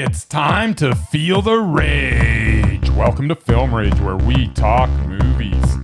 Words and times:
It's 0.00 0.24
time 0.24 0.74
to 0.76 0.94
feel 0.94 1.42
the 1.42 1.58
rage. 1.58 2.88
Welcome 2.90 3.28
to 3.30 3.34
Film 3.34 3.74
Rage, 3.74 3.98
where 3.98 4.16
we 4.16 4.46
talk 4.50 4.88
movies. 5.08 5.76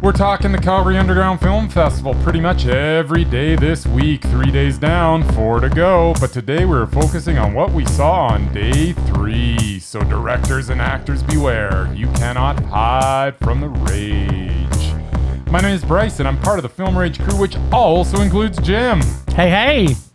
We're 0.00 0.12
talking 0.12 0.52
the 0.52 0.58
Calgary 0.58 0.96
Underground 0.96 1.40
Film 1.40 1.68
Festival 1.68 2.14
pretty 2.22 2.38
much 2.38 2.66
every 2.66 3.24
day 3.24 3.56
this 3.56 3.84
week. 3.84 4.22
Three 4.22 4.52
days 4.52 4.78
down, 4.78 5.24
four 5.32 5.58
to 5.58 5.68
go. 5.68 6.14
But 6.20 6.32
today 6.32 6.66
we're 6.66 6.86
focusing 6.86 7.36
on 7.36 7.52
what 7.52 7.72
we 7.72 7.84
saw 7.84 8.28
on 8.28 8.54
day 8.54 8.92
three. 8.92 9.80
So, 9.80 9.98
directors 10.04 10.68
and 10.68 10.80
actors, 10.80 11.24
beware. 11.24 11.92
You 11.92 12.06
cannot 12.12 12.62
hide 12.62 13.36
from 13.38 13.60
the 13.60 13.70
rage. 13.70 15.50
My 15.50 15.60
name 15.60 15.74
is 15.74 15.84
Bryce, 15.84 16.20
and 16.20 16.28
I'm 16.28 16.40
part 16.42 16.60
of 16.60 16.62
the 16.62 16.68
Film 16.68 16.96
Rage 16.96 17.18
crew, 17.18 17.40
which 17.40 17.56
also 17.72 18.20
includes 18.20 18.56
Jim 18.58 19.00
Hey, 19.34 19.50
hey. 19.50 20.07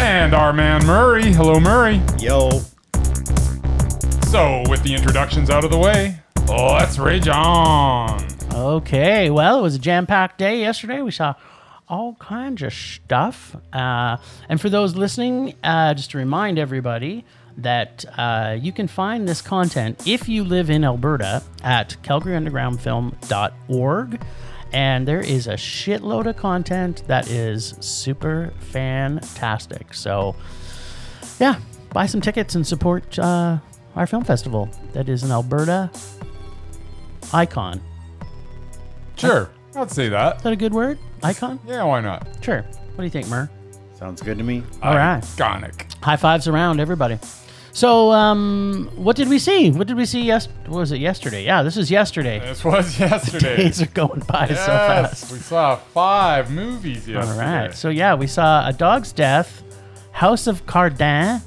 And 0.00 0.34
our 0.34 0.52
man 0.52 0.84
Murray. 0.86 1.32
Hello, 1.32 1.60
Murray. 1.60 2.02
Yo. 2.18 2.50
So, 4.28 4.62
with 4.68 4.82
the 4.82 4.92
introductions 4.94 5.48
out 5.50 5.64
of 5.64 5.70
the 5.70 5.78
way, 5.78 6.18
let's 6.48 6.98
rage 6.98 7.28
on. 7.28 8.26
Okay, 8.52 9.28
well, 9.28 9.58
it 9.58 9.62
was 9.62 9.74
a 9.74 9.78
jam 9.78 10.06
packed 10.06 10.38
day 10.38 10.60
yesterday. 10.60 11.02
We 11.02 11.10
saw 11.10 11.34
all 11.86 12.14
kinds 12.14 12.62
of 12.62 12.72
stuff. 12.72 13.54
Uh, 13.72 14.16
and 14.48 14.58
for 14.60 14.70
those 14.70 14.96
listening, 14.96 15.54
uh, 15.62 15.92
just 15.94 16.12
to 16.12 16.18
remind 16.18 16.58
everybody 16.58 17.24
that 17.58 18.04
uh, 18.16 18.56
you 18.58 18.72
can 18.72 18.88
find 18.88 19.28
this 19.28 19.42
content 19.42 20.06
if 20.06 20.28
you 20.28 20.44
live 20.44 20.70
in 20.70 20.84
Alberta 20.84 21.42
at 21.62 21.96
calgaryundergroundfilm.org. 22.02 24.20
And 24.72 25.06
there 25.06 25.20
is 25.20 25.46
a 25.46 25.54
shitload 25.54 26.26
of 26.26 26.36
content 26.36 27.02
that 27.06 27.28
is 27.28 27.74
super 27.80 28.52
fantastic. 28.60 29.92
So, 29.94 30.36
yeah, 31.40 31.58
buy 31.92 32.06
some 32.06 32.20
tickets 32.20 32.54
and 32.54 32.66
support 32.66 33.18
uh, 33.18 33.58
our 33.96 34.06
film 34.06 34.24
festival 34.24 34.70
that 34.92 35.08
is 35.08 35.22
an 35.22 35.32
Alberta 35.32 35.90
icon. 37.32 37.80
Sure, 39.16 39.50
I'd 39.74 39.90
say 39.90 40.08
that. 40.08 40.36
Is 40.36 40.42
that 40.44 40.52
a 40.52 40.56
good 40.56 40.72
word? 40.72 40.98
Icon? 41.22 41.58
Yeah, 41.66 41.84
why 41.84 42.00
not? 42.00 42.26
Sure. 42.40 42.62
What 42.62 42.96
do 42.98 43.04
you 43.04 43.10
think, 43.10 43.28
Mur? 43.28 43.50
Sounds 43.94 44.22
good 44.22 44.38
to 44.38 44.44
me. 44.44 44.62
All 44.82 44.94
right. 44.94 45.20
Iconic. 45.20 45.92
High 46.02 46.16
fives 46.16 46.48
around, 46.48 46.80
everybody. 46.80 47.18
So, 47.72 48.10
um, 48.10 48.90
what 48.96 49.14
did 49.16 49.28
we 49.28 49.38
see? 49.38 49.70
What 49.70 49.86
did 49.86 49.96
we 49.96 50.04
see? 50.04 50.22
Yes, 50.22 50.48
was 50.68 50.90
it 50.92 50.98
yesterday? 50.98 51.44
Yeah, 51.44 51.62
this 51.62 51.76
is 51.76 51.90
yesterday. 51.90 52.40
This 52.40 52.64
was 52.64 52.98
yesterday. 53.00 53.56
Days 53.58 53.80
are 53.80 53.86
going 53.86 54.20
by 54.20 54.48
so 54.48 54.54
fast. 54.54 55.30
We 55.32 55.38
saw 55.38 55.76
five 55.76 56.50
movies 56.50 57.06
All 57.08 57.14
yesterday. 57.14 57.38
right. 57.40 57.74
So 57.74 57.88
yeah, 57.88 58.14
we 58.14 58.26
saw 58.26 58.66
A 58.68 58.72
Dog's 58.72 59.12
Death, 59.12 59.62
House 60.12 60.46
of 60.48 60.66
Cardin. 60.66 61.40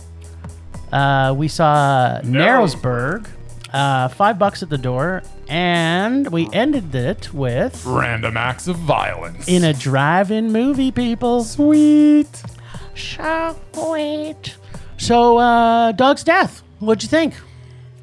Uh, 0.94 1.34
we 1.36 1.48
saw 1.50 2.20
Narrowsburg, 2.24 3.28
uh, 3.74 4.08
five 4.08 4.40
bucks 4.40 4.64
at 4.64 4.70
the 4.70 4.78
door, 4.78 5.24
and 5.50 6.32
we 6.32 6.48
ended 6.54 6.94
it 6.96 7.34
with 7.34 7.84
Random 7.86 8.38
acts 8.38 8.68
of 8.68 8.78
violence. 8.78 9.48
in 9.48 9.64
a 9.66 9.74
drive-in 9.74 10.52
movie. 10.54 10.92
People, 10.92 11.44
sweet. 11.44 12.44
so 12.96 13.58
wait. 13.76 14.56
So, 15.04 15.38
uh, 15.38 15.92
Dog's 15.92 16.24
Death. 16.24 16.64
What'd 16.80 17.04
you 17.04 17.10
think? 17.10 17.34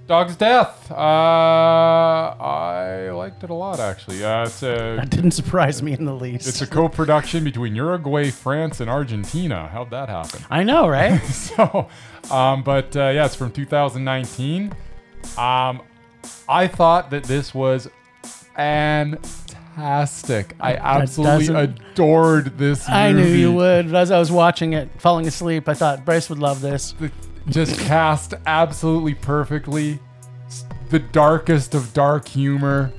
Dog's 0.06 0.36
Death. 0.36 0.90
Uh, 0.90 0.94
I 0.94 3.10
liked 3.10 3.42
it 3.42 3.48
a 3.48 3.54
lot, 3.54 3.80
actually. 3.80 4.22
Uh, 4.22 4.44
it's 4.44 4.62
a 4.62 4.96
That 5.00 5.08
didn't 5.08 5.30
surprise 5.30 5.82
me 5.82 5.94
in 5.94 6.04
the 6.04 6.14
least. 6.14 6.46
it's 6.46 6.60
a 6.60 6.66
co-production 6.66 7.42
between 7.42 7.74
Uruguay, 7.74 8.30
France, 8.30 8.80
and 8.80 8.90
Argentina. 8.90 9.68
How'd 9.68 9.88
that 9.92 10.10
happen? 10.10 10.44
I 10.50 10.62
know, 10.62 10.88
right? 10.88 11.18
so, 11.22 11.88
um, 12.30 12.62
but 12.62 12.94
uh, 12.94 13.12
yeah, 13.14 13.24
it's 13.24 13.34
from 13.34 13.50
2019. 13.50 14.70
Um, 15.38 15.80
I 16.50 16.66
thought 16.66 17.08
that 17.12 17.24
this 17.24 17.54
was 17.54 17.88
fantastic. 19.80 20.54
I 20.60 20.74
absolutely 20.76 21.54
adored 21.54 22.58
this 22.58 22.86
movie. 22.88 22.98
I 23.00 23.12
knew 23.12 23.24
you 23.26 23.52
would. 23.52 23.94
As 23.94 24.10
I 24.10 24.18
was 24.18 24.30
watching 24.30 24.72
it, 24.74 24.88
falling 25.00 25.26
asleep, 25.26 25.68
I 25.68 25.74
thought 25.74 26.04
Bryce 26.04 26.28
would 26.28 26.38
love 26.38 26.60
this. 26.60 26.94
Just 27.48 27.78
cast 27.80 28.34
absolutely 28.46 29.14
perfectly. 29.14 29.98
The 30.90 30.98
darkest 30.98 31.74
of 31.74 31.92
dark 31.92 32.28
humor. 32.28 32.92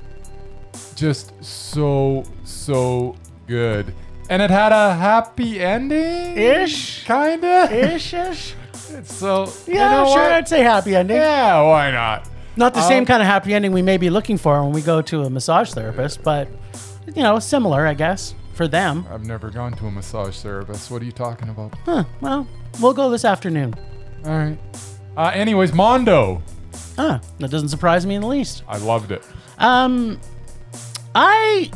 Just 0.94 1.32
so, 1.44 2.24
so 2.44 3.16
good. 3.46 3.94
And 4.30 4.40
it 4.40 4.50
had 4.50 4.72
a 4.72 4.94
happy 4.94 5.60
ending? 5.60 6.36
Ish. 6.36 7.04
Kinda? 7.04 7.68
Ish, 7.70 8.14
ish. 8.14 8.54
So, 9.04 9.46
you 9.66 9.74
Yeah, 9.74 9.90
know 9.90 10.04
sure. 10.06 10.16
what? 10.22 10.32
I'd 10.32 10.48
say 10.48 10.62
happy 10.62 10.94
ending. 10.94 11.16
Yeah, 11.16 11.62
why 11.62 11.90
not? 11.90 12.28
Not 12.56 12.74
the 12.74 12.80
Um, 12.80 12.88
same 12.88 13.06
kind 13.06 13.22
of 13.22 13.26
happy 13.28 13.54
ending 13.54 13.72
we 13.72 13.82
may 13.82 13.96
be 13.96 14.10
looking 14.10 14.36
for 14.38 14.62
when 14.62 14.72
we 14.72 14.82
go 14.82 15.00
to 15.02 15.22
a 15.22 15.30
massage 15.30 15.72
therapist, 15.72 16.22
but 16.22 16.48
you 17.06 17.22
know, 17.22 17.38
similar, 17.38 17.86
I 17.86 17.94
guess, 17.94 18.34
for 18.54 18.68
them. 18.68 19.06
I've 19.10 19.24
never 19.26 19.50
gone 19.50 19.72
to 19.74 19.86
a 19.86 19.90
massage 19.90 20.38
therapist. 20.38 20.90
What 20.90 21.02
are 21.02 21.04
you 21.04 21.12
talking 21.12 21.48
about? 21.48 21.74
Huh. 21.84 22.04
Well, 22.20 22.46
we'll 22.80 22.94
go 22.94 23.10
this 23.10 23.24
afternoon. 23.24 23.74
All 24.24 24.30
right. 24.30 24.58
Uh, 25.16 25.30
anyways, 25.34 25.72
Mondo. 25.72 26.42
Huh. 26.96 27.20
That 27.38 27.50
doesn't 27.50 27.68
surprise 27.68 28.06
me 28.06 28.14
in 28.14 28.20
the 28.22 28.26
least. 28.28 28.62
I 28.68 28.78
loved 28.78 29.12
it. 29.12 29.22
Um, 29.58 30.20
I. 31.14 31.70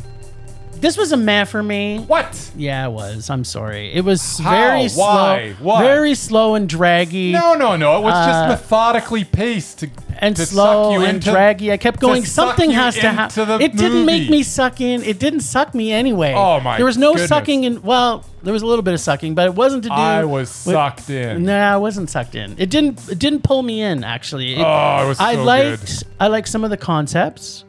This 0.79 0.95
was 0.97 1.11
a 1.11 1.17
meh 1.17 1.45
for 1.45 1.63
me. 1.63 1.99
What? 2.07 2.51
Yeah, 2.55 2.85
it 2.87 2.91
was. 2.91 3.29
I'm 3.29 3.43
sorry. 3.43 3.91
It 3.93 4.01
was 4.05 4.37
How? 4.39 4.51
very 4.51 4.87
slow. 4.89 5.03
Why? 5.05 5.55
What? 5.59 5.81
Very 5.81 6.13
slow 6.15 6.55
and 6.55 6.69
draggy. 6.69 7.31
No, 7.31 7.55
no, 7.55 7.75
no. 7.75 7.97
It 7.97 8.01
was 8.03 8.13
Uh, 8.13 8.27
just 8.27 8.61
methodically 8.61 9.23
paced 9.23 9.79
to 9.79 9.89
and 10.19 10.35
to 10.35 10.45
slow 10.45 10.91
suck 10.91 10.93
you 10.99 11.05
and 11.05 11.15
into, 11.17 11.31
draggy. 11.31 11.71
I 11.71 11.77
kept 11.77 11.99
going. 11.99 12.25
suck 12.25 12.49
Something 12.49 12.71
you 12.71 12.75
has 12.77 12.95
to 12.95 13.07
into 13.07 13.15
happen. 13.21 13.47
the 13.47 13.59
It 13.65 13.75
didn't 13.75 14.05
make 14.05 14.21
movie. 14.23 14.31
me 14.31 14.43
suck 14.43 14.79
in. 14.81 15.03
It 15.03 15.19
didn't 15.19 15.41
suck 15.41 15.73
me 15.75 15.91
anyway. 15.91 16.33
Oh, 16.35 16.59
my 16.59 16.77
There 16.77 16.85
was 16.85 16.97
no 16.97 17.11
goodness. 17.13 17.29
sucking 17.29 17.63
in. 17.63 17.81
Well, 17.81 18.23
there 18.43 18.53
was 18.53 18.61
a 18.61 18.65
little 18.65 18.83
bit 18.83 18.93
of 18.93 18.99
sucking, 18.99 19.35
but 19.35 19.45
it 19.47 19.55
wasn't 19.55 19.83
to 19.83 19.89
do. 19.89 19.95
I 19.95 20.23
was 20.25 20.49
with- 20.65 20.75
sucked 20.75 21.09
in. 21.09 21.43
Nah, 21.45 21.73
I 21.73 21.77
wasn't 21.77 22.09
sucked 22.09 22.35
in. 22.35 22.55
It 22.57 22.69
didn't. 22.69 22.99
It 23.09 23.19
didn't 23.19 23.41
pull 23.43 23.61
me 23.63 23.81
in. 23.81 24.03
Actually, 24.03 24.55
It- 24.55 24.63
Oh, 24.65 25.03
it 25.05 25.07
was 25.07 25.19
I 25.19 25.35
so 25.35 25.43
liked. 25.43 26.03
I 26.19 26.27
liked 26.27 26.47
some 26.49 26.63
of 26.63 26.69
the 26.71 26.77
concepts, 26.77 27.63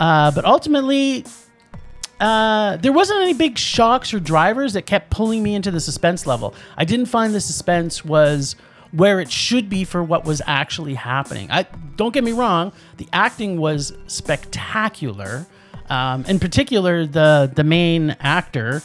uh, 0.00 0.30
but 0.30 0.44
ultimately, 0.46 1.24
uh, 2.22 2.76
there 2.78 2.92
wasn't 2.92 3.20
any 3.20 3.34
big 3.34 3.58
shocks 3.58 4.14
or 4.14 4.20
drivers 4.20 4.72
that 4.74 4.86
kept 4.86 5.10
pulling 5.10 5.42
me 5.42 5.54
into 5.54 5.70
the 5.70 5.80
suspense 5.80 6.26
level. 6.26 6.54
I 6.76 6.84
didn't 6.84 7.06
find 7.06 7.34
the 7.34 7.40
suspense 7.40 8.04
was 8.04 8.56
where 8.92 9.20
it 9.20 9.30
should 9.30 9.68
be 9.68 9.84
for 9.84 10.02
what 10.02 10.24
was 10.24 10.40
actually 10.46 10.94
happening. 10.94 11.50
I 11.50 11.66
don't 11.96 12.12
get 12.14 12.24
me 12.24 12.32
wrong, 12.32 12.72
the 12.98 13.08
acting 13.12 13.58
was 13.58 13.92
spectacular. 14.06 15.46
Um, 15.90 16.24
in 16.26 16.38
particular, 16.38 17.04
the 17.06 17.50
the 17.54 17.64
main 17.64 18.16
actor 18.20 18.82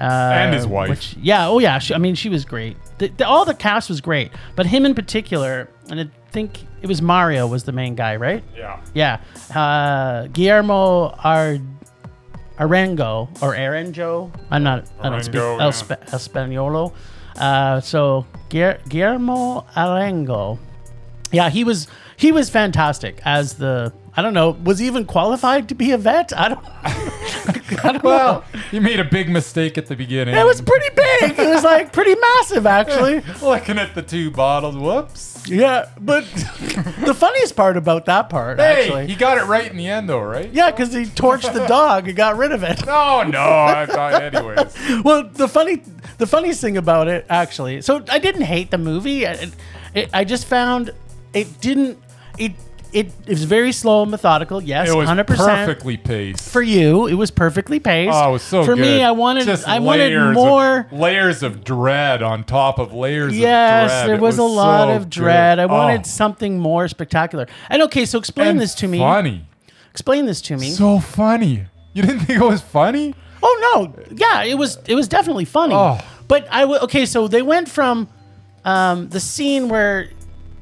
uh, 0.00 0.02
And 0.02 0.54
his 0.54 0.66
wife. 0.66 0.88
which- 0.90 1.16
yeah, 1.20 1.48
oh 1.48 1.58
yeah. 1.58 1.78
She, 1.78 1.92
I 1.94 1.98
mean, 1.98 2.14
she 2.14 2.28
was 2.28 2.44
great. 2.44 2.76
The, 2.98 3.08
the, 3.08 3.26
all 3.26 3.44
the 3.44 3.54
cast 3.54 3.88
was 3.88 4.00
great, 4.00 4.30
but 4.56 4.64
him 4.66 4.86
in 4.86 4.94
particular, 4.94 5.68
and 5.90 6.00
I 6.00 6.08
think 6.30 6.64
it 6.82 6.86
was 6.86 7.02
Mario 7.02 7.46
was 7.48 7.64
the 7.64 7.72
main 7.72 7.94
guy, 7.96 8.14
right? 8.16 8.42
Yeah. 8.56 8.80
Yeah, 8.94 9.20
uh, 9.54 10.28
Guillermo 10.28 11.14
Ar- 11.24 11.58
Arengo 12.58 13.28
or 13.42 13.54
Arenjo. 13.54 14.30
I'm 14.50 14.62
not. 14.62 14.84
I 15.00 15.08
don't 15.10 15.22
speak 15.22 15.40
Arengo, 15.40 15.60
El 15.60 15.66
yeah. 15.66 15.70
Spa- 15.70 15.96
Espanolo. 16.06 16.92
Uh, 17.36 17.80
so 17.80 18.26
Guer- 18.48 18.80
Guillermo 18.88 19.64
Arengo. 19.76 20.58
Yeah, 21.30 21.50
he 21.50 21.62
was 21.64 21.86
he 22.16 22.32
was 22.32 22.50
fantastic 22.50 23.20
as 23.24 23.54
the. 23.54 23.92
I 24.18 24.20
don't 24.20 24.34
know. 24.34 24.50
Was 24.64 24.80
he 24.80 24.88
even 24.88 25.04
qualified 25.04 25.68
to 25.68 25.76
be 25.76 25.92
a 25.92 25.96
vet? 25.96 26.32
I 26.36 26.48
don't. 26.48 26.64
I 27.84 27.92
don't 27.92 28.02
Well, 28.02 28.44
know. 28.52 28.60
you 28.72 28.80
made 28.80 28.98
a 28.98 29.04
big 29.04 29.30
mistake 29.30 29.78
at 29.78 29.86
the 29.86 29.94
beginning. 29.94 30.34
It 30.34 30.44
was 30.44 30.60
pretty 30.60 30.88
big. 30.96 31.38
It 31.38 31.48
was 31.48 31.62
like 31.62 31.92
pretty 31.92 32.16
massive, 32.16 32.66
actually. 32.66 33.20
looking 33.42 33.78
at 33.78 33.94
the 33.94 34.02
two 34.02 34.32
bottles. 34.32 34.76
Whoops. 34.76 35.48
Yeah, 35.48 35.88
but 36.00 36.24
the 37.06 37.14
funniest 37.16 37.54
part 37.54 37.76
about 37.76 38.06
that 38.06 38.28
part, 38.28 38.58
Hey, 38.58 38.82
actually, 38.86 39.06
he 39.06 39.14
got 39.14 39.38
it 39.38 39.44
right 39.44 39.70
in 39.70 39.76
the 39.76 39.86
end, 39.86 40.08
though, 40.08 40.20
right? 40.20 40.52
yeah, 40.52 40.72
because 40.72 40.92
he 40.92 41.04
torched 41.04 41.52
the 41.54 41.64
dog 41.68 42.08
and 42.08 42.16
got 42.16 42.36
rid 42.36 42.50
of 42.50 42.64
it. 42.64 42.84
No, 42.86 43.20
oh, 43.20 43.22
no. 43.22 43.40
I 43.40 43.86
thought, 43.86 44.20
anyways. 44.20 45.04
Well, 45.04 45.28
the 45.32 45.46
funny, 45.46 45.80
the 46.18 46.26
funniest 46.26 46.60
thing 46.60 46.76
about 46.76 47.06
it, 47.06 47.24
actually, 47.30 47.82
so 47.82 48.02
I 48.10 48.18
didn't 48.18 48.42
hate 48.42 48.72
the 48.72 48.78
movie. 48.78 49.22
It, 49.26 49.54
it, 49.94 50.10
I 50.12 50.24
just 50.24 50.46
found 50.46 50.90
it 51.32 51.60
didn't. 51.60 51.98
It 52.36 52.54
it 52.92 53.06
it 53.26 53.30
was 53.30 53.44
very 53.44 53.72
slow 53.72 54.02
and 54.02 54.10
methodical. 54.10 54.62
Yes, 54.62 54.88
It 54.88 54.94
was 54.96 55.08
hundred 55.08 55.26
percent. 55.26 55.48
perfectly 55.66 55.96
paced. 55.96 56.48
For 56.50 56.62
you, 56.62 57.06
it 57.06 57.14
was 57.14 57.30
perfectly 57.30 57.78
paced. 57.80 58.12
Oh, 58.14 58.30
it 58.30 58.32
was 58.32 58.42
so 58.42 58.64
For 58.64 58.74
good. 58.74 58.80
me, 58.82 59.02
I 59.02 59.10
wanted 59.10 59.44
Just 59.44 59.66
I 59.68 59.78
wanted 59.78 60.08
layers 60.10 60.28
of- 60.28 60.34
more. 60.34 60.86
layers 60.92 61.42
of 61.42 61.64
dread 61.64 62.22
on 62.22 62.44
top 62.44 62.78
of 62.78 62.92
layers 62.92 63.36
Yes, 63.36 63.90
of 63.90 63.90
dread. 63.90 63.98
Yes, 64.00 64.06
there 64.06 64.14
It 64.16 64.20
was, 64.20 64.38
a 64.38 64.42
lot 64.42 64.88
so 64.88 64.94
of 64.96 65.10
dread. 65.10 65.58
good. 65.58 65.62
I 65.62 65.66
wanted 65.66 66.00
Oh, 66.00 66.04
something 66.04 66.58
more 66.58 66.88
spectacular. 66.88 67.46
And 67.70 67.82
okay, 67.82 68.04
so 68.04 68.18
explain 68.18 68.48
and 68.48 68.60
this 68.60 68.74
to 68.76 68.88
me. 68.88 68.98
Funny. 68.98 69.44
Explain 69.90 70.26
this 70.26 70.40
to 70.42 70.56
me. 70.56 70.70
So 70.70 70.98
funny. 71.00 71.66
You 71.94 72.02
didn't 72.02 72.20
think 72.20 72.40
it 72.40 72.44
was 72.44 72.60
funny? 72.60 73.14
Oh 73.42 73.72
no, 73.74 74.04
yeah, 74.16 74.42
it 74.44 74.56
was 74.58 74.78
it 74.86 74.94
was 74.94 75.08
definitely 75.08 75.44
funny. 75.44 75.74
Oh. 75.74 75.98
But 76.28 76.46
I 76.50 76.62
w- 76.62 76.80
okay, 76.82 77.06
so 77.06 77.28
they 77.28 77.42
went 77.42 77.68
from 77.68 78.08
um, 78.64 79.08
the 79.08 79.20
scene 79.20 79.68
where 79.68 80.10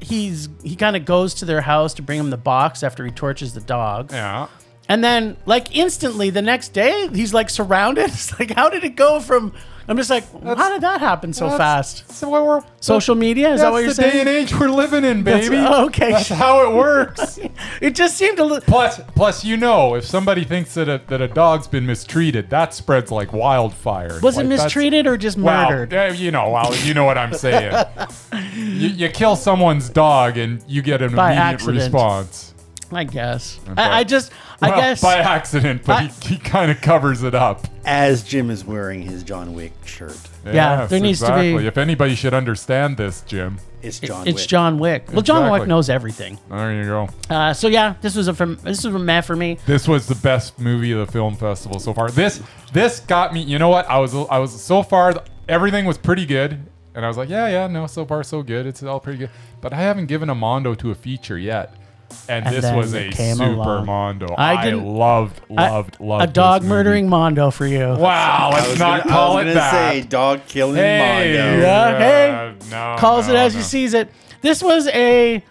he's 0.07 0.49
he 0.63 0.75
kind 0.75 0.95
of 0.95 1.05
goes 1.05 1.33
to 1.35 1.45
their 1.45 1.61
house 1.61 1.93
to 1.95 2.01
bring 2.01 2.19
him 2.19 2.29
the 2.29 2.37
box 2.37 2.83
after 2.83 3.05
he 3.05 3.11
torches 3.11 3.53
the 3.53 3.61
dog. 3.61 4.11
Yeah. 4.11 4.47
And 4.89 5.03
then, 5.03 5.35
like 5.45 5.75
instantly, 5.75 6.29
the 6.29 6.41
next 6.41 6.69
day, 6.69 7.09
he's 7.09 7.33
like 7.33 7.49
surrounded. 7.49 8.05
It's 8.13 8.39
like, 8.39 8.51
how 8.51 8.69
did 8.69 8.83
it 8.83 8.95
go 8.95 9.19
from? 9.19 9.53
I'm 9.89 9.95
just 9.95 10.09
like, 10.09 10.23
how 10.43 10.69
did 10.69 10.81
that 10.81 10.99
happen 10.99 11.31
so 11.31 11.49
fast? 11.49 12.11
So 12.11 12.27
what 12.29 12.45
we're 12.45 12.61
Social 12.81 13.15
media 13.15 13.53
is 13.53 13.61
that 13.61 13.71
what 13.71 13.79
you're 13.79 13.87
that's 13.93 13.97
the 13.97 14.03
day 14.03 14.19
and 14.19 14.27
age 14.27 14.53
we're 14.53 14.67
living 14.69 15.05
in, 15.05 15.23
baby. 15.23 15.55
oh, 15.57 15.85
okay. 15.85 16.11
That's 16.11 16.27
how 16.29 16.69
it 16.69 16.75
works. 16.75 17.39
It 17.81 17.95
just 17.95 18.17
seemed 18.17 18.39
a 18.39 18.43
little. 18.43 18.61
plus, 18.61 18.99
plus, 19.15 19.43
you 19.45 19.55
know, 19.55 19.95
if 19.95 20.03
somebody 20.05 20.43
thinks 20.43 20.73
that 20.73 20.89
a, 20.89 21.01
that 21.07 21.21
a 21.21 21.27
dog's 21.27 21.67
been 21.67 21.85
mistreated, 21.85 22.49
that 22.49 22.73
spreads 22.73 23.11
like 23.11 23.31
wildfire. 23.33 24.19
Was 24.21 24.35
Like, 24.37 24.45
it 24.45 24.49
mistreated 24.49 25.05
or 25.07 25.15
just 25.15 25.37
murdered? 25.37 25.91
yeah, 25.93 26.11
you 26.11 26.31
know, 26.31 26.49
well, 26.49 26.75
you 26.77 26.93
know 26.93 27.03
what 27.05 27.17
I'm 27.17 27.33
saying. 27.45 27.73
you, 28.55 28.89
you 28.89 29.09
kill 29.09 29.35
someone's 29.35 29.89
dog 29.89 30.37
and 30.37 30.63
you 30.67 30.81
get 30.81 31.01
an 31.01 31.15
By 31.15 31.27
immediate 31.31 31.43
accident. 31.43 31.77
response. 31.77 32.53
I 32.91 33.03
guess. 33.03 33.59
I, 33.75 33.99
I 33.99 34.03
just. 34.03 34.31
I 34.61 34.69
Well, 34.69 34.79
guess. 34.79 35.01
by 35.01 35.17
accident, 35.17 35.83
but 35.85 35.95
I- 35.95 36.03
he, 36.07 36.35
he 36.35 36.37
kind 36.37 36.71
of 36.71 36.81
covers 36.81 37.21
it 37.23 37.35
up. 37.35 37.67
As 37.85 38.23
Jim 38.23 38.49
is 38.49 38.65
wearing 38.65 39.01
his 39.03 39.23
John 39.23 39.53
Wick 39.53 39.71
shirt, 39.85 40.17
Yeah, 40.45 40.85
there 40.87 40.99
needs 40.99 41.19
to 41.21 41.35
be- 41.39 41.65
If 41.67 41.77
anybody 41.77 42.15
should 42.15 42.33
understand 42.33 42.97
this, 42.97 43.21
Jim, 43.21 43.59
it's 43.81 43.99
John 43.99 44.27
it's 44.27 44.41
Wick. 44.41 44.47
John 44.49 44.79
Wick. 44.79 45.05
Well, 45.13 45.21
John 45.21 45.51
Wick 45.51 45.67
knows 45.67 45.89
everything. 45.89 46.39
there 46.49 46.73
you 46.73 46.83
go. 46.85 47.09
Uh, 47.29 47.53
so 47.53 47.67
yeah, 47.67 47.93
this 48.01 48.15
was 48.15 48.27
a 48.27 48.33
from, 48.33 48.55
this 48.63 48.83
was 48.83 48.93
a 48.95 48.99
meh 48.99 49.21
for 49.21 49.35
me. 49.35 49.57
This 49.67 49.87
was 49.87 50.07
the 50.07 50.15
best 50.15 50.59
movie 50.59 50.91
of 50.91 51.05
the 51.05 51.11
film 51.11 51.35
festival 51.35 51.79
so 51.79 51.93
far. 51.93 52.09
This 52.09 52.41
this 52.73 52.99
got 53.01 53.33
me. 53.33 53.41
You 53.43 53.59
know 53.59 53.69
what? 53.69 53.87
I 53.89 53.99
was 53.99 54.13
I 54.15 54.39
was 54.39 54.59
so 54.61 54.81
far 54.83 55.13
everything 55.47 55.85
was 55.85 55.97
pretty 55.97 56.25
good, 56.25 56.59
and 56.95 57.05
I 57.05 57.07
was 57.07 57.15
like, 57.15 57.29
yeah, 57.29 57.47
yeah, 57.47 57.67
no, 57.67 57.85
so 57.87 58.05
far 58.05 58.23
so 58.23 58.41
good. 58.41 58.65
It's 58.65 58.81
all 58.83 58.99
pretty 58.99 59.19
good. 59.19 59.29
But 59.61 59.71
I 59.71 59.77
haven't 59.77 60.07
given 60.07 60.29
a 60.29 60.35
Mondo 60.35 60.73
to 60.75 60.91
a 60.91 60.95
feature 60.95 61.37
yet, 61.37 61.73
and, 62.29 62.45
And 62.45 62.55
this 62.55 62.71
was 62.71 62.93
a 62.93 63.09
came 63.09 63.35
super 63.37 63.49
along. 63.51 63.85
Mondo. 63.85 64.33
I 64.37 64.55
I, 64.55 64.63
didn't- 64.65 64.85
loved, 64.85 65.41
I- 65.57 65.69
loved, 65.69 65.99
loved 65.99 66.23
a 66.23 66.27
dog 66.27 66.61
this 66.61 66.69
movie. 66.69 66.77
murdering 66.83 67.09
Mondo 67.09 67.51
for 67.51 67.65
you. 67.67 67.85
Wow, 67.97 68.49
let's 68.53 68.77
not 68.79 69.03
gonna, 69.03 69.11
call 69.15 69.37
I 69.37 69.43
was 69.43 69.51
it 69.51 69.53
that. 69.55 69.71
say 69.93 70.01
dog 70.01 70.41
killing 70.47 70.75
hey, 70.75 71.35
Mondo. 71.37 71.61
Yeah, 71.61 71.97
hey. 71.97 72.31
uh, 72.31 72.53
no, 72.93 72.95
Calls 72.99 73.27
no, 73.27 73.33
it 73.33 73.37
as 73.37 73.53
no. 73.53 73.59
he 73.59 73.63
sees 73.63 73.93
it. 73.93 74.09
This 74.41 74.61
was 74.61 74.87
a. 74.89 75.43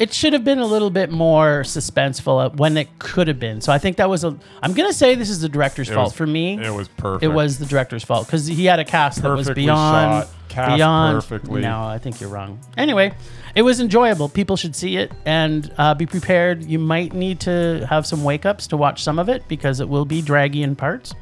It 0.00 0.14
should 0.14 0.32
have 0.32 0.44
been 0.44 0.58
a 0.60 0.64
little 0.66 0.88
bit 0.88 1.10
more 1.12 1.60
suspenseful 1.60 2.46
uh, 2.46 2.50
when 2.56 2.76
it 2.78 2.88
could 2.98 3.28
have 3.28 3.38
been. 3.38 3.60
So 3.60 3.70
I 3.70 3.76
think 3.78 3.98
that 3.98 4.08
was 4.08 4.24
a. 4.24 4.34
I'm 4.62 4.72
gonna 4.72 4.94
say 4.94 5.14
this 5.14 5.28
is 5.28 5.40
the 5.42 5.48
director's 5.48 5.90
It 5.90 5.94
fault 5.94 6.06
was- 6.06 6.12
for 6.14 6.26
me. 6.26 6.58
It 6.58 6.70
was 6.74 6.88
perfect. 6.88 7.22
It 7.22 7.28
was 7.28 7.58
the 7.58 7.66
director's 7.66 8.02
fault 8.02 8.26
because 8.26 8.46
he 8.46 8.64
had 8.64 8.80
a 8.80 8.84
cast 8.84 9.20
that 9.22 9.28
was 9.28 9.46
Perfectly 9.46 9.64
beyond 9.64 10.24
shot, 10.24 10.34
cast 10.48 10.76
beyond. 10.76 11.16
perfectly. 11.16 11.60
No, 11.60 11.82
I 11.84 11.98
think 11.98 12.18
you're 12.18 12.30
wrong. 12.30 12.58
Anyway, 12.78 13.12
it 13.54 13.60
was 13.60 13.78
enjoyable. 13.78 14.30
People 14.30 14.56
should 14.56 14.74
see 14.74 14.96
it 14.96 15.12
and 15.26 15.70
uh, 15.76 15.92
be 15.92 16.06
prepared. 16.06 16.64
You 16.64 16.78
might 16.78 17.12
need 17.12 17.38
to 17.40 17.86
have 17.90 18.06
some 18.06 18.24
wake 18.24 18.46
ups 18.46 18.66
to 18.68 18.78
watch 18.78 19.02
some 19.04 19.18
of 19.18 19.28
it 19.28 19.46
because 19.48 19.80
it 19.80 19.88
will 19.90 20.06
be 20.06 20.22
draggy 20.22 20.62
in 20.62 20.76
parts. 20.76 21.14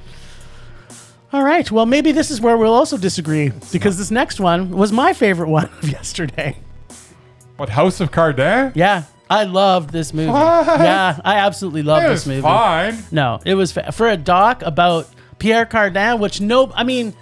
All 1.32 1.42
right. 1.42 1.68
Well, 1.68 1.84
maybe 1.84 2.12
this 2.12 2.30
is 2.30 2.40
where 2.40 2.56
we'll 2.56 2.72
also 2.74 2.96
disagree 2.96 3.50
because 3.72 3.98
this 3.98 4.12
next 4.12 4.38
one 4.38 4.70
was 4.70 4.92
my 4.92 5.12
favorite 5.12 5.48
one 5.58 5.64
of 5.82 5.88
yesterday. 5.90 6.56
What 7.58 7.68
House 7.68 8.00
of 8.00 8.10
Cardin? 8.10 8.72
Yeah, 8.74 9.02
I 9.28 9.44
loved 9.44 9.90
this 9.90 10.14
movie. 10.14 10.30
What? 10.30 10.66
Yeah, 10.80 11.20
I 11.24 11.36
absolutely 11.40 11.82
loved 11.82 12.06
this 12.06 12.26
movie. 12.26 12.40
fine. 12.40 12.96
No, 13.10 13.40
it 13.44 13.54
was 13.54 13.72
fa- 13.72 13.92
for 13.92 14.08
a 14.08 14.16
doc 14.16 14.62
about 14.62 15.06
Pierre 15.38 15.66
Cardin, 15.66 16.18
which 16.20 16.40
no, 16.40 16.72
I 16.74 16.84
mean, 16.84 17.14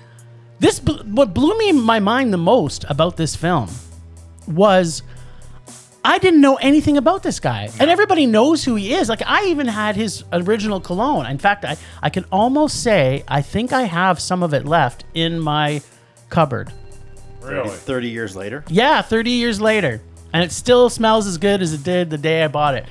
this 0.60 0.78
bl- 0.78 1.02
what 1.04 1.34
blew 1.34 1.56
me 1.58 1.72
my 1.72 1.98
mind 2.00 2.32
the 2.32 2.38
most 2.38 2.84
about 2.88 3.16
this 3.16 3.34
film 3.34 3.68
was 4.46 5.02
I 6.04 6.18
didn't 6.18 6.40
know 6.40 6.54
anything 6.56 6.96
about 6.98 7.22
this 7.24 7.40
guy, 7.40 7.68
and 7.80 7.90
everybody 7.90 8.26
knows 8.26 8.62
who 8.62 8.74
he 8.76 8.94
is. 8.94 9.08
Like 9.08 9.22
I 9.26 9.46
even 9.46 9.66
had 9.66 9.96
his 9.96 10.22
original 10.32 10.80
cologne. 10.80 11.26
In 11.26 11.38
fact, 11.38 11.64
I 11.64 11.76
I 12.02 12.10
can 12.10 12.24
almost 12.30 12.82
say 12.82 13.24
I 13.26 13.42
think 13.42 13.72
I 13.72 13.82
have 13.82 14.20
some 14.20 14.42
of 14.42 14.54
it 14.54 14.66
left 14.66 15.04
in 15.14 15.40
my 15.40 15.80
cupboard. 16.28 16.72
Really? 17.42 17.70
Thirty 17.70 18.08
years 18.10 18.34
later, 18.36 18.64
Yeah, 18.68 19.02
30 19.02 19.30
years 19.30 19.60
later. 19.60 20.00
And 20.36 20.44
it 20.44 20.52
still 20.52 20.90
smells 20.90 21.26
as 21.26 21.38
good 21.38 21.62
as 21.62 21.72
it 21.72 21.82
did 21.82 22.10
the 22.10 22.18
day 22.18 22.44
I 22.44 22.48
bought 22.48 22.74
it. 22.74 22.84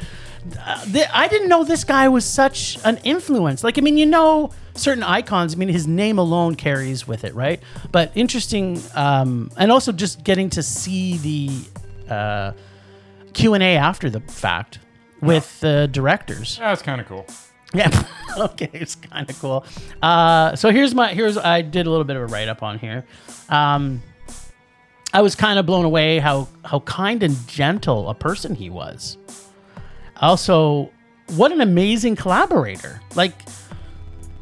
Uh, 0.60 0.84
th- 0.86 1.06
I 1.14 1.28
didn't 1.28 1.48
know 1.48 1.64
this 1.64 1.84
guy 1.84 2.10
was 2.10 2.26
such 2.26 2.80
an 2.84 2.98
influence. 3.04 3.64
Like, 3.64 3.78
I 3.78 3.82
mean, 3.82 3.98
you 3.98 4.08
know, 4.08 4.50
certain 4.74 5.04
icons, 5.04 5.54
I 5.54 5.58
mean, 5.60 5.70
his 5.70 5.86
name 5.86 6.18
alone 6.18 6.56
carries 6.56 7.08
with 7.08 7.24
it, 7.24 7.36
right? 7.36 7.62
But 7.92 8.12
interesting, 8.16 8.82
um, 8.96 9.52
and 9.58 9.72
also 9.72 9.92
just 9.92 10.24
getting 10.24 10.50
to 10.50 10.64
see 10.64 11.18
the 11.18 12.12
uh, 12.12 12.54
Q&A 13.34 13.78
after 13.78 14.10
the 14.10 14.22
fact 14.22 14.80
with 15.22 15.60
the 15.60 15.88
directors. 15.92 16.58
Yeah, 16.60 16.74
it's 16.74 16.82
kind 16.82 17.00
of 17.00 17.06
cool. 17.06 17.28
Yeah. 17.76 18.08
okay, 18.40 18.72
it's 18.74 18.96
kind 18.96 19.30
of 19.30 19.40
cool. 19.40 19.64
Uh, 20.02 20.56
so 20.56 20.72
here's 20.72 20.96
my 20.96 21.14
here's 21.14 21.38
I 21.38 21.62
did 21.62 21.86
a 21.86 21.92
little 21.92 22.06
bit 22.06 22.16
of 22.16 22.24
a 22.24 22.26
write 22.26 22.48
up 22.48 22.64
on 22.64 22.80
here. 22.80 23.06
Um, 23.50 24.02
I 25.14 25.22
was 25.22 25.36
kind 25.36 25.60
of 25.60 25.66
blown 25.66 25.86
away 25.86 26.20
how 26.20 26.48
how 26.64 26.82
kind 26.82 27.24
and 27.24 27.48
gentle 27.48 28.10
a 28.10 28.14
person 28.14 28.56
he 28.56 28.70
was. 28.70 29.18
Also, 30.18 30.92
what 31.36 31.52
an 31.52 31.62
amazing 31.62 32.16
collaborator! 32.16 33.02
Like 33.16 33.34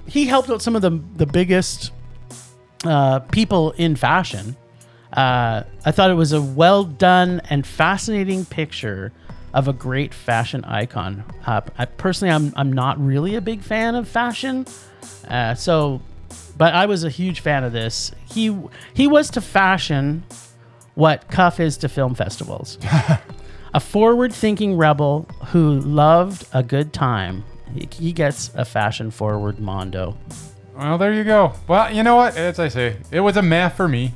he 0.08 0.26
helped 0.26 0.50
out 0.50 0.62
some 0.62 0.76
of 0.76 0.82
the 0.82 1.00
the 1.16 1.26
biggest 1.26 1.92
uh, 2.86 3.20
people 3.20 3.72
in 3.74 3.96
fashion. 3.96 4.56
Uh, 5.12 5.64
I 5.86 5.92
thought 5.92 6.10
it 6.10 6.16
was 6.16 6.34
a 6.34 6.42
well 6.42 6.84
done 6.84 7.42
and 7.50 7.66
fascinating 7.66 8.46
picture 8.46 9.12
of 9.54 9.68
a 9.68 9.74
great 9.74 10.14
fashion 10.14 10.64
icon. 10.66 11.24
Uh, 11.46 11.62
I 11.78 11.86
personally, 11.86 12.34
I'm 12.34 12.52
I'm 12.56 12.74
not 12.74 13.00
really 13.00 13.36
a 13.36 13.42
big 13.42 13.62
fan 13.62 13.96
of 13.96 14.08
fashion, 14.08 14.66
uh, 15.28 15.54
so, 15.54 16.02
but 16.58 16.74
I 16.74 16.88
was 16.88 17.04
a 17.04 17.10
huge 17.10 17.42
fan 17.42 17.64
of 17.64 17.72
this. 17.74 18.12
He 18.26 18.58
he 18.94 19.08
was 19.08 19.30
to 19.32 19.42
fashion 19.42 20.24
what 20.96 21.28
Cuff 21.30 21.60
is 21.60 21.78
to 21.78 21.90
film 21.90 22.16
festivals. 22.16 22.78
a 23.74 23.80
forward-thinking 23.80 24.78
rebel 24.78 25.24
who 25.48 25.80
loved 25.80 26.48
a 26.54 26.62
good 26.64 26.94
time. 26.94 27.44
He, 27.92 28.12
gets 28.14 28.52
a 28.54 28.66
fashion-forward 28.66 29.60
mondo. 29.60 30.16
Well, 30.78 30.98
there 30.98 31.14
you 31.14 31.24
go. 31.24 31.54
Well, 31.68 31.92
you 31.94 32.04
know 32.04 32.16
what? 32.16 32.38
As 32.38 32.60
I 32.60 32.68
say, 32.68 32.98
it 33.12 33.20
was 33.22 33.36
a 33.38 33.42
math 33.42 33.76
for 33.76 33.88
me. 33.88 34.14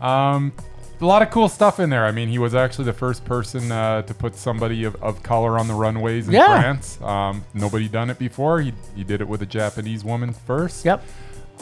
Um, 0.00 0.52
a 1.00 1.04
lot 1.04 1.22
of 1.22 1.30
cool 1.30 1.48
stuff 1.48 1.80
in 1.80 1.90
there. 1.90 2.04
I 2.06 2.12
mean, 2.12 2.28
he 2.28 2.38
was 2.38 2.54
actually 2.54 2.84
the 2.84 2.92
first 2.92 3.24
person 3.24 3.72
uh, 3.72 4.02
to 4.02 4.14
put 4.14 4.36
somebody 4.36 4.84
of, 4.84 4.94
of 5.02 5.20
color 5.24 5.58
on 5.58 5.66
the 5.66 5.74
runways 5.74 6.28
in 6.28 6.34
Yeah. 6.34 6.60
France. 6.60 7.00
Um, 7.02 7.44
nobody 7.54 7.88
done 7.88 8.08
it 8.08 8.20
before. 8.20 8.60
He, 8.60 8.72
he 8.94 9.02
did 9.02 9.20
it 9.20 9.26
with 9.26 9.42
a 9.42 9.46
Japanese 9.46 10.04
woman 10.04 10.32
first. 10.32 10.84
Yep. 10.84 11.04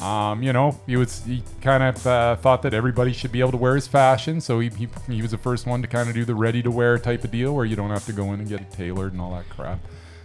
Um, 0.00 0.42
you 0.42 0.52
know, 0.54 0.80
he 0.86 0.96
was 0.96 1.22
he 1.24 1.42
kind 1.60 1.82
of 1.82 2.06
uh, 2.06 2.36
thought 2.36 2.62
that 2.62 2.72
everybody 2.72 3.12
should 3.12 3.32
be 3.32 3.40
able 3.40 3.50
to 3.50 3.58
wear 3.58 3.74
his 3.74 3.86
fashion, 3.86 4.40
so 4.40 4.58
he, 4.60 4.70
he, 4.70 4.88
he 5.08 5.20
was 5.20 5.30
the 5.30 5.38
first 5.38 5.66
one 5.66 5.82
to 5.82 5.88
kind 5.88 6.08
of 6.08 6.14
do 6.14 6.24
the 6.24 6.34
ready 6.34 6.62
to 6.62 6.70
wear 6.70 6.98
type 6.98 7.22
of 7.22 7.30
deal 7.30 7.54
where 7.54 7.66
you 7.66 7.76
don't 7.76 7.90
have 7.90 8.06
to 8.06 8.12
go 8.12 8.32
in 8.32 8.40
and 8.40 8.48
get 8.48 8.62
it 8.62 8.70
tailored 8.72 9.12
and 9.12 9.20
all 9.20 9.32
that 9.32 9.48
crap. 9.50 9.78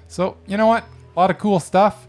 So 0.08 0.38
you 0.48 0.55
know 0.55 0.67
what? 0.67 0.86
A 1.15 1.20
lot 1.20 1.29
of 1.29 1.38
cool 1.39 1.60
stuff. 1.60 2.08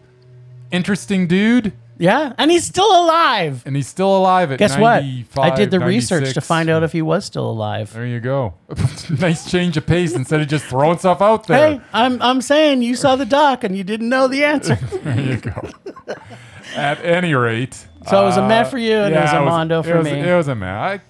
Interesting 0.71 1.27
dude, 1.27 1.73
Yeah, 1.99 2.33
and 2.37 2.51
he's 2.51 2.65
still 2.65 2.91
alive. 3.05 3.63
and 3.65 3.75
he's 3.75 3.87
still 3.89 4.15
alive 4.17 4.53
at 4.53 4.59
Guess 4.59 4.77
what? 4.77 5.01
95, 5.03 5.45
I 5.53 5.57
did 5.57 5.71
the 5.71 5.81
research 5.81 6.35
to 6.35 6.41
find 6.41 6.69
out 6.69 6.83
if 6.83 6.93
he 6.93 7.01
was 7.03 7.25
still 7.25 7.49
alive. 7.49 7.93
There 7.93 8.07
you 8.07 8.21
go. 8.21 8.55
nice 9.19 9.51
change 9.51 9.77
of 9.77 9.87
pace 9.87 10.15
instead 10.15 10.41
of 10.41 10.49
just 10.49 10.67
throwing 10.67 10.99
stuff 10.99 11.23
out 11.23 11.47
there. 11.47 11.75
Hey, 11.79 11.81
I'm 11.93 12.21
I'm 12.21 12.43
saying 12.43 12.83
you 12.83 12.97
saw 12.97 13.17
the 13.17 13.25
doc 13.25 13.65
and 13.65 13.77
you 13.77 13.83
didn't 13.85 14.09
know 14.09 14.29
the 14.29 14.45
answer. 14.45 14.79
There 15.03 15.21
you 15.21 15.37
go. 15.39 15.71
At 16.75 17.03
any 17.05 17.33
rate, 17.35 17.75
So 18.09 18.23
it 18.23 18.27
was 18.27 18.37
a 18.37 18.47
meh 18.47 18.65
for 18.65 18.79
you 18.79 18.97
and 18.97 19.15
it 19.15 19.21
was 19.21 19.33
a 19.33 19.41
mondo 19.41 19.81
it 19.81 19.85
for 19.85 19.99
was- 19.99 20.05
me. 20.05 20.21
It 20.21 20.37
was 20.37 20.49
a 20.49 20.55
meh. 20.55 20.67
I, 20.71 21.01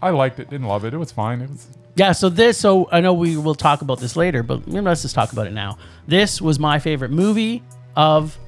I 0.00 0.10
liked 0.10 0.38
it. 0.38 0.48
Didn't 0.50 0.66
love 0.68 0.84
it. 0.84 0.94
It 0.94 0.98
was 0.98 1.10
fine. 1.10 1.40
It 1.40 1.50
was 1.50 1.66
yeah, 1.96 2.12
so 2.12 2.28
this 2.28 2.56
so 2.56 2.88
I 2.92 3.00
know 3.00 3.12
we 3.12 3.36
will 3.36 3.56
talk 3.56 3.82
about 3.82 3.98
this 3.98 4.14
later, 4.14 4.44
but 4.44 4.66
you 4.68 4.74
know, 4.74 4.82
let's 4.82 5.02
just 5.02 5.16
talk 5.16 5.32
about 5.32 5.48
it 5.48 5.52
now. 5.52 5.78
This 6.06 6.40
was 6.40 6.60
my 6.60 6.78
favorite 6.78 7.10
movie 7.10 7.64
of 7.96 8.38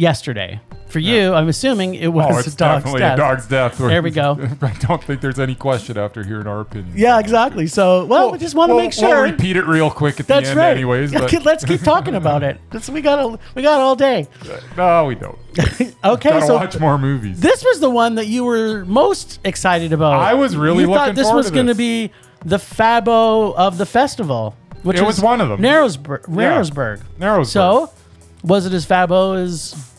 yesterday. 0.00 0.60
For 0.88 0.98
you, 0.98 1.34
I'm 1.34 1.48
assuming 1.48 1.94
it 1.94 2.06
oh, 2.06 2.10
was 2.10 2.26
Oh, 2.26 2.30
a 2.30 2.42
dog's 2.42 2.54
definitely 2.56 2.98
death. 3.00 3.14
a 3.14 3.16
dog's 3.16 3.46
death. 3.46 3.78
There 3.78 4.02
we 4.02 4.10
go. 4.10 4.36
I 4.62 4.72
don't 4.80 5.04
think 5.04 5.20
there's 5.20 5.38
any 5.38 5.54
question 5.54 5.96
after 5.96 6.24
hearing 6.24 6.48
our 6.48 6.60
opinion. 6.60 6.94
Yeah, 6.96 7.20
exactly. 7.20 7.68
So, 7.68 8.06
well, 8.06 8.32
we 8.32 8.38
just 8.38 8.56
want 8.56 8.70
to 8.70 8.74
we'll, 8.74 8.84
make 8.84 8.92
sure. 8.92 9.22
We'll 9.22 9.30
repeat 9.30 9.56
it 9.56 9.66
real 9.66 9.88
quick 9.88 10.18
at 10.18 10.26
That's 10.26 10.46
the 10.46 10.50
end, 10.50 10.58
right. 10.58 10.70
anyways. 10.70 11.12
But 11.12 11.32
Let's 11.44 11.64
keep 11.64 11.82
talking 11.82 12.16
about 12.16 12.42
it. 12.42 12.60
That's, 12.70 12.88
we 12.88 13.02
got 13.02 13.20
a, 13.20 13.38
we 13.54 13.62
got 13.62 13.78
all 13.80 13.94
day. 13.94 14.26
no, 14.76 15.04
we 15.04 15.14
don't. 15.14 15.38
Okay, 15.58 16.30
Gotta 16.30 16.46
so 16.46 16.56
watch 16.56 16.78
more 16.80 16.98
movies. 16.98 17.38
this 17.38 17.62
was 17.62 17.78
the 17.78 17.90
one 17.90 18.16
that 18.16 18.26
you 18.26 18.42
were 18.44 18.84
most 18.84 19.38
excited 19.44 19.92
about. 19.92 20.14
I 20.14 20.34
was 20.34 20.56
really 20.56 20.84
you 20.84 20.88
thought 20.88 21.08
looking 21.08 21.14
this 21.14 21.26
forward 21.26 21.36
was 21.38 21.46
to 21.46 21.52
going 21.52 21.66
to 21.66 21.74
this. 21.74 21.78
be 21.78 22.12
the 22.44 22.56
Fabo 22.56 23.54
of 23.54 23.78
the 23.78 23.86
festival, 23.86 24.56
which 24.82 24.98
It 24.98 25.04
was 25.04 25.20
one 25.20 25.40
of 25.40 25.48
them. 25.50 25.60
Narrowsburg. 25.60 26.22
Narrowsburg. 26.22 27.00
Narrowsburg. 27.20 27.46
So, 27.46 27.92
was 28.42 28.66
it 28.66 28.72
as 28.72 28.86
Fabo 28.86 29.36
as 29.36 29.89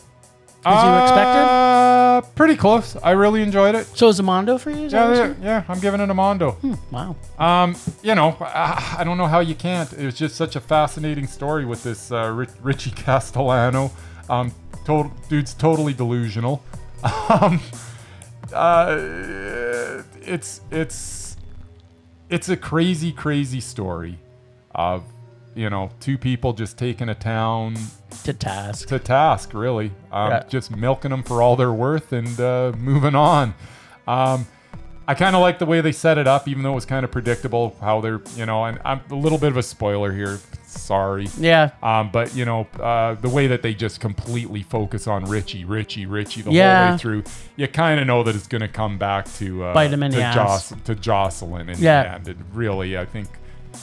as 0.64 0.84
you 0.84 1.02
expected? 1.02 1.42
Uh, 1.48 2.20
pretty 2.34 2.56
close. 2.56 2.96
I 3.02 3.10
really 3.12 3.42
enjoyed 3.42 3.74
it. 3.74 3.86
So 3.96 4.08
is 4.08 4.18
a 4.18 4.22
Mondo 4.22 4.58
for 4.58 4.70
you? 4.70 4.86
Is 4.86 4.92
that 4.92 5.14
Yeah, 5.14 5.28
what 5.28 5.38
yeah, 5.38 5.44
yeah, 5.44 5.64
I'm 5.68 5.80
giving 5.80 6.00
it 6.00 6.10
a 6.10 6.14
Mondo. 6.14 6.56
Wow. 6.90 7.16
Um, 7.38 7.74
you 8.02 8.14
know, 8.14 8.36
I, 8.40 8.96
I 8.98 9.04
don't 9.04 9.18
know 9.18 9.26
how 9.26 9.40
you 9.40 9.54
can't. 9.54 9.92
It 9.92 10.04
was 10.04 10.14
just 10.14 10.36
such 10.36 10.56
a 10.56 10.60
fascinating 10.60 11.26
story 11.26 11.64
with 11.64 11.82
this 11.82 12.12
uh, 12.12 12.30
Rich, 12.30 12.50
Richie 12.62 12.90
Castellano. 12.96 13.90
Um, 14.28 14.54
total, 14.84 15.12
dude's 15.28 15.54
totally 15.54 15.94
delusional. 15.94 16.62
Um, 17.28 17.60
uh, 18.52 20.02
it's 20.20 20.60
it's 20.70 21.36
it's 22.30 22.48
a 22.48 22.56
crazy, 22.56 23.10
crazy 23.10 23.60
story 23.60 24.18
of 24.74 25.02
you 25.54 25.68
know 25.68 25.90
two 25.98 26.16
people 26.16 26.52
just 26.52 26.78
taking 26.78 27.08
a 27.08 27.14
town 27.14 27.76
To 28.24 28.32
task. 28.32 28.88
to 28.88 28.98
task, 28.98 29.54
really. 29.54 29.92
Um, 30.12 30.30
Yeah. 30.30 30.42
Just 30.48 30.74
milking 30.76 31.10
them 31.10 31.22
for 31.22 31.42
all 31.42 31.56
they're 31.56 31.72
worth 31.72 32.12
and 32.12 32.38
uh, 32.40 32.72
moving 32.78 33.14
on. 33.14 33.54
Um, 34.06 34.46
I 35.06 35.14
kind 35.14 35.34
of 35.34 35.42
like 35.42 35.58
the 35.58 35.66
way 35.66 35.80
they 35.80 35.90
set 35.90 36.16
it 36.16 36.28
up, 36.28 36.46
even 36.46 36.62
though 36.62 36.72
it 36.72 36.76
was 36.76 36.84
kind 36.86 37.04
of 37.04 37.10
predictable 37.10 37.76
how 37.80 38.00
they're, 38.00 38.20
you 38.36 38.46
know, 38.46 38.64
and 38.64 38.78
I'm 38.84 39.00
a 39.10 39.14
little 39.16 39.36
bit 39.38 39.50
of 39.50 39.56
a 39.56 39.62
spoiler 39.62 40.12
here. 40.12 40.38
Sorry. 40.64 41.26
Yeah. 41.36 41.70
Um, 41.82 42.10
but 42.12 42.34
you 42.36 42.44
know, 42.44 42.66
uh, 42.80 43.14
the 43.16 43.28
way 43.28 43.48
that 43.48 43.62
they 43.62 43.74
just 43.74 44.00
completely 44.00 44.62
focus 44.62 45.06
on 45.08 45.24
Richie, 45.24 45.64
Richie, 45.64 46.06
Richie 46.06 46.42
the 46.42 46.50
whole 46.50 46.92
way 46.92 46.96
through, 46.98 47.24
you 47.56 47.66
kind 47.68 47.98
of 48.00 48.06
know 48.06 48.22
that 48.22 48.36
it's 48.36 48.46
going 48.46 48.60
to 48.62 48.68
come 48.68 48.96
back 48.96 49.30
to 49.34 49.64
uh, 49.64 49.74
Bite 49.74 49.92
him 49.92 50.02
in 50.04 50.12
to, 50.12 50.16
the 50.18 50.22
ass. 50.22 50.72
to 50.84 50.94
Jocelyn 50.94 51.68
in 51.68 51.78
Yeah. 51.80 52.02
the 52.04 52.10
end. 52.14 52.28
And 52.28 52.44
really, 52.54 52.96
I 52.96 53.04
think, 53.04 53.28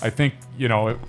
I 0.01 0.09
think 0.09 0.35
you 0.57 0.67
know, 0.67 0.99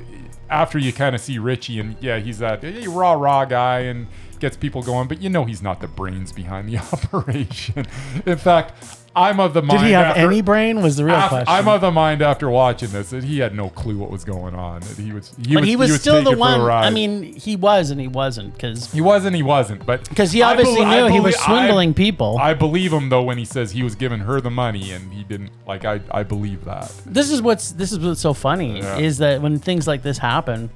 after 0.49 0.79
you 0.79 0.93
kind 0.93 1.15
of 1.15 1.21
see 1.21 1.39
Richie 1.39 1.81
and 1.81 1.97
yeah, 2.01 2.19
he's 2.19 2.39
that 2.39 2.63
raw 2.89 3.13
raw 3.13 3.45
guy 3.45 3.81
and 3.81 4.07
gets 4.41 4.57
people 4.57 4.83
going, 4.83 5.07
but 5.07 5.21
you 5.21 5.29
know 5.29 5.45
he's 5.45 5.63
not 5.63 5.81
the 5.81 5.89
brains 5.89 6.33
behind 6.33 6.69
the 6.69 6.79
operation. 6.93 7.87
In 8.27 8.39
fact, 8.39 9.00
I'm 9.17 9.41
of 9.41 9.55
the 9.55 9.63
mind. 9.63 9.81
Did 9.81 9.87
he 9.89 9.93
have 9.93 10.07
after- 10.17 10.21
any 10.27 10.41
brain? 10.41 10.83
Was 10.83 10.97
the 10.97 11.05
real 11.05 11.17
af- 11.17 11.31
question. 11.31 11.47
I'm 11.49 11.67
of 11.67 11.81
the 11.81 11.91
mind 11.91 12.23
after 12.23 12.49
watching 12.49 12.91
this 12.91 13.11
that 13.11 13.25
he 13.25 13.41
had 13.41 13.55
no 13.57 13.69
clue 13.71 13.99
what 13.99 14.09
was 14.11 14.23
going 14.25 14.55
on. 14.55 14.81
That 14.83 14.97
he 14.99 15.11
was, 15.13 15.35
he 15.45 15.55
but 15.55 15.61
was, 15.63 15.69
he 15.69 15.77
was 15.77 16.01
still 16.01 16.17
the 16.23 16.31
taken 16.31 16.35
for 16.37 16.39
one. 16.39 16.61
I 16.71 16.91
mean, 16.91 17.23
he 17.35 17.57
was 17.57 17.91
and 17.91 18.01
he 18.01 18.07
wasn't 18.07 18.55
because 18.55 18.93
He 18.93 19.01
was 19.01 19.25
and 19.25 19.35
he 19.35 19.43
wasn't, 19.43 19.85
but 19.85 20.09
because 20.09 20.31
he 20.31 20.43
obviously 20.43 20.77
belie- 20.77 20.99
I 21.01 21.09
knew 21.09 21.15
he 21.15 21.21
was 21.21 21.37
swindling 21.37 21.91
I, 21.91 21.93
people. 21.95 22.39
I 22.41 22.55
believe 22.55 22.93
him 22.93 23.09
though 23.09 23.23
when 23.23 23.37
he 23.37 23.45
says 23.45 23.73
he 23.73 23.83
was 23.83 23.97
giving 23.97 24.21
her 24.21 24.41
the 24.41 24.51
money 24.51 24.93
and 24.93 25.13
he 25.13 25.25
didn't. 25.25 25.51
Like 25.67 25.85
I, 25.85 26.01
I 26.13 26.23
believe 26.23 26.65
that. 26.67 26.93
this 27.05 27.31
is 27.31 27.43
what's 27.43 27.73
this 27.73 27.91
is 27.93 27.99
what's 27.99 28.21
so 28.21 28.33
funny 28.33 28.79
Yeah. 28.79 28.99
is 28.99 29.19
that 29.19 29.43
when 29.43 29.59
things 29.59 29.89
like 29.89 30.03
this 30.03 30.19
happen, 30.19 30.71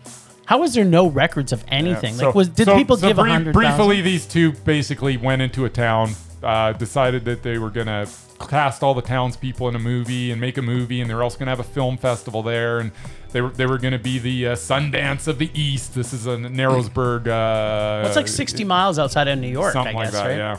how 0.46 0.62
is 0.64 0.74
there 0.74 0.84
no 0.84 1.06
records 1.06 1.52
of 1.52 1.64
anything? 1.68 2.14
So- 2.14 2.26
like, 2.26 2.34
was 2.34 2.48
did 2.48 2.66
so- 2.66 2.76
people 2.76 2.96
so 2.96 3.06
give 3.08 3.18
a 3.18 3.22
brief- 3.22 3.32
hundred 3.32 3.52
Briefly, 3.54 4.00
these 4.00 4.26
two 4.26 4.52
basically 4.52 5.16
went 5.16 5.40
into 5.40 5.64
a 5.64 5.70
town, 5.70 6.14
uh, 6.44 6.72
decided 6.72 7.24
that 7.24 7.42
they 7.42 7.58
were 7.58 7.70
gonna 7.70 8.06
cast 8.48 8.82
all 8.82 8.94
the 8.94 9.02
townspeople 9.02 9.68
in 9.68 9.74
a 9.76 9.78
movie 9.78 10.30
and 10.30 10.40
make 10.40 10.58
a 10.58 10.62
movie, 10.62 11.00
and 11.00 11.08
they 11.08 11.14
were 11.14 11.22
also 11.22 11.38
gonna 11.38 11.50
have 11.50 11.60
a 11.60 11.64
film 11.64 11.96
festival 11.96 12.42
there, 12.42 12.78
and 12.80 12.92
they 13.32 13.40
were 13.40 13.50
they 13.50 13.66
were 13.66 13.78
gonna 13.78 13.98
be 13.98 14.18
the 14.18 14.48
uh, 14.48 14.54
Sundance 14.54 15.26
of 15.28 15.38
the 15.38 15.50
East. 15.54 15.94
This 15.94 16.12
is 16.12 16.26
in 16.26 16.42
Narrowsburg. 16.42 17.26
Uh, 17.26 18.06
It's 18.06 18.16
like 18.16 18.28
sixty 18.28 18.64
miles 18.64 18.98
outside 18.98 19.28
of 19.28 19.38
New 19.38 19.48
York, 19.48 19.72
something 19.72 19.96
I 19.96 20.04
like 20.04 20.10
that. 20.12 20.26
right? 20.26 20.36
Yeah. 20.36 20.58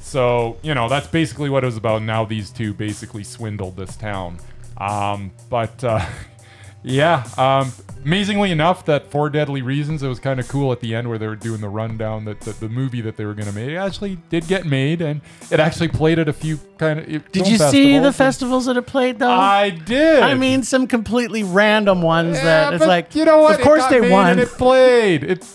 So 0.00 0.56
you 0.62 0.74
know 0.74 0.88
that's 0.88 1.06
basically 1.08 1.50
what 1.50 1.64
it 1.64 1.66
was 1.66 1.76
about. 1.76 2.02
Now 2.02 2.24
these 2.24 2.50
two 2.50 2.72
basically 2.72 3.24
swindled 3.24 3.76
this 3.76 3.96
town. 3.96 4.38
Um, 4.78 5.32
but 5.50 5.82
uh, 5.84 6.04
yeah, 6.82 7.24
um, 7.36 7.72
amazingly 8.08 8.50
enough, 8.50 8.86
that 8.86 9.10
Four 9.10 9.28
Deadly 9.28 9.60
Reasons, 9.60 10.02
it 10.02 10.08
was 10.08 10.18
kind 10.18 10.40
of 10.40 10.48
cool 10.48 10.72
at 10.72 10.80
the 10.80 10.94
end 10.94 11.10
where 11.10 11.18
they 11.18 11.26
were 11.26 11.36
doing 11.36 11.60
the 11.60 11.68
rundown 11.68 12.24
that, 12.24 12.40
that 12.40 12.58
the 12.58 12.68
movie 12.70 13.02
that 13.02 13.18
they 13.18 13.26
were 13.26 13.34
going 13.34 13.48
to 13.48 13.54
make 13.54 13.76
actually 13.76 14.16
did 14.30 14.46
get 14.46 14.64
made, 14.64 15.02
and 15.02 15.20
it 15.50 15.60
actually 15.60 15.88
played 15.88 16.18
at 16.18 16.26
a 16.26 16.32
few 16.32 16.58
kind 16.78 17.00
of. 17.00 17.32
Did 17.32 17.46
you 17.46 17.58
see 17.58 17.98
the 17.98 18.12
festivals 18.12 18.64
that 18.64 18.78
it 18.78 18.86
played 18.86 19.18
though? 19.18 19.28
I 19.30 19.70
did. 19.70 20.22
I 20.22 20.34
mean, 20.34 20.62
some 20.62 20.86
completely 20.86 21.42
random 21.42 22.00
ones 22.00 22.38
Yeah, 22.38 22.44
that 22.44 22.74
it's 22.74 22.86
like, 22.86 23.14
you 23.14 23.26
know 23.26 23.40
what? 23.40 23.56
Of 23.56 23.60
course 23.60 23.84
they 23.88 24.10
won. 24.10 24.30
And 24.30 24.40
it 24.40 24.48
played. 24.48 25.24
It. 25.24 25.46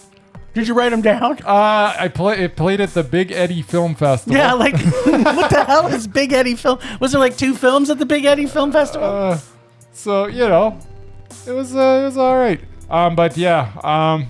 Did 0.53 0.67
you 0.67 0.75
write 0.75 0.89
them 0.89 1.01
down? 1.01 1.39
Uh, 1.43 1.95
I 1.97 2.07
play. 2.09 2.37
It 2.43 2.55
played 2.55 2.79
at 2.81 2.93
the 2.93 3.03
Big 3.03 3.31
Eddy 3.31 3.63
Film 3.63 3.95
Festival. 3.95 4.37
Yeah, 4.37 4.53
like 4.53 4.73
what 5.05 5.49
the 5.49 5.63
hell 5.65 5.87
is 5.87 6.05
Big 6.05 6.31
Eddy 6.31 6.53
Film? 6.53 6.77
Was 6.99 7.13
there 7.13 7.19
like 7.19 7.35
two 7.35 7.55
films 7.55 7.89
at 7.89 7.97
the 7.97 8.05
Big 8.05 8.25
Eddy 8.25 8.45
Film 8.45 8.71
Festival? 8.71 9.07
Uh, 9.07 9.39
so 9.91 10.27
you 10.27 10.47
know, 10.47 10.79
it 11.47 11.51
was 11.51 11.75
uh, 11.75 11.99
it 12.01 12.05
was 12.05 12.17
all 12.17 12.37
right. 12.37 12.61
Um, 12.89 13.15
but 13.15 13.37
yeah, 13.37 13.71
um, 13.83 14.27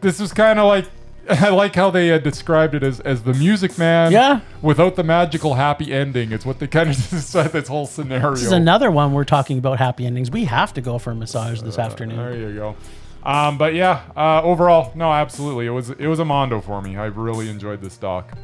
this 0.00 0.20
was 0.20 0.32
kind 0.32 0.58
of 0.58 0.66
like 0.66 0.86
I 1.30 1.48
like 1.48 1.74
how 1.74 1.90
they 1.90 2.12
uh, 2.12 2.18
described 2.18 2.74
it 2.74 2.82
as 2.82 3.00
as 3.00 3.22
the 3.22 3.34
Music 3.34 3.78
Man. 3.78 4.12
Yeah. 4.12 4.40
Without 4.62 4.96
the 4.96 5.02
magical 5.02 5.54
happy 5.54 5.92
ending, 5.92 6.32
it's 6.32 6.46
what 6.46 6.58
they 6.58 6.66
kind 6.66 6.90
of 6.90 6.96
described 7.10 7.52
this 7.52 7.68
whole 7.68 7.86
scenario. 7.86 8.30
this 8.30 8.44
is 8.44 8.52
another 8.52 8.90
one 8.90 9.12
we're 9.12 9.24
talking 9.24 9.58
about 9.58 9.78
happy 9.78 10.06
endings. 10.06 10.30
We 10.30 10.44
have 10.44 10.74
to 10.74 10.80
go 10.80 10.98
for 10.98 11.10
a 11.10 11.14
massage 11.14 11.60
this 11.62 11.78
afternoon. 11.78 12.16
There 12.16 12.50
you 12.50 12.54
go. 12.54 12.76
Um, 13.24 13.58
but 13.58 13.74
yeah, 13.74 14.02
uh, 14.16 14.40
overall, 14.42 14.92
no, 14.94 15.12
absolutely, 15.12 15.66
it 15.66 15.70
was 15.70 15.90
it 15.90 16.06
was 16.06 16.20
a 16.20 16.24
mondo 16.24 16.60
for 16.60 16.80
me. 16.80 16.96
I 16.96 17.06
really 17.06 17.48
enjoyed 17.48 17.80
this 17.80 17.96
doc. 17.96 18.36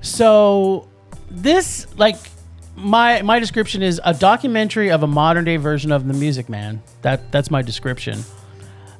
So 0.00 0.88
this 1.28 1.86
like 1.98 2.16
my 2.76 3.22
my 3.22 3.38
description 3.38 3.82
is 3.82 4.00
a 4.04 4.14
documentary 4.14 4.90
of 4.90 5.02
a 5.02 5.06
modern 5.06 5.44
day 5.44 5.56
version 5.56 5.92
of 5.92 6.06
the 6.06 6.14
Music 6.14 6.48
Man. 6.48 6.82
That 7.02 7.32
that's 7.32 7.50
my 7.50 7.62
description. 7.62 8.22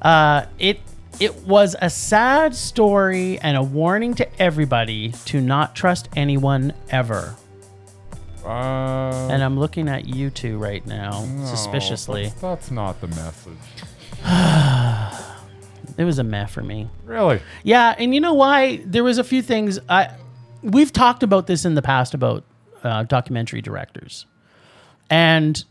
Uh, 0.03 0.47
it 0.59 0.81
it 1.21 1.35
was 1.47 1.75
a 1.81 1.89
sad 1.91 2.55
story 2.55 3.39
and 3.41 3.57
a 3.57 3.63
warning 3.63 4.15
to 4.15 4.43
everybody 4.43 5.13
to 5.27 5.41
not 5.41 5.75
trust 5.75 6.09
anyone 6.17 6.73
ever. 6.91 7.35
Uh, 8.45 9.29
And 9.31 9.43
I'm 9.43 9.59
looking 9.59 9.89
at 9.89 10.07
you 10.07 10.31
two 10.31 10.57
right 10.59 10.87
now, 10.87 11.25
no, 11.25 11.45
suspiciously. 11.47 12.25
That's, 12.25 12.41
that's 12.41 12.71
not 12.71 13.01
the 13.01 13.09
message. 13.09 13.57
It 15.99 16.05
was 16.05 16.19
a 16.19 16.25
meh 16.25 16.45
for 16.45 16.63
me. 16.63 16.91
Really? 17.07 17.41
Yeah, 17.63 17.95
and 17.99 18.15
you 18.15 18.21
know 18.21 18.35
why? 18.35 18.83
There 18.85 19.03
was 19.03 19.17
a 19.17 19.25
few 19.25 19.41
things 19.41 19.79
I 19.89 20.11
we've 20.63 20.93
talked 20.93 21.23
about 21.23 21.47
this 21.47 21.65
in 21.65 21.75
the 21.75 21.81
past 21.81 22.13
about 22.13 22.45
uh, 22.87 23.03
documentary 23.03 23.61
directors, 23.61 24.27
and 25.11 25.65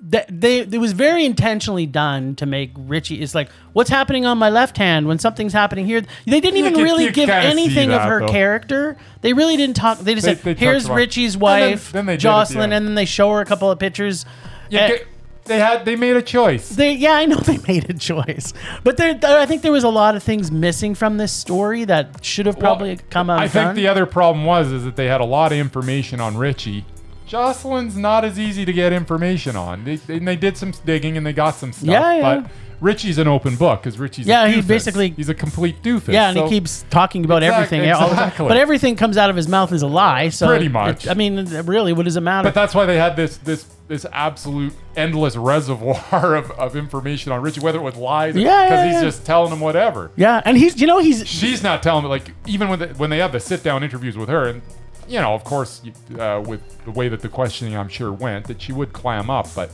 that 0.00 0.26
they 0.30 0.60
it 0.60 0.78
was 0.78 0.92
very 0.92 1.24
intentionally 1.24 1.84
done 1.86 2.36
to 2.36 2.46
make 2.46 2.70
Richie. 2.76 3.20
It's 3.20 3.34
like 3.34 3.50
what's 3.72 3.90
happening 3.90 4.24
on 4.26 4.38
my 4.38 4.48
left 4.48 4.76
hand 4.76 5.08
when 5.08 5.18
something's 5.18 5.52
happening 5.52 5.86
here. 5.86 6.02
They 6.24 6.40
didn't 6.40 6.56
even 6.58 6.74
can- 6.74 6.84
really 6.84 7.04
you 7.04 7.10
give 7.12 7.28
kinda 7.28 7.42
see 7.42 7.48
anything 7.50 7.88
of 7.90 8.02
that, 8.02 8.08
her 8.08 8.20
though. 8.20 8.28
character. 8.28 8.96
They 9.22 9.32
really 9.32 9.56
didn't 9.56 9.74
talk. 9.76 9.98
They 9.98 10.14
just 10.14 10.24
They- 10.26 10.34
said, 10.36 10.44
they 10.44 10.54
talked 10.54 10.60
"Here's 10.60 10.84
about- 10.84 10.94
Richie's 10.96 11.34
And 11.34 11.42
then- 11.42 11.70
wife, 11.70 11.92
then 11.92 12.06
they 12.06 12.12
did 12.12 12.16
at 12.16 12.18
the 12.18 12.22
Jocelyn," 12.22 12.62
end. 12.64 12.74
and 12.74 12.86
then 12.86 12.94
they 12.94 13.04
show 13.06 13.30
her 13.32 13.40
a 13.40 13.44
couple 13.44 13.70
of 13.72 13.78
pictures. 13.80 14.24
Eh, 14.70 14.88
get- 14.88 15.06
they 15.48 15.58
had 15.58 15.84
they 15.84 15.96
made 15.96 16.16
a 16.16 16.22
choice. 16.22 16.68
they, 16.68 16.92
yeah, 16.92 17.12
I 17.14 17.26
know 17.26 17.36
they 17.50 17.58
made 17.66 17.90
a 17.90 17.94
choice, 17.94 18.52
but 18.84 18.96
there, 18.96 19.14
there- 19.14 19.38
I 19.38 19.46
think 19.46 19.62
there 19.62 19.72
was 19.72 19.84
a 19.84 19.88
lot 19.88 20.14
of 20.14 20.22
things 20.22 20.50
missing 20.52 20.94
from 20.94 21.16
this 21.16 21.32
story 21.32 21.84
that 21.86 22.24
should 22.24 22.46
have 22.46 22.58
probably 22.58 22.90
Well, 22.94 23.04
come 23.10 23.30
out. 23.30 23.40
I 23.40 23.48
think 23.48 23.74
the 23.74 23.88
other 23.88 24.06
problem 24.06 24.44
was 24.44 24.70
is 24.70 24.84
that 24.84 24.96
they 24.96 25.06
had 25.06 25.20
a 25.20 25.24
lot 25.24 25.50
of 25.52 25.58
information 25.58 26.20
on 26.20 26.36
Richie. 26.36 26.84
Jocelyn's 27.26 27.96
not 27.96 28.24
as 28.24 28.38
easy 28.38 28.64
to 28.64 28.72
get 28.72 28.92
information 28.92 29.54
on. 29.54 29.84
They, 29.84 29.96
they, 29.96 30.18
they 30.18 30.36
did 30.36 30.56
some 30.56 30.72
digging 30.86 31.16
and 31.18 31.26
they 31.26 31.32
got 31.34 31.56
some 31.56 31.72
stuff. 31.72 31.88
Yeah, 31.88 32.14
yeah. 32.14 32.40
But 32.40 32.50
Richie's 32.80 33.18
an 33.18 33.26
open 33.26 33.56
book 33.56 33.82
because 33.82 33.98
Richie's 33.98 34.26
Yeah, 34.26 34.44
a 34.44 34.48
he 34.50 34.60
doofus. 34.60 34.66
basically- 34.68 35.10
he's 35.10 35.28
a 35.28 35.34
complete 35.34 35.82
doofus. 35.82 36.12
yeah, 36.12 36.28
and 36.28 36.36
so- 36.36 36.44
he 36.44 36.50
keeps 36.50 36.84
talking 36.90 37.24
about 37.24 37.42
Exact- 37.42 37.72
everything, 37.72 37.90
all 37.92 38.08
the 38.08 38.32
but 38.38 38.56
everything 38.56 38.94
comes 38.96 39.16
out 39.16 39.30
of 39.30 39.36
his 39.36 39.48
mouth 39.48 39.72
is 39.72 39.82
a 39.82 39.86
lie. 39.86 40.28
So 40.28 40.46
Pretty 40.46 40.66
it- 40.66 40.72
much. 40.72 41.08
I 41.08 41.14
mean, 41.14 41.44
really, 41.64 41.92
what 41.92 42.04
does 42.04 42.16
it 42.16 42.20
matter? 42.20 42.46
But 42.46 42.54
that's 42.54 42.74
why 42.74 42.86
they 42.86 42.96
had 42.96 43.16
this 43.16 43.36
this 43.38 43.66
this 43.88 44.04
absolute 44.12 44.74
endless 44.96 45.34
reservoir 45.36 46.36
of, 46.36 46.50
of 46.52 46.76
information 46.76 47.32
on 47.32 47.40
Richie, 47.40 47.60
whether 47.60 47.78
it 47.78 47.82
was 47.82 47.96
lies, 47.96 48.36
Yeah, 48.36 48.42
yeah, 48.42 48.64
because 48.68 48.84
he's 48.84 48.94
yeah. 48.94 49.00
just 49.02 49.24
telling 49.24 49.48
them 49.50 49.60
whatever. 49.60 50.10
yeah, 50.14 50.42
and 50.44 50.58
he's, 50.58 50.78
you 50.80 50.86
know, 50.86 50.98
he's 50.98 51.26
she's 51.26 51.62
not 51.62 51.82
telling 51.82 52.04
like 52.04 52.32
even 52.46 52.68
when 52.68 52.78
the, 52.80 52.88
when 52.88 53.08
they 53.10 53.18
have 53.18 53.32
the 53.32 53.40
sit 53.40 53.62
down 53.62 53.82
interviews 53.82 54.16
with 54.16 54.28
her 54.28 54.46
and 54.46 54.60
you 55.08 55.18
know 55.18 55.32
of 55.34 55.42
course 55.42 55.80
uh, 56.18 56.42
with 56.46 56.60
the 56.84 56.90
way 56.90 57.08
that 57.08 57.20
the 57.22 57.28
questioning 57.30 57.74
I'm 57.74 57.88
sure 57.88 58.12
went 58.12 58.46
that 58.48 58.60
she 58.60 58.72
would 58.72 58.92
clam 58.92 59.30
up 59.30 59.46
but 59.54 59.70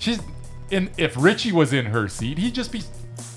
she's 0.00 0.18
in 0.72 0.90
if 0.96 1.14
Richie 1.16 1.52
was 1.52 1.72
in 1.72 1.86
her 1.86 2.08
seat 2.08 2.38
he'd 2.38 2.54
just 2.54 2.72
be 2.72 2.82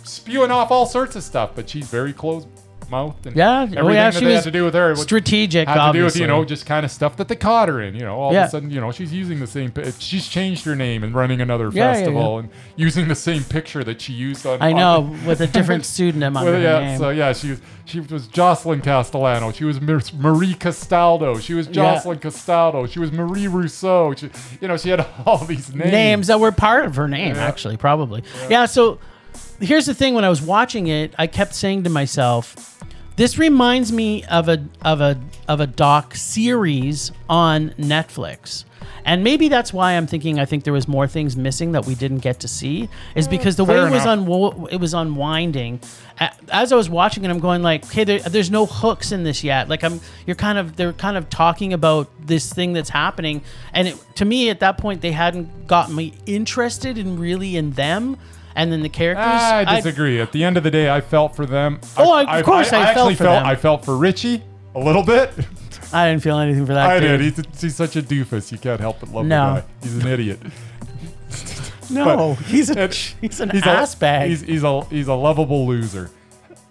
spewing 0.04 0.52
off 0.52 0.72
all 0.72 0.86
sorts 0.86 1.16
of 1.16 1.24
stuff 1.24 1.52
but 1.54 1.70
she's 1.70 1.88
very 1.88 2.14
closed 2.14 2.48
mouthed 2.90 3.26
and 3.28 3.36
Yeah, 3.36 3.60
oh, 3.60 3.64
everything 3.64 3.94
yeah, 3.94 4.10
that 4.12 4.14
she 4.14 4.20
they 4.26 4.26
was 4.28 4.36
had 4.36 4.44
to 4.46 4.52
do 4.52 4.66
with 4.66 4.74
her 4.74 4.90
would- 4.90 4.98
strategic. 5.00 5.68
had 5.68 5.74
to 5.76 5.80
do 5.80 6.04
with 6.04 6.06
obviously. 6.08 6.22
you 6.22 6.28
know 6.28 6.46
just 6.46 6.66
kind 6.66 6.86
of 6.86 6.92
stuff 6.92 7.16
that 7.18 7.28
they 7.28 7.36
caught 7.36 7.68
her 7.70 7.82
in 7.82 7.96
you 7.96 8.02
know 8.02 8.16
all 8.16 8.34
Yeah. 8.34 8.44
of 8.44 8.48
a 8.48 8.52
sudden 8.52 8.70
you 8.72 8.80
know 8.82 8.92
she's 8.92 9.12
using 9.14 9.40
the 9.40 9.48
same 9.48 9.72
she's 10.00 10.28
changed 10.28 10.66
her 10.66 10.76
name 10.76 11.04
and 11.04 11.14
running 11.16 11.42
another 11.42 11.70
Yeah, 11.74 11.94
festival 11.94 12.40
and 12.40 12.50
using 12.76 13.08
the 13.08 13.16
same 13.16 13.44
picture 13.44 13.84
that 13.84 14.02
she 14.02 14.14
used 14.14 14.46
on 14.46 14.62
I 14.62 14.74
know 14.74 15.14
the- 15.22 15.28
with 15.28 15.42
a 15.42 15.48
different 15.48 15.86
pseudonym 15.86 16.36
under 16.38 16.52
well, 16.52 16.60
her 16.62 16.66
yeah, 16.66 16.80
name. 16.88 17.00
so 17.00 17.10
yeah, 17.10 17.34
she 17.34 17.52
was 17.52 17.62
she 17.88 18.00
was 18.00 18.26
Jocelyn 18.28 18.82
Castellano. 18.82 19.52
She 19.52 19.64
was 19.64 19.80
Marie 19.80 20.56
Castaldo. 20.56 21.38
She 21.38 21.54
was. 21.54 21.68
Jocelyn 21.68 22.18
Castaldo. 22.18 22.88
She 22.88 22.98
was 22.98 23.12
Marie 23.12 23.48
Rousseau. 23.48 24.16
She, 24.16 24.32
you 24.60 24.68
know, 24.68 24.76
she 24.76 24.90
had 24.90 25.06
all 25.28 25.38
these 25.46 25.72
names. 25.76 25.92
names 25.92 26.28
that 26.28 26.40
were 26.40 26.52
part 26.52 26.86
of 26.86 26.96
her 26.96 27.08
name, 27.08 27.36
actually, 27.36 27.78
probably. 27.78 28.24
Yeah. 28.50 28.66
So 28.66 28.98
here's 29.60 29.86
the 29.86 29.94
thing: 29.94 30.14
when 30.14 30.24
I 30.24 30.30
was 30.30 30.42
watching 30.42 30.88
it, 30.88 31.14
I 31.18 31.28
kept 31.28 31.56
saying 31.56 31.84
to 31.84 31.90
myself, 31.90 32.80
This 33.16 33.38
reminds 33.38 33.92
me 33.92 34.24
of 34.26 34.50
a 34.50 34.64
of 34.84 35.02
a 35.02 35.20
of 35.48 35.60
a 35.60 35.68
doc 35.68 36.16
series 36.16 37.12
on 37.30 37.70
Netflix. 37.72 38.66
And 39.06 39.24
maybe 39.24 39.50
that's 39.50 39.72
why 39.72 39.94
I'm 39.94 40.08
thinking 40.08 40.40
I 40.40 40.46
think 40.46 40.64
there 40.64 40.74
was 40.74 40.88
more 40.88 41.08
things 41.08 41.38
missing 41.38 41.74
that 41.74 41.86
we 41.86 41.94
didn't 41.94 42.20
get 42.20 42.40
to 42.40 42.48
see 42.48 42.90
is 43.14 43.28
mm, 43.28 43.32
because 43.32 43.56
the 43.56 43.64
way 43.64 43.76
fair 43.76 43.88
it 43.88 43.92
was 43.92 44.02
unwo- 44.04 44.68
it 44.72 44.80
was 44.80 44.96
unwinding. 44.96 45.80
As 46.50 46.74
I 46.74 46.76
was 46.76 46.90
watching 46.90 47.24
it, 47.24 47.30
I'm 47.30 47.40
going 47.40 47.62
like, 47.62 47.86
"Okay, 47.86 48.04
there, 48.04 48.20
there's 48.20 48.50
no 48.50 48.66
hooks 48.66 49.12
in 49.12 49.24
this 49.24 49.44
yet." 49.44 49.70
Like 49.70 49.84
I'm, 49.84 50.02
you're 50.26 50.36
kind 50.36 50.58
of 50.58 50.76
they're 50.76 50.94
kind 50.94 51.18
of 51.18 51.30
talking 51.30 51.72
about 51.72 52.10
this 52.20 52.52
thing 52.52 52.74
that's 52.74 52.90
happening, 52.90 53.44
and 53.74 53.90
it, 53.90 54.04
to 54.16 54.26
me 54.26 54.50
at 54.50 54.60
that 54.62 54.80
point 54.80 55.02
they 55.02 55.12
hadn't 55.12 55.68
gotten 55.68 55.96
me 55.96 56.14
interested 56.26 56.98
in 56.98 57.20
really 57.20 57.58
in 57.58 57.72
them, 57.72 58.18
and 58.56 58.72
then 58.72 58.82
the 58.82 58.90
characters. 58.90 59.26
I 59.26 59.62
I- 59.68 59.76
disagree. 59.76 60.20
At 60.20 60.32
the 60.32 60.44
end 60.44 60.58
of 60.58 60.64
the 60.64 60.72
day, 60.72 60.90
I 60.90 61.02
felt 61.02 61.36
for 61.36 61.46
them. 61.46 61.80
Oh, 61.98 62.12
I- 62.12 62.40
of 62.40 62.46
course 62.46 62.68
I 62.68 62.72
felt 62.72 62.88
actually 62.88 63.16
for 63.16 63.24
felt. 63.26 63.40
them. 63.44 63.46
I 63.46 63.56
felt 63.56 63.86
for 63.86 63.98
Richie 63.98 64.44
a 64.76 64.80
little 64.80 65.04
bit. 65.04 65.32
I 65.94 66.10
didn't 66.10 66.24
feel 66.24 66.40
anything 66.40 66.66
for 66.66 66.74
that. 66.74 66.90
I 66.90 67.00
dude. 67.00 67.20
did. 67.36 67.46
He's, 67.54 67.62
he's 67.62 67.76
such 67.76 67.96
a 67.96 68.02
doofus. 68.02 68.52
You 68.52 68.58
can't 68.58 68.80
help 68.82 69.00
but 69.00 69.10
love 69.12 69.26
No. 69.26 69.56
the 69.56 69.62
guy. 69.62 69.68
He's 69.84 69.98
an 70.04 70.08
idiot. 70.08 70.40
No, 71.92 72.36
But 72.40 72.46
he's 72.48 72.72
a 72.72 72.88
he's 73.22 73.40
an 73.40 73.52
he's 73.52 73.62
ass 73.64 73.94
a, 73.94 73.98
bag. 74.00 74.30
He's, 74.30 74.42
he's 74.42 74.64
a 74.64 74.82
he's 74.86 75.08
a 75.08 75.14
lovable 75.14 75.68
loser. 75.68 76.10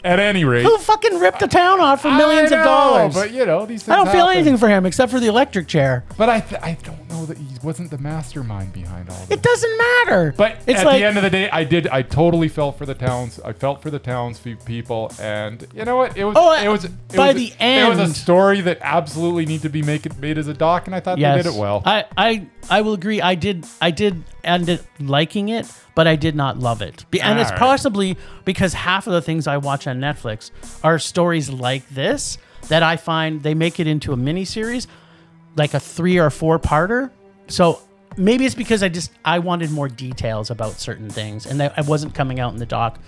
At 0.04 0.20
any 0.20 0.44
rate, 0.44 0.64
Who 0.64 0.76
fucking 0.76 1.18
ripped 1.18 1.40
the 1.40 1.48
town 1.48 1.80
off 1.80 2.02
for 2.02 2.10
millions 2.10 2.52
I 2.52 2.58
of 2.58 2.64
dollars? 2.64 3.14
But 3.14 3.32
you 3.32 3.46
know 3.46 3.64
these 3.64 3.82
things. 3.82 3.94
I 3.94 3.96
don't 3.96 4.12
feel 4.12 4.26
happen. 4.26 4.36
anything 4.36 4.58
for 4.58 4.68
him 4.68 4.84
except 4.84 5.10
for 5.10 5.18
the 5.18 5.28
electric 5.28 5.66
chair. 5.66 6.04
But 6.18 6.28
I 6.28 6.40
th- 6.40 6.60
I 6.62 6.76
don't 6.82 7.08
know 7.08 7.24
that 7.24 7.38
he 7.38 7.46
wasn't 7.62 7.90
the 7.90 7.96
mastermind 7.96 8.74
behind 8.74 9.08
all 9.08 9.16
this. 9.20 9.30
It 9.30 9.42
doesn't 9.42 9.78
matter. 9.78 10.34
But 10.36 10.58
it's 10.66 10.80
at 10.80 10.86
like 10.86 10.98
the 10.98 11.04
end 11.04 11.16
of 11.16 11.22
the 11.22 11.30
day, 11.30 11.48
I 11.48 11.64
did. 11.64 11.88
I 11.88 12.02
totally 12.02 12.48
felt 12.48 12.76
for 12.76 12.84
the 12.84 12.94
towns. 12.94 13.40
I 13.40 13.54
felt 13.54 13.80
for 13.80 13.90
the 13.90 13.98
towns 13.98 14.38
people, 14.38 15.10
and 15.18 15.66
you 15.74 15.86
know 15.86 15.96
what? 15.96 16.18
It 16.18 16.24
was. 16.24 16.36
Oh, 16.38 16.52
it 16.52 16.68
was. 16.68 16.84
Uh, 16.84 16.88
it 17.10 17.16
by 17.16 17.32
was, 17.32 17.36
the 17.36 17.52
it 17.58 17.88
was 17.88 17.98
a 17.98 18.12
story 18.12 18.60
that 18.60 18.78
absolutely 18.82 19.46
needed 19.46 19.62
to 19.62 19.68
be 19.70 19.80
make 19.80 20.18
made 20.18 20.36
as 20.36 20.48
a 20.48 20.54
doc, 20.54 20.86
and 20.86 20.94
I 20.94 21.00
thought 21.00 21.16
yes, 21.16 21.38
they 21.38 21.50
did 21.50 21.56
it 21.56 21.58
well. 21.58 21.82
I, 21.86 22.04
I 22.14 22.46
I 22.68 22.82
will 22.82 22.92
agree. 22.92 23.22
I 23.22 23.36
did 23.36 23.66
I 23.80 23.90
did 23.90 24.22
end 24.42 24.68
it 24.68 24.84
liking 25.00 25.48
it, 25.48 25.66
but 25.94 26.06
I 26.06 26.16
did 26.16 26.34
not 26.34 26.58
love 26.58 26.82
it. 26.82 27.04
And 27.22 27.38
it's 27.38 27.50
possibly 27.52 28.16
because 28.44 28.72
half 28.74 29.06
of 29.06 29.12
the 29.12 29.22
things 29.22 29.46
I 29.46 29.56
watch 29.58 29.86
on 29.86 30.00
Netflix 30.00 30.50
are 30.82 30.98
stories 30.98 31.50
like 31.50 31.88
this 31.90 32.38
that 32.68 32.82
I 32.82 32.96
find 32.96 33.42
they 33.42 33.54
make 33.54 33.78
it 33.78 33.86
into 33.86 34.12
a 34.12 34.16
mini 34.16 34.44
series, 34.44 34.86
like 35.56 35.74
a 35.74 35.80
three 35.80 36.18
or 36.18 36.30
four 36.30 36.58
parter. 36.58 37.10
So 37.46 37.80
maybe 38.16 38.46
it's 38.46 38.54
because 38.54 38.82
I 38.82 38.88
just 38.88 39.10
I 39.24 39.38
wanted 39.38 39.70
more 39.70 39.88
details 39.88 40.50
about 40.50 40.80
certain 40.80 41.10
things, 41.10 41.46
and 41.46 41.60
that 41.60 41.74
I 41.76 41.82
wasn't 41.82 42.14
coming 42.14 42.40
out 42.40 42.52
in 42.52 42.58
the 42.58 42.66
doc. 42.66 42.98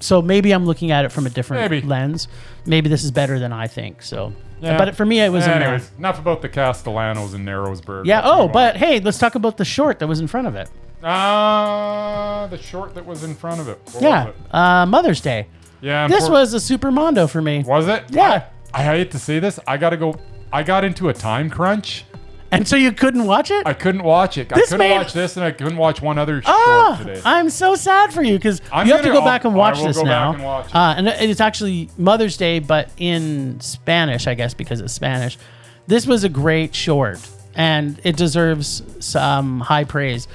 So 0.00 0.20
maybe 0.20 0.50
I'm 0.52 0.66
looking 0.66 0.90
at 0.90 1.04
it 1.04 1.10
from 1.12 1.26
a 1.26 1.30
different 1.30 1.70
Maybe. 1.70 1.86
lens. 1.86 2.26
Maybe 2.66 2.88
this 2.88 3.04
is 3.04 3.12
better 3.12 3.38
than 3.38 3.52
I 3.52 3.68
think. 3.68 4.02
So, 4.02 4.32
Yeah. 4.60 4.76
but 4.76 4.96
for 4.96 5.06
me, 5.06 5.20
it 5.20 5.30
was 5.30 5.44
a 5.44 5.48
meh. 5.48 5.54
Anyways, 5.64 5.90
enough 5.96 6.18
about 6.18 6.42
the 6.42 6.48
Castellanos 6.48 7.34
and 7.34 7.46
Narrowsburg. 7.46 8.06
Yeah. 8.06 8.16
Let's 8.16 8.28
Oh, 8.28 8.36
move 8.38 8.46
on. 8.48 8.52
but 8.52 8.76
hey, 8.78 8.98
let's 8.98 9.18
talk 9.18 9.36
about 9.36 9.58
the 9.58 9.64
short 9.64 10.00
that 10.00 10.08
was 10.08 10.18
in 10.18 10.26
front 10.26 10.48
of 10.48 10.56
it. 10.56 10.68
Uh, 11.02 12.46
the 12.48 12.58
short 12.58 12.94
that 12.94 13.04
was 13.06 13.24
in 13.24 13.34
front 13.34 13.60
of 13.60 13.68
it. 13.68 13.78
What 13.92 14.02
Yeah. 14.02 14.26
it? 14.28 14.36
Uh, 14.54 14.86
Mother's 14.86 15.20
Day. 15.20 15.46
Yeah. 15.80 16.06
This 16.08 16.24
unfor- 16.28 16.30
was 16.32 16.54
a 16.54 16.60
super 16.60 16.90
mondo 16.90 17.26
for 17.26 17.42
me. 17.42 17.64
Was 17.66 17.88
it? 17.88 18.04
Yeah. 18.10 18.44
I, 18.72 18.80
I 18.80 18.84
hate 18.84 19.10
to 19.12 19.18
say 19.18 19.38
this. 19.38 19.58
I 19.66 19.76
gotta 19.76 19.96
go. 19.96 20.14
I 20.52 20.62
got 20.62 20.84
into 20.84 21.08
a 21.08 21.14
time 21.14 21.50
crunch. 21.50 22.04
And 22.50 22.68
so 22.68 22.76
you 22.76 22.92
couldn't 22.92 23.24
watch 23.24 23.50
it? 23.50 23.66
I 23.66 23.72
couldn't 23.72 24.02
watch 24.02 24.36
it. 24.36 24.52
I 24.52 24.60
couldn't 24.60 24.78
made- 24.78 24.92
watch 24.92 25.14
this, 25.14 25.38
and 25.38 25.44
I 25.44 25.52
couldn't 25.52 25.78
watch 25.78 26.02
one 26.02 26.18
other 26.18 26.42
short 26.42 26.54
Oh, 26.54 26.96
today. 27.02 27.18
I'm 27.24 27.48
so 27.48 27.74
sad 27.74 28.12
for 28.12 28.22
you 28.22 28.34
because 28.36 28.60
you 28.60 28.66
have 28.70 28.86
to 29.00 29.08
gonna- 29.08 29.12
go 29.20 29.24
back 29.24 29.44
and 29.44 29.54
I'll- 29.54 29.58
watch 29.58 29.82
this 29.82 29.96
go 29.96 30.02
now. 30.02 30.32
back 30.32 30.34
and 30.34 30.44
watch 30.44 30.66
it. 30.66 30.74
Uh, 30.74 30.94
and 30.98 31.08
it's 31.08 31.40
actually 31.40 31.88
Mother's 31.96 32.36
Day, 32.36 32.58
but 32.58 32.90
in 32.98 33.58
Spanish, 33.60 34.26
I 34.26 34.34
guess, 34.34 34.52
because 34.52 34.82
it's 34.82 34.92
Spanish. 34.92 35.38
This 35.86 36.06
was 36.06 36.24
a 36.24 36.28
great 36.28 36.74
short, 36.74 37.20
and 37.54 37.98
it 38.04 38.16
deserves 38.16 38.82
some 39.00 39.60
high 39.60 39.84
praise. 39.84 40.28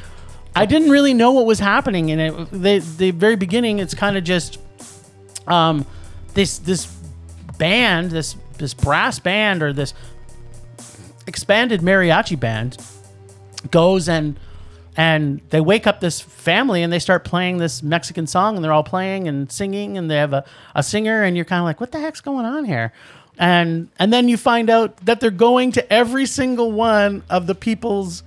I 0.58 0.66
didn't 0.66 0.90
really 0.90 1.14
know 1.14 1.34
what 1.34 1.46
was 1.46 1.60
happening 1.60 2.10
in 2.10 2.20
it. 2.20 2.52
The 2.52 2.80
the 2.80 3.12
very 3.12 3.36
beginning, 3.36 3.78
it's 3.78 3.94
kind 3.94 4.18
of 4.18 4.24
just 4.24 4.60
um, 5.46 5.86
this 6.34 6.58
this 6.58 6.88
band, 7.60 8.10
this 8.10 8.36
this 8.58 8.74
brass 8.74 9.20
band 9.20 9.62
or 9.62 9.72
this 9.72 9.94
expanded 11.28 11.82
mariachi 11.82 12.40
band 12.40 12.78
goes 13.70 14.10
and 14.10 14.40
and 14.96 15.42
they 15.52 15.62
wake 15.62 15.86
up 15.86 16.00
this 16.00 16.20
family 16.20 16.82
and 16.82 16.92
they 16.92 16.98
start 16.98 17.24
playing 17.24 17.58
this 17.58 17.84
Mexican 17.84 18.26
song 18.26 18.56
and 18.56 18.64
they're 18.66 18.74
all 18.74 18.84
playing 18.84 19.28
and 19.28 19.52
singing 19.52 19.96
and 19.96 20.10
they 20.10 20.16
have 20.16 20.34
a, 20.34 20.44
a 20.74 20.82
singer 20.82 21.22
and 21.22 21.36
you're 21.36 21.46
kind 21.46 21.60
of 21.60 21.66
like 21.66 21.80
what 21.80 21.92
the 21.92 22.00
heck's 22.00 22.22
going 22.22 22.46
on 22.46 22.66
here 22.66 22.92
and 23.38 23.90
and 24.00 24.12
then 24.12 24.28
you 24.28 24.38
find 24.38 24.72
out 24.72 24.98
that 25.06 25.20
they're 25.20 25.30
going 25.30 25.72
to 25.74 25.94
every 25.94 26.26
single 26.26 26.72
one 26.72 27.22
of 27.30 27.46
the 27.46 27.54
people's 27.54 28.24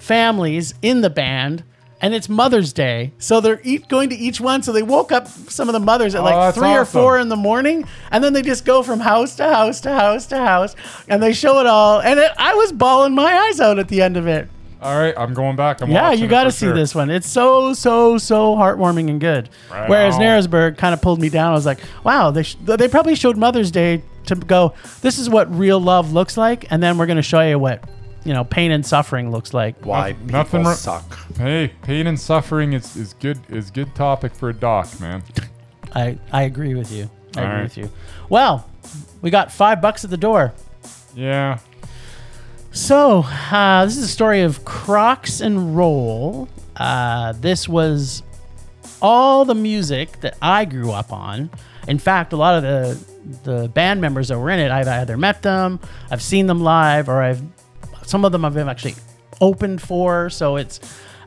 families 0.00 0.74
in 0.82 1.02
the 1.02 1.10
band 1.10 1.62
and 2.00 2.14
it's 2.14 2.28
Mother's 2.28 2.72
Day, 2.72 3.12
so 3.18 3.40
they're 3.40 3.60
each 3.64 3.88
going 3.88 4.10
to 4.10 4.16
each 4.16 4.40
one. 4.40 4.62
So 4.62 4.72
they 4.72 4.82
woke 4.82 5.10
up 5.12 5.26
some 5.28 5.68
of 5.68 5.72
the 5.72 5.80
mothers 5.80 6.14
at 6.14 6.20
Oh, 6.20 6.24
like 6.24 6.34
that's 6.34 6.56
three 6.58 6.72
or 6.74 6.84
four 6.84 7.18
in 7.18 7.28
the 7.28 7.36
morning, 7.36 7.86
and 8.10 8.22
then 8.22 8.32
they 8.32 8.42
just 8.42 8.64
go 8.64 8.82
from 8.82 9.00
house 9.00 9.34
to 9.36 9.44
house 9.44 9.80
to 9.82 9.90
house 9.92 10.26
to 10.26 10.36
house, 10.38 10.76
and 11.08 11.22
they 11.22 11.32
show 11.32 11.60
it 11.60 11.66
all. 11.66 12.00
And 12.00 12.18
it, 12.20 12.30
I 12.38 12.54
was 12.54 12.72
bawling 12.72 13.14
my 13.14 13.32
eyes 13.32 13.60
out 13.60 13.78
at 13.78 13.88
the 13.88 14.02
end 14.02 14.16
of 14.16 14.26
it. 14.26 14.48
All 14.80 14.96
right, 14.96 15.12
I'm 15.18 15.34
going 15.34 15.56
back. 15.56 15.80
I'm 15.82 15.90
Yeah, 15.90 16.12
you 16.12 16.28
got 16.28 16.44
to 16.44 16.52
see 16.52 16.66
sure. 16.66 16.74
this 16.74 16.94
one. 16.94 17.10
It's 17.10 17.28
so 17.28 17.72
so 17.72 18.16
so 18.16 18.54
heartwarming 18.54 19.10
and 19.10 19.20
good. 19.20 19.48
Right 19.70 19.88
Whereas 19.90 20.14
on. 20.14 20.20
Narrowsburg 20.20 20.78
kind 20.78 20.94
of 20.94 21.02
pulled 21.02 21.20
me 21.20 21.28
down. 21.28 21.50
I 21.50 21.54
was 21.54 21.66
like, 21.66 21.80
wow, 22.04 22.30
they 22.30 22.44
sh- 22.44 22.56
they 22.62 22.86
probably 22.86 23.16
showed 23.16 23.36
Mother's 23.36 23.72
Day 23.72 24.02
to 24.26 24.36
go. 24.36 24.74
This 25.00 25.18
is 25.18 25.28
what 25.28 25.52
real 25.52 25.80
love 25.80 26.12
looks 26.12 26.36
like, 26.36 26.70
and 26.70 26.80
then 26.80 26.96
we're 26.96 27.06
going 27.06 27.16
to 27.16 27.22
show 27.22 27.40
you 27.40 27.58
what 27.58 27.82
you 28.24 28.32
know 28.32 28.44
pain 28.44 28.70
and 28.70 28.84
suffering 28.84 29.30
looks 29.30 29.52
like. 29.54 29.84
Why 29.84 30.10
Nothing- 30.10 30.26
people 30.26 30.38
nothing 30.38 30.64
wrong- 30.64 30.74
suck. 30.74 31.36
Hey, 31.36 31.72
pain 31.82 32.06
and 32.06 32.18
suffering 32.18 32.72
is, 32.72 32.96
is 32.96 33.14
good 33.14 33.38
is 33.48 33.70
good 33.70 33.94
topic 33.94 34.34
for 34.34 34.48
a 34.48 34.54
doc, 34.54 34.88
man. 35.00 35.22
I 35.94 36.18
I 36.32 36.42
agree 36.42 36.74
with 36.74 36.90
you. 36.92 37.10
I 37.36 37.40
All 37.40 37.46
agree 37.46 37.56
right. 37.56 37.62
with 37.64 37.76
you. 37.78 37.90
Well, 38.28 38.68
we 39.22 39.30
got 39.30 39.50
five 39.52 39.80
bucks 39.80 40.04
at 40.04 40.10
the 40.10 40.16
door. 40.16 40.52
Yeah. 41.14 41.58
So, 42.70 43.24
uh, 43.50 43.84
this 43.86 43.96
is 43.96 44.04
a 44.04 44.08
story 44.08 44.42
of 44.42 44.64
Crocs 44.64 45.40
and 45.40 45.76
Roll. 45.76 46.48
Uh, 46.76 47.32
this 47.32 47.68
was 47.68 48.22
all 49.02 49.44
the 49.44 49.54
music 49.54 50.20
that 50.20 50.36
I 50.42 50.64
grew 50.64 50.90
up 50.92 51.12
on. 51.12 51.50
In 51.88 51.98
fact, 51.98 52.32
a 52.32 52.36
lot 52.36 52.54
of 52.56 52.62
the 52.62 53.18
the 53.44 53.68
band 53.68 54.00
members 54.00 54.28
that 54.28 54.38
were 54.38 54.50
in 54.50 54.58
it, 54.58 54.70
I've 54.70 54.88
either 54.88 55.16
met 55.16 55.42
them, 55.42 55.80
I've 56.10 56.22
seen 56.22 56.46
them 56.46 56.62
live, 56.62 57.08
or 57.08 57.22
I've 57.22 57.42
some 58.08 58.24
of 58.24 58.32
them 58.32 58.44
I've 58.44 58.56
actually 58.56 58.94
opened 59.40 59.80
for. 59.82 60.30
So 60.30 60.56
it's 60.56 60.80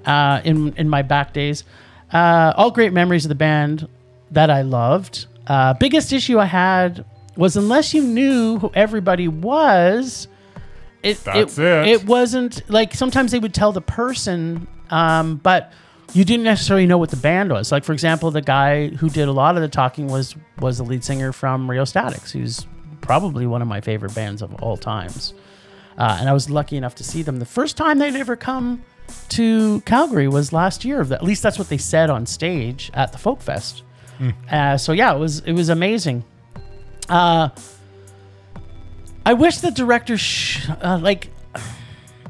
uh, 0.06 0.41
in 0.44 0.74
in 0.76 0.89
my 0.89 1.02
back 1.02 1.34
days. 1.34 1.63
Uh, 2.12 2.54
all 2.58 2.72
great 2.72 2.91
memories 2.91 3.24
of 3.26 3.30
the 3.30 3.36
band 3.36 3.88
that 4.32 4.50
I 4.50 4.63
loved. 4.63 5.28
Uh, 5.48 5.74
biggest 5.74 6.12
issue 6.12 6.39
I 6.39 6.46
had 6.46 7.06
was 7.38 7.56
unless 7.56 7.94
you 7.94 8.04
knew 8.04 8.60
who 8.60 8.72
everybody 8.74 9.28
was, 9.28 10.28
it 11.04 11.24
That's 11.24 11.58
it, 11.58 11.63
it. 11.63 11.88
it 11.88 12.06
wasn't 12.06 12.70
like 12.70 12.94
sometimes 12.94 13.32
they 13.32 13.39
would 13.39 13.54
tell 13.54 13.72
the 13.72 13.82
person, 13.82 14.67
um, 14.89 15.38
but 15.38 15.72
you 16.13 16.26
didn't 16.26 16.44
necessarily 16.44 16.86
know 16.86 16.98
what 16.98 17.10
the 17.10 17.17
band 17.17 17.52
was. 17.52 17.72
Like 17.72 17.84
for 17.86 17.94
example, 17.94 18.32
the 18.32 18.41
guy 18.41 18.89
who 18.89 19.10
did 19.10 19.28
a 19.28 19.32
lot 19.32 19.56
of 19.56 19.62
the 19.62 19.70
talking 19.70 20.08
was 20.08 20.36
was 20.60 20.78
the 20.78 20.84
lead 20.84 21.04
singer 21.04 21.32
from 21.32 21.70
Rheostatics, 21.70 22.32
who's 22.32 22.65
probably 23.00 23.48
one 23.48 23.62
of 23.62 23.67
my 23.67 23.82
favorite 23.82 24.13
bands 24.13 24.41
of 24.41 24.54
all 24.62 24.78
times. 24.78 25.34
Uh, 25.97 26.17
and 26.19 26.30
I 26.30 26.34
was 26.34 26.49
lucky 26.49 26.77
enough 26.77 26.95
to 26.95 27.04
see 27.04 27.21
them. 27.21 27.39
The 27.39 27.45
first 27.45 27.77
time 27.77 27.99
they'd 27.99 28.15
ever 28.15 28.36
come 28.36 28.84
to 29.30 29.82
Calgary 29.82 30.27
was 30.27 30.54
last 30.54 30.86
year. 30.86 31.01
At 31.01 31.23
least 31.23 31.43
that's 31.43 31.60
what 31.60 31.69
they 31.69 31.77
said 31.77 32.10
on 32.10 32.25
stage 32.25 32.89
at 32.93 33.12
the 33.12 33.17
Folk 33.17 33.41
Fest. 33.41 33.84
Uh, 34.51 34.77
so 34.77 34.91
yeah, 34.91 35.13
it 35.15 35.17
was 35.17 35.39
it 35.39 35.54
was 35.54 35.69
amazing. 35.69 36.23
Uh, 37.10 37.49
I 39.25 39.34
wish 39.34 39.58
the 39.58 39.71
director 39.71 40.17
sh- 40.17 40.67
uh, 40.82 40.99
like 41.01 41.30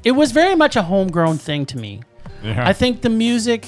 it 0.04 0.12
was 0.12 0.32
very 0.32 0.56
much 0.56 0.76
a 0.76 0.82
homegrown 0.84 1.38
thing 1.38 1.66
to 1.68 1.78
me. 1.78 2.02
Yeah. 2.44 2.68
I 2.68 2.74
think 2.74 3.02
the 3.02 3.10
music. 3.10 3.68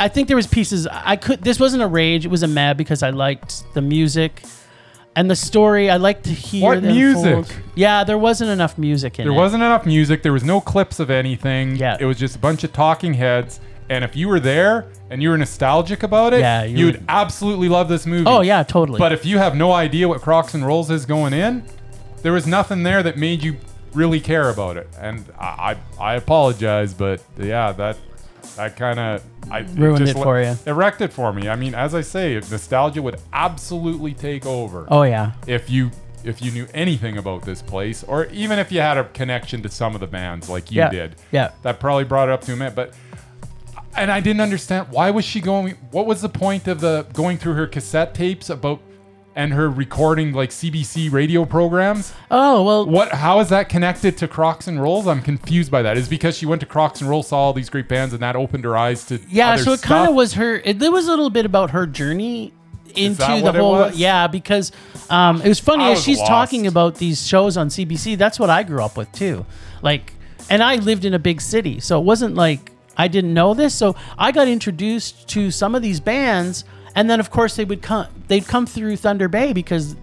I 0.00 0.08
think 0.08 0.28
there 0.28 0.36
was 0.36 0.46
pieces 0.46 0.86
I 0.86 1.16
could. 1.16 1.42
This 1.42 1.58
wasn't 1.58 1.82
a 1.82 1.86
rage. 1.88 2.24
It 2.24 2.28
was 2.28 2.42
a 2.42 2.48
mad 2.48 2.76
because 2.76 3.02
I 3.02 3.10
liked 3.10 3.64
the 3.74 3.80
music 3.82 4.42
and 5.18 5.28
the 5.30 5.36
story. 5.36 5.90
I 5.90 5.96
like 5.96 6.22
to 6.22 6.30
hear 6.30 6.64
What 6.64 6.82
the 6.82 6.88
music? 6.88 7.36
unfold. 7.36 7.56
Yeah, 7.74 8.04
there 8.04 8.18
wasn't 8.18 8.50
enough 8.50 8.78
music 8.78 9.18
in 9.18 9.22
it. 9.22 9.24
There 9.28 9.32
it. 9.38 9.42
wasn't 9.44 9.62
enough 9.62 9.84
music. 9.84 10.22
There 10.22 10.32
was 10.32 10.44
no 10.44 10.60
clips 10.60 11.00
of 11.00 11.10
anything. 11.10 11.76
Yeah. 11.76 11.96
It 12.00 12.04
was 12.04 12.18
just 12.18 12.36
a 12.36 12.38
bunch 12.38 12.62
of 12.64 12.72
talking 12.72 13.14
heads. 13.14 13.60
And 13.90 14.04
if 14.04 14.14
you 14.14 14.28
were 14.28 14.38
there 14.40 14.86
and 15.10 15.22
you 15.22 15.30
were 15.30 15.38
nostalgic 15.38 16.02
about 16.02 16.34
it, 16.34 16.40
Yeah, 16.40 16.62
you 16.64 16.76
you 16.78 16.84
would 16.86 16.94
would- 16.96 17.04
absolutely 17.08 17.68
love 17.68 17.88
this 17.88 18.04
movie. 18.06 18.26
Oh 18.26 18.42
yeah, 18.42 18.62
totally. 18.62 18.98
But 18.98 19.12
if 19.12 19.24
you 19.24 19.38
have 19.38 19.56
no 19.56 19.72
idea 19.72 20.06
what 20.08 20.20
Crocs 20.20 20.54
and 20.54 20.64
Rolls 20.64 20.90
is 20.90 21.04
going 21.06 21.32
in, 21.32 21.64
there 22.22 22.32
was 22.32 22.46
nothing 22.46 22.82
there 22.84 23.02
that 23.02 23.16
made 23.16 23.42
you 23.42 23.56
really 23.94 24.20
care 24.20 24.50
about 24.50 24.76
it. 24.76 24.88
And 25.00 25.24
I 25.40 25.76
I, 25.98 26.10
I 26.10 26.14
apologize, 26.16 26.92
but 26.94 27.22
yeah, 27.38 27.72
that 27.72 27.96
That 28.58 28.76
kind 28.76 28.98
of 28.98 29.22
I 29.50 29.60
Ruined 29.60 29.98
just 30.04 30.16
it 30.16 30.18
le- 30.18 30.24
for 30.24 30.42
you. 30.42 30.54
It 30.66 30.72
wrecked 30.72 31.00
it 31.00 31.12
for 31.12 31.32
me. 31.32 31.48
I 31.48 31.54
mean, 31.56 31.74
as 31.74 31.94
I 31.94 32.00
say, 32.02 32.34
nostalgia 32.34 33.00
would 33.00 33.20
absolutely 33.32 34.12
take 34.14 34.44
over 34.44 34.86
Oh 34.90 35.02
yeah. 35.04 35.32
if 35.46 35.70
you 35.70 35.90
if 36.24 36.42
you 36.42 36.50
knew 36.50 36.66
anything 36.74 37.16
about 37.16 37.42
this 37.42 37.62
place, 37.62 38.02
or 38.02 38.26
even 38.26 38.58
if 38.58 38.72
you 38.72 38.80
had 38.80 38.98
a 38.98 39.04
connection 39.04 39.62
to 39.62 39.68
some 39.68 39.94
of 39.94 40.00
the 40.00 40.06
bands 40.08 40.48
like 40.50 40.70
you 40.72 40.78
Yeah. 40.78 40.90
did. 40.90 41.16
Yeah. 41.30 41.52
That 41.62 41.78
probably 41.80 42.02
brought 42.04 42.28
it 42.28 42.32
up 42.32 42.42
to 42.42 42.52
a 42.52 42.56
minute, 42.56 42.74
but. 42.74 42.92
And 43.96 44.12
I 44.12 44.20
didn't 44.20 44.42
understand 44.42 44.88
why 44.90 45.10
was 45.10 45.24
she 45.24 45.40
going. 45.40 45.74
What 45.90 46.06
was 46.06 46.20
the 46.20 46.28
point 46.28 46.68
of 46.68 46.80
the 46.80 47.06
going 47.14 47.36
through 47.38 47.54
her 47.54 47.66
cassette 47.66 48.14
tapes 48.14 48.48
about, 48.50 48.80
and 49.38 49.52
her 49.52 49.70
recording 49.70 50.32
like 50.32 50.50
CBC 50.50 51.12
radio 51.12 51.44
programs? 51.44 52.12
Oh 52.28 52.64
well. 52.64 52.86
What? 52.86 53.12
How 53.12 53.38
is 53.38 53.48
that 53.50 53.68
connected 53.68 54.18
to 54.18 54.26
Crocs 54.26 54.66
and 54.66 54.82
Rolls? 54.82 55.06
I'm 55.06 55.22
confused 55.22 55.70
by 55.70 55.80
that. 55.82 55.96
Is 55.96 56.08
because 56.08 56.36
she 56.36 56.44
went 56.44 56.60
to 56.60 56.66
Crocs 56.66 57.00
and 57.00 57.08
Rolls, 57.08 57.28
saw 57.28 57.38
all 57.38 57.52
these 57.52 57.70
great 57.70 57.88
bands, 57.88 58.12
and 58.12 58.20
that 58.20 58.34
opened 58.34 58.64
her 58.64 58.76
eyes 58.76 59.04
to 59.06 59.20
Yeah, 59.28 59.56
so 59.56 59.72
it 59.72 59.80
kind 59.80 60.08
of 60.08 60.16
was 60.16 60.34
her. 60.34 60.56
It, 60.56 60.80
there 60.80 60.90
was 60.90 61.06
a 61.06 61.10
little 61.10 61.30
bit 61.30 61.46
about 61.46 61.70
her 61.70 61.86
journey 61.86 62.52
into 62.96 63.18
the 63.18 63.52
whole. 63.52 63.92
Yeah, 63.92 64.26
because 64.26 64.72
um, 65.08 65.40
it 65.40 65.48
was 65.48 65.60
funny 65.60 65.84
I 65.84 65.92
as 65.92 65.98
was 65.98 66.04
she's 66.04 66.18
lost. 66.18 66.28
talking 66.28 66.66
about 66.66 66.96
these 66.96 67.24
shows 67.24 67.56
on 67.56 67.68
CBC. 67.68 68.18
That's 68.18 68.40
what 68.40 68.50
I 68.50 68.64
grew 68.64 68.82
up 68.82 68.96
with 68.96 69.10
too. 69.12 69.46
Like, 69.82 70.14
and 70.50 70.64
I 70.64 70.76
lived 70.76 71.04
in 71.04 71.14
a 71.14 71.18
big 71.20 71.40
city, 71.40 71.78
so 71.78 72.00
it 72.00 72.04
wasn't 72.04 72.34
like 72.34 72.72
I 72.96 73.06
didn't 73.06 73.34
know 73.34 73.54
this. 73.54 73.72
So 73.72 73.94
I 74.18 74.32
got 74.32 74.48
introduced 74.48 75.28
to 75.28 75.52
some 75.52 75.76
of 75.76 75.82
these 75.82 76.00
bands, 76.00 76.64
and 76.98 77.08
then 77.08 77.20
of 77.20 77.30
course 77.30 77.54
they 77.54 77.64
would 77.64 77.80
come. 77.80 78.08
They'd 78.26 78.48
come 78.48 78.66
through 78.66 78.96
Thunder 78.96 79.28
Bay 79.28 79.52
because. 79.52 79.94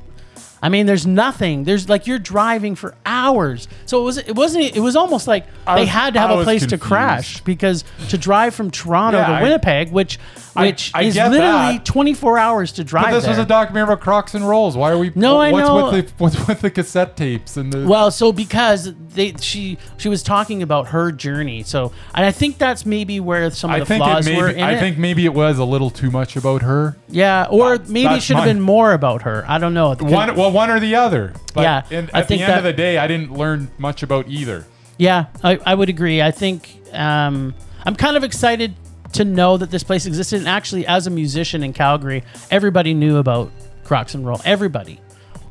I 0.65 0.69
mean, 0.69 0.87
there's 0.87 1.05
nothing. 1.05 1.63
There's 1.63 1.87
like 1.87 2.07
you're 2.07 2.17
driving 2.17 2.73
for 2.73 2.95
hours, 3.05 3.67
so 3.85 4.01
it 4.01 4.03
was. 4.03 4.17
It 4.17 4.35
wasn't. 4.35 4.75
It 4.75 4.79
was 4.79 4.95
almost 4.95 5.27
like 5.27 5.45
I 5.67 5.75
they 5.75 5.81
was- 5.81 5.89
had 5.91 6.13
to 6.15 6.19
have 6.19 6.31
I 6.31 6.33
a 6.33 6.37
was 6.37 6.45
place 6.45 6.61
to 6.63 6.69
confused. 6.69 6.87
crash 6.87 7.41
because 7.41 7.83
to 8.09 8.17
drive 8.17 8.55
from 8.55 8.71
Toronto 8.71 9.19
Yeah, 9.19 9.27
to 9.27 9.33
I- 9.33 9.43
Winnipeg, 9.43 9.91
which 9.91 10.17
I- 10.55 10.61
which 10.67 10.89
I 10.95 11.03
is 11.03 11.13
get 11.13 11.29
literally 11.29 11.77
that. 11.77 11.85
24 11.85 12.39
hours 12.39 12.71
to 12.73 12.83
drive 12.83 13.05
But 13.05 13.11
this 13.11 13.27
was 13.27 13.35
there. 13.37 13.45
a 13.45 13.47
documentary 13.47 13.93
about 13.93 14.01
Crocs 14.03 14.33
and 14.33 14.47
Rolls. 14.49 14.75
Why 14.75 14.89
are 14.91 14.97
we? 14.97 15.11
No, 15.13 15.37
I 15.39 15.51
what's 15.51 15.67
know. 15.67 15.91
With 15.91 16.07
the, 16.07 16.13
what's 16.23 16.47
with 16.47 16.61
the 16.61 16.71
cassette 16.71 17.15
tapes 17.15 17.57
and 17.57 17.71
the? 17.71 17.85
well, 17.85 18.09
so 18.09 18.31
because 18.31 18.91
they 19.13 19.33
she 19.39 19.77
she 19.97 20.09
was 20.09 20.23
talking 20.23 20.63
about 20.63 20.87
her 20.87 21.11
journey, 21.11 21.61
so 21.63 21.91
and 22.15 22.25
I 22.25 22.31
think 22.31 22.57
that's 22.57 22.85
maybe 22.87 23.19
where 23.19 23.51
some 23.51 23.69
of 23.69 23.75
I 23.75 23.79
the 23.81 23.85
think 23.85 24.03
flaws 24.03 24.25
it 24.27 24.35
were 24.35 24.47
maybe. 24.47 24.59
in 24.59 24.65
I 24.65 24.71
it. 24.71 24.79
think 24.79 24.97
maybe 24.97 25.25
it 25.25 25.33
was 25.33 25.59
a 25.59 25.65
little 25.65 25.89
too 25.91 26.09
much 26.09 26.35
about 26.35 26.61
her. 26.63 26.95
yeah, 27.09 27.45
or 27.49 27.77
maybe 27.87 28.05
it 28.05 28.09
that's 28.09 28.23
should 28.23 28.37
have 28.37 28.45
my- 28.45 28.53
been 28.53 28.61
more 28.61 28.93
about 28.93 29.21
her. 29.23 29.43
I 29.47 29.57
don't 29.59 29.73
know. 29.73 29.93
One, 29.95 30.35
well, 30.35 30.51
one 30.55 30.69
or 30.71 30.79
the 30.79 30.95
other. 30.95 31.33
But 31.53 31.61
Yeah, 31.61 31.81
in- 31.89 32.09
at 32.13 32.27
the 32.27 32.35
end 32.35 32.51
that- 32.51 32.57
of 32.59 32.63
the 32.63 32.73
day, 32.73 32.97
I 32.97 33.07
didn't 33.07 33.31
learn 33.31 33.69
much 33.77 34.01
about 34.03 34.27
either. 34.27 34.65
Yeah, 34.97 35.25
I, 35.43 35.59
I 35.65 35.75
would 35.75 35.89
agree. 35.89 36.21
I 36.21 36.31
think 36.31 36.81
um, 36.93 37.53
I'm 37.85 37.95
kind 37.95 38.15
of 38.15 38.23
excited 38.23 38.73
to 39.13 39.25
know 39.25 39.57
that 39.57 39.69
this 39.69 39.83
place 39.83 40.05
existed. 40.05 40.39
And 40.39 40.47
actually, 40.47 40.87
as 40.87 41.05
a 41.07 41.09
musician 41.09 41.63
in 41.63 41.73
Calgary, 41.73 42.23
everybody 42.49 42.93
knew 42.93 43.17
about 43.17 43.51
Crocs 43.83 44.15
and 44.15 44.25
Roll. 44.25 44.41
Everybody. 44.45 44.99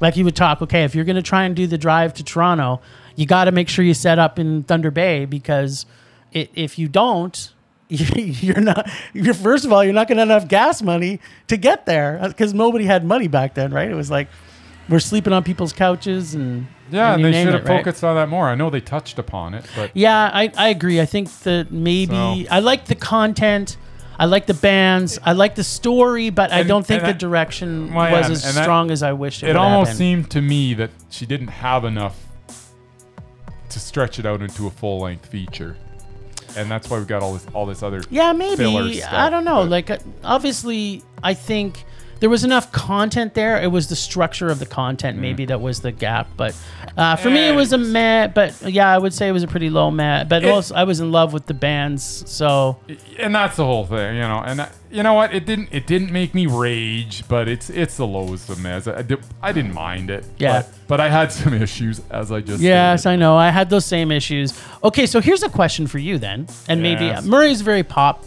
Like 0.00 0.16
you 0.16 0.24
would 0.24 0.36
talk, 0.36 0.60
okay, 0.62 0.84
if 0.84 0.94
you're 0.94 1.04
going 1.04 1.16
to 1.16 1.22
try 1.22 1.44
and 1.44 1.54
do 1.54 1.66
the 1.66 1.78
drive 1.78 2.14
to 2.14 2.24
Toronto, 2.24 2.80
you 3.16 3.26
got 3.26 3.44
to 3.44 3.52
make 3.52 3.68
sure 3.68 3.84
you 3.84 3.94
set 3.94 4.18
up 4.18 4.38
in 4.38 4.64
Thunder 4.64 4.90
Bay 4.90 5.24
because 5.24 5.86
i 6.34 6.48
if 6.54 6.78
you 6.78 6.88
don't, 6.88 7.52
you're 7.88 8.60
not. 8.60 8.90
You're 9.12 9.34
first 9.34 9.64
of 9.64 9.72
all, 9.72 9.84
you're 9.84 9.92
not 9.92 10.08
going 10.08 10.16
to 10.16 10.22
have 10.22 10.30
enough 10.30 10.48
gas 10.48 10.82
money 10.82 11.20
to 11.48 11.56
get 11.56 11.86
there 11.86 12.18
because 12.26 12.52
nobody 12.54 12.86
had 12.86 13.04
money 13.04 13.28
back 13.28 13.54
then, 13.54 13.72
right? 13.72 13.90
It 13.90 13.94
was 13.94 14.10
like 14.10 14.28
we're 14.88 14.98
sleeping 15.00 15.32
on 15.32 15.42
people's 15.42 15.72
couches 15.72 16.34
and 16.34 16.66
Yeah, 16.90 17.14
and, 17.14 17.22
you 17.22 17.30
they 17.32 17.44
should 17.44 17.54
have 17.54 17.64
it, 17.66 17.68
right? 17.68 17.78
focused 17.84 18.04
on 18.04 18.16
that 18.16 18.28
more. 18.28 18.48
I 18.48 18.54
know 18.54 18.70
they 18.70 18.80
touched 18.80 19.18
upon 19.18 19.54
it, 19.54 19.64
but 19.76 19.90
Yeah, 19.94 20.30
I, 20.32 20.50
I 20.56 20.68
agree. 20.68 21.00
I 21.00 21.06
think 21.06 21.30
that 21.44 21.70
maybe 21.72 22.14
So- 22.44 22.46
I 22.50 22.60
like 22.60 22.84
the 22.86 22.94
content. 22.94 23.76
I 24.18 24.26
like 24.26 24.46
the 24.46 24.54
bands. 24.54 25.18
I 25.24 25.32
like 25.32 25.56
the 25.56 25.64
story, 25.64 26.30
but 26.30 26.52
I 26.52 26.62
don't 26.62 26.86
think 26.86 27.00
the 27.02 27.08
that- 27.08 27.18
direction 27.18 27.92
Well, 27.92 28.12
was 28.12 28.26
yeah, 28.28 28.32
as 28.32 28.44
and 28.46 28.56
that- 28.56 28.62
strong 28.62 28.90
as 28.92 29.02
I 29.02 29.12
wished 29.12 29.42
it, 29.42 29.46
it 29.46 29.48
would 29.50 29.56
almost 29.56 29.88
have 29.88 29.98
been. 29.98 30.06
seemed 30.22 30.30
to 30.32 30.40
me 30.42 30.74
that 30.74 30.90
she 31.10 31.26
didn't 31.26 31.48
have 31.48 31.84
enough 31.84 32.16
to 33.70 33.80
stretch 33.80 34.18
it 34.18 34.26
out 34.26 34.40
into 34.40 34.66
a 34.66 34.70
full 34.70 35.00
length 35.00 35.26
feature, 35.26 35.76
and 36.56 36.70
that's 36.70 36.88
why 36.88 36.98
we 37.00 37.04
got 37.06 37.22
all 37.22 37.32
this 37.32 37.46
all 37.52 37.66
this 37.66 37.82
other. 37.82 38.02
Yeah, 38.10 38.32
filler 38.56 38.84
maybe. 38.84 38.98
stuff, 39.00 39.12
I 39.12 39.30
don't 39.30 39.44
know. 39.44 39.62
but- 39.62 39.70
Like, 39.70 39.90
uh, 39.90 39.98
obviously, 40.22 41.02
I 41.22 41.34
think 41.34 41.84
there 42.20 42.30
was 42.30 42.44
enough 42.44 42.72
content 42.72 43.34
there. 43.34 43.60
It 43.62 43.68
was 43.70 43.88
the 43.88 43.96
structure 43.96 44.48
of 44.48 44.58
the 44.58 44.66
content, 44.66 45.18
maybe, 45.18 45.44
that 45.46 45.60
was 45.60 45.80
the 45.80 45.92
gap. 45.92 46.28
But 46.36 46.56
uh, 46.96 47.16
for 47.16 47.28
me, 47.30 47.48
it 47.48 47.54
was 47.54 47.72
a 47.72 47.78
meh. 47.78 48.28
But 48.28 48.60
yeah, 48.62 48.88
I 48.92 48.98
would 48.98 49.12
say 49.12 49.28
it 49.28 49.32
was 49.32 49.42
a 49.42 49.46
pretty 49.48 49.70
low 49.70 49.90
meh. 49.90 50.24
But 50.24 50.44
It- 50.44 50.50
also, 50.50 50.74
I 50.74 50.84
was 50.84 51.00
in 51.00 51.12
love 51.12 51.32
with 51.32 51.46
the 51.46 51.54
bands. 51.54 52.24
So 52.30 52.78
and 53.18 53.34
that's 53.34 53.56
the 53.56 53.64
whole 53.64 53.84
thing, 53.86 54.16
you 54.16 54.22
know. 54.22 54.42
And 54.44 54.66
you 54.90 55.02
know 55.02 55.14
what? 55.14 55.34
It 55.34 55.44
didn't 55.44 55.68
it 55.72 55.86
didn't 55.86 56.12
make 56.12 56.34
me 56.34 56.46
rage, 56.46 57.24
but 57.28 57.48
it's 57.48 57.68
it's 57.68 57.96
the 57.96 58.06
lowest 58.06 58.48
of 58.48 58.58
mez. 58.58 58.92
I, 58.92 59.02
di- 59.02 59.16
I 59.42 59.52
didn't 59.52 59.74
mind 59.74 60.10
it. 60.10 60.24
Yeah. 60.38 60.62
But, 60.62 60.74
but 60.86 61.00
I 61.00 61.08
had 61.08 61.32
some 61.32 61.52
issues, 61.62 62.00
as 62.10 62.30
I 62.30 62.40
just 62.40 62.62
Yes. 62.62 63.06
I 63.06 63.16
know. 63.16 63.36
I 63.36 63.50
had 63.50 63.70
those 63.70 63.84
same 63.84 64.12
issues. 64.12 64.58
Okay, 64.82 65.06
so 65.06 65.20
here's 65.20 65.42
a 65.42 65.48
question 65.48 65.86
for 65.86 65.98
you 65.98 66.18
then. 66.18 66.46
And 66.68 66.80
maybe 66.82 67.06
Yes. 67.06 67.24
Murray's 67.24 67.60
a 67.60 67.64
very 67.64 67.82
pop 67.82 68.24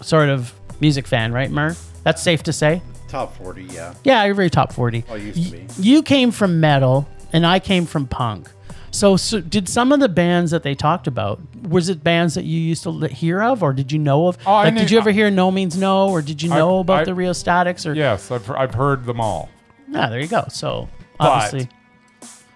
sort 0.00 0.28
of 0.30 0.52
music 0.80 1.06
fan, 1.06 1.32
right, 1.32 1.50
Murr? 1.50 1.74
That's 2.02 2.22
safe 2.22 2.42
to 2.44 2.52
say. 2.52 2.80
Top 3.08 3.36
40, 3.36 3.62
yeah. 3.64 3.94
Yeah, 4.04 4.24
you're 4.24 4.34
very 4.34 4.50
top 4.50 4.72
40. 4.72 5.04
I 5.08 5.16
used 5.16 5.44
to 5.50 5.56
be. 5.58 5.66
You 5.78 6.02
came 6.02 6.30
from 6.32 6.58
metal 6.60 7.08
and 7.32 7.46
I 7.46 7.58
came 7.60 7.86
from 7.86 8.06
punk. 8.06 8.48
So, 8.90 9.16
so 9.16 9.40
did 9.40 9.68
some 9.68 9.92
of 9.92 10.00
the 10.00 10.08
bands 10.08 10.50
that 10.52 10.62
they 10.62 10.74
talked 10.74 11.06
about, 11.06 11.40
was 11.68 11.88
it 11.88 12.02
bands 12.02 12.34
that 12.34 12.44
you 12.44 12.58
used 12.58 12.82
to 12.84 13.06
hear 13.08 13.42
of 13.42 13.62
or 13.62 13.72
did 13.72 13.92
you 13.92 13.98
know 13.98 14.26
of? 14.28 14.38
Oh, 14.46 14.52
I 14.52 14.64
like, 14.64 14.74
knew- 14.74 14.80
did 14.80 14.90
you 14.90 14.98
ever 14.98 15.10
hear 15.10 15.30
No 15.30 15.50
Means 15.50 15.76
No 15.76 16.08
or 16.08 16.22
did 16.22 16.42
you 16.42 16.50
I- 16.52 16.56
know 16.58 16.78
about 16.80 17.00
I- 17.00 17.04
the 17.04 17.14
Rheostatics? 17.14 17.84
Or 17.86 17.94
Yes, 17.94 18.30
I've, 18.30 18.50
I've 18.50 18.74
heard 18.74 19.04
them 19.04 19.20
all. 19.20 19.50
Yeah, 19.88 20.08
there 20.08 20.20
you 20.20 20.26
go. 20.28 20.44
So, 20.48 20.88
But 21.18 21.28
obviously. 21.28 21.68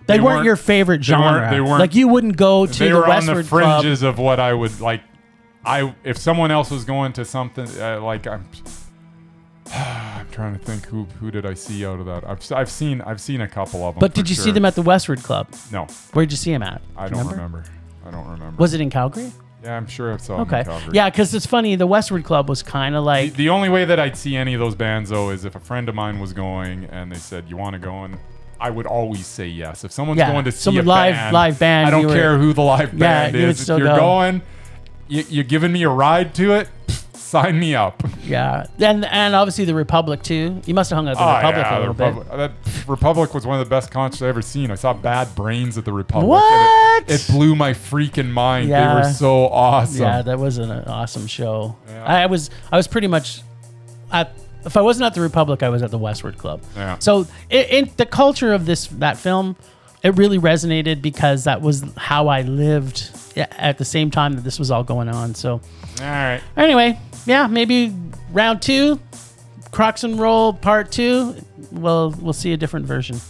They, 0.06 0.16
they 0.16 0.20
weren't, 0.20 0.24
weren't- 0.36 0.44
your 0.46 0.56
favorite 0.56 1.04
they 1.06 1.12
weren't- 1.14 1.24
genre. 1.34 1.50
they 1.50 1.60
weren't- 1.60 1.78
like 1.80 1.94
you 1.94 2.08
wouldn't 2.08 2.36
go 2.36 2.66
to 2.66 2.78
they 2.78 2.88
the 2.88 2.94
were 2.96 3.02
on 3.04 3.08
Westward 3.10 3.44
the 3.44 3.48
Club. 3.48 3.82
fringes 3.82 4.02
of 4.02 4.18
what 4.18 4.40
I 4.40 4.52
would 4.54 4.80
like. 4.80 5.02
I 5.64 5.94
if 6.04 6.16
someone 6.16 6.50
else 6.50 6.70
was 6.70 6.84
going 6.84 7.12
to 7.12 7.24
something 7.24 7.68
uh, 7.80 8.00
like 8.00 8.26
I'm. 8.26 8.48
Trying 10.30 10.58
to 10.58 10.64
think 10.64 10.86
who 10.86 11.04
who 11.20 11.30
did 11.30 11.44
I 11.44 11.54
see 11.54 11.84
out 11.84 11.98
of 12.00 12.06
that? 12.06 12.24
I've, 12.28 12.52
I've 12.52 12.70
seen 12.70 13.00
I've 13.02 13.20
seen 13.20 13.40
a 13.40 13.48
couple 13.48 13.84
of 13.84 13.94
them. 13.94 14.00
But 14.00 14.14
did 14.14 14.28
you 14.30 14.36
see 14.36 14.50
them 14.52 14.64
at 14.64 14.74
the 14.74 14.82
Westward 14.82 15.22
Club? 15.22 15.48
No, 15.72 15.86
Where'd 16.12 16.30
you 16.30 16.36
see 16.36 16.52
them 16.52 16.62
at? 16.62 16.80
I 16.96 17.08
Do 17.08 17.16
you 17.16 17.22
don't 17.22 17.30
remember? 17.32 17.64
I 18.06 18.10
don't 18.10 18.26
remember. 18.28 18.56
Was 18.56 18.72
it 18.72 18.80
in 18.80 18.88
Calgary? 18.90 19.32
yeah, 19.62 19.76
I'm 19.76 19.86
sure 19.86 20.14
I 20.14 20.16
saw 20.16 20.38
them 20.38 20.46
Okay. 20.46 20.60
in 20.60 20.64
Calgary. 20.66 20.90
Yeah, 20.94 21.10
because 21.10 21.34
it's 21.34 21.44
funny. 21.46 21.74
The 21.76 21.86
Westward 21.86 22.24
Club 22.24 22.48
was 22.48 22.62
kind 22.62 22.94
of 22.94 23.02
The, 23.02 23.06
like, 23.06 23.34
the 23.34 23.50
only 23.50 23.68
way 23.68 23.84
that 23.84 23.98
I'd 24.00 24.16
see 24.16 24.36
any 24.36 24.54
of 24.54 24.60
those 24.60 24.74
bands 24.74 25.10
though 25.10 25.30
is 25.30 25.44
if 25.44 25.54
a 25.56 25.60
friend 25.60 25.88
of 25.88 25.94
mine 25.94 26.20
was 26.20 26.32
going 26.32 26.84
and 26.86 27.10
they 27.12 27.18
said, 27.18 27.44
"You 27.48 27.56
want 27.58 27.74
to 27.74 27.78
go?" 27.78 28.04
and 28.04 28.16
I 28.60 28.70
would 28.70 28.86
always 28.86 29.26
say 29.26 29.46
yes. 29.48 29.84
If 29.84 29.92
someone's 29.92 30.18
Yeah, 30.18 30.32
going 30.32 30.44
to 30.44 30.52
see 30.52 30.62
some 30.64 30.76
a 30.78 30.82
live- 30.82 31.14
band, 31.14 31.34
live 31.34 31.58
band, 31.58 31.88
I 31.88 31.90
don't 31.90 32.02
you 32.02 32.06
were- 32.08 32.14
care 32.14 32.38
who 32.38 32.52
the 32.52 32.62
live 32.62 32.92
Yeah, 32.94 32.98
band 32.98 33.34
you 33.34 33.40
would 33.42 33.48
is. 33.50 33.58
If 33.58 33.64
still 33.64 33.78
you're 33.78 33.88
go. 33.88 33.96
going, 33.96 34.42
you, 35.08 35.24
you're 35.28 35.44
giving 35.44 35.72
me 35.72 35.82
a 35.82 35.88
ride 35.90 36.34
to 36.36 36.52
it. 36.52 36.68
Sign 37.30 37.60
me 37.60 37.76
up. 37.76 38.02
yeah. 38.24 38.66
And 38.80 39.04
and 39.04 39.34
obviously 39.36 39.64
the 39.64 39.74
Republic 39.74 40.22
too. 40.22 40.60
You 40.66 40.74
must 40.74 40.90
have 40.90 40.96
hung 40.96 41.06
out 41.08 41.12
at 41.12 41.18
the 41.18 41.24
Oh, 41.24 41.36
Republic 41.36 41.64
yeah, 41.64 41.70
a 41.70 41.74
the 41.74 41.78
little 41.80 41.94
bit. 41.94 42.04
Republic, 42.06 42.28
that 42.74 42.88
Republic 42.88 43.34
was 43.34 43.46
one 43.46 43.60
of 43.60 43.64
the 43.66 43.70
best 43.70 43.90
concerts 43.92 44.20
I've 44.22 44.28
ever 44.30 44.42
seen. 44.42 44.70
I 44.72 44.74
saw 44.74 44.92
Bad 44.92 45.32
Brains 45.36 45.78
at 45.78 45.84
the 45.84 45.92
Republic. 45.92 46.22
and 46.24 46.28
What? 46.28 47.04
It, 47.10 47.20
it 47.28 47.32
blew 47.32 47.54
my 47.54 47.72
freaking 47.72 48.30
mind. 48.30 48.68
They 48.70 48.80
were 48.80 49.04
so 49.12 49.46
awesome. 49.46 50.02
Yeah, 50.02 50.22
that 50.22 50.38
was 50.40 50.58
an 50.58 50.70
awesome 50.70 51.26
show. 51.28 51.76
Yeah. 51.88 52.04
I 52.04 52.26
was 52.26 52.50
I 52.72 52.76
was 52.76 52.88
pretty 52.88 53.06
much 53.06 53.42
at 54.12 54.32
if 54.64 54.76
I 54.76 54.82
wasn't 54.82 55.06
at 55.06 55.14
the 55.14 55.20
Republic, 55.20 55.62
I 55.62 55.68
was 55.68 55.82
at 55.82 55.90
the 55.92 55.98
Westward 55.98 56.36
Club. 56.36 56.62
Yeah. 56.74 56.98
So 56.98 57.26
in 57.48 57.90
the 57.96 58.06
culture 58.06 58.52
of 58.52 58.66
this 58.66 58.88
that 58.88 59.16
film, 59.18 59.54
it 60.02 60.16
really 60.18 60.38
resonated 60.40 61.00
because 61.00 61.44
that 61.44 61.62
was 61.62 61.84
how 61.96 62.26
I 62.26 62.42
lived 62.42 63.08
at 63.36 63.78
the 63.78 63.84
same 63.84 64.10
time 64.10 64.32
that 64.34 64.42
this 64.42 64.58
was 64.58 64.70
all 64.72 64.82
going 64.82 65.08
on. 65.08 65.34
So 65.36 65.52
All 66.00 66.06
right. 66.06 66.40
anyway, 66.56 66.98
yeah, 67.26 67.46
maybe 67.46 67.94
round 68.32 68.62
two, 68.62 69.00
Crocs 69.72 70.04
and 70.04 70.18
Roll 70.18 70.52
Part 70.52 70.90
Two. 70.92 71.34
We'll 71.70 72.10
we'll 72.20 72.32
see 72.32 72.52
a 72.52 72.56
different 72.56 72.86
version. 72.86 73.20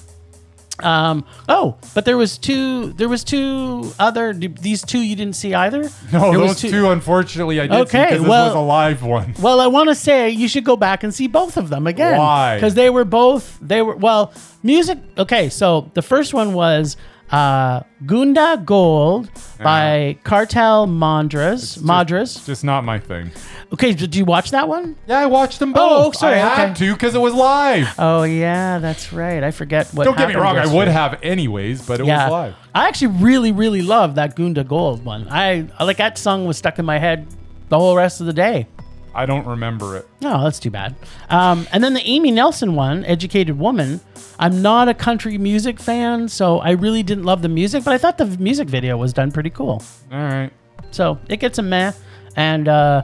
Um. 0.82 1.26
Oh, 1.46 1.76
but 1.94 2.06
there 2.06 2.16
was 2.16 2.38
two. 2.38 2.92
There 2.94 3.08
was 3.08 3.22
two 3.22 3.92
other. 3.98 4.32
These 4.32 4.82
two 4.82 5.00
you 5.00 5.14
didn't 5.14 5.36
see 5.36 5.52
either. 5.54 5.90
No, 6.12 6.30
There 6.30 6.40
was 6.40 6.62
those 6.62 6.70
two, 6.70 6.88
unfortunately, 6.88 7.60
I 7.60 7.66
did 7.66 7.72
see 7.74 7.80
Okay, 7.98 8.04
because 8.04 8.20
this 8.20 8.28
well- 8.28 8.46
was 8.46 8.54
a 8.54 8.60
live 8.60 9.02
one. 9.02 9.34
Well, 9.42 9.60
I 9.60 9.66
want 9.66 9.90
to 9.90 9.94
say 9.94 10.30
you 10.30 10.48
should 10.48 10.64
go 10.64 10.76
back 10.76 11.02
and 11.04 11.14
see 11.14 11.26
both 11.26 11.58
of 11.58 11.68
them 11.68 11.86
again. 11.86 12.16
Why? 12.18 12.56
Because 12.56 12.74
they 12.74 12.88
were 12.88 13.04
both. 13.04 13.58
They 13.60 13.82
were 13.82 13.94
well, 13.96 14.32
music. 14.62 14.98
Okay, 15.18 15.50
so 15.50 15.90
the 15.92 16.02
first 16.02 16.32
one 16.32 16.54
was 16.54 16.96
uh, 17.32 17.82
Gunda 18.06 18.60
Gold 18.64 19.30
by 19.62 20.18
Cartel 20.24 20.86
Mandras. 20.86 21.80
Madras. 21.82 22.44
Just 22.46 22.64
not 22.64 22.84
my 22.84 22.98
thing. 22.98 23.30
Okay, 23.72 23.92
did 23.92 24.14
you 24.16 24.24
watch 24.24 24.50
that 24.50 24.66
one? 24.68 24.96
Yeah, 25.06 25.20
I 25.20 25.26
watched 25.26 25.58
them 25.60 25.72
Oh, 25.76 26.04
both. 26.04 26.16
sorry, 26.16 26.34
I 26.40 26.48
had 26.48 26.70
okay. 26.70 26.86
to 26.86 26.92
because 26.94 27.14
it 27.14 27.20
was 27.20 27.34
live. 27.34 27.94
Oh 27.98 28.24
yeah, 28.24 28.78
that's 28.78 29.12
right. 29.12 29.42
I 29.44 29.50
forget 29.52 29.88
what. 29.94 30.04
Don't 30.04 30.16
get 30.16 30.28
me 30.28 30.32
happened 30.34 30.42
wrong, 30.42 30.56
I 30.56 30.60
yesterday. 30.60 30.76
would 30.78 30.88
have 30.88 31.18
anyways, 31.22 31.86
but 31.86 32.00
it 32.00 32.04
was 32.04 32.30
live. 32.30 32.54
I 32.74 32.88
actually 32.88 33.14
really, 33.22 33.52
really 33.52 33.82
love 33.82 34.16
that 34.16 34.34
Gunda 34.34 34.64
Gold 34.64 35.04
one. 35.04 35.28
I 35.30 35.66
I- 35.78 35.84
like 35.84 35.98
that 35.98 36.18
song 36.18 36.46
was 36.46 36.56
stuck 36.58 36.78
in 36.78 36.84
my 36.84 36.98
head 36.98 37.26
the 37.68 37.78
whole 37.78 37.96
rest 37.96 38.20
of 38.20 38.26
the 38.26 38.32
day. 38.32 38.66
I 39.14 39.26
don't 39.26 39.46
remember 39.46 39.96
it. 39.96 40.08
No, 40.20 40.42
that's 40.44 40.58
too 40.60 40.70
bad. 40.70 40.94
Um, 41.28 41.66
and 41.72 41.82
then 41.82 41.94
the 41.94 42.02
Amy 42.06 42.30
Nelson 42.30 42.74
one, 42.74 43.04
Educated 43.04 43.58
Woman. 43.58 44.00
I'm 44.38 44.62
not 44.62 44.88
a 44.88 44.94
country 44.94 45.36
music 45.36 45.78
fan, 45.80 46.28
so 46.28 46.58
I 46.60 46.70
really 46.70 47.02
didn't 47.02 47.24
love 47.24 47.42
the 47.42 47.48
music, 47.48 47.84
but 47.84 47.92
I 47.92 47.98
thought 47.98 48.18
the 48.18 48.26
music 48.26 48.68
video 48.68 48.96
was 48.96 49.12
done 49.12 49.32
pretty 49.32 49.50
cool. 49.50 49.82
All 50.12 50.18
right. 50.18 50.50
So 50.92 51.18
it 51.28 51.38
gets 51.40 51.58
a 51.58 51.62
meh. 51.62 51.92
And 52.36 52.68
uh, 52.68 53.02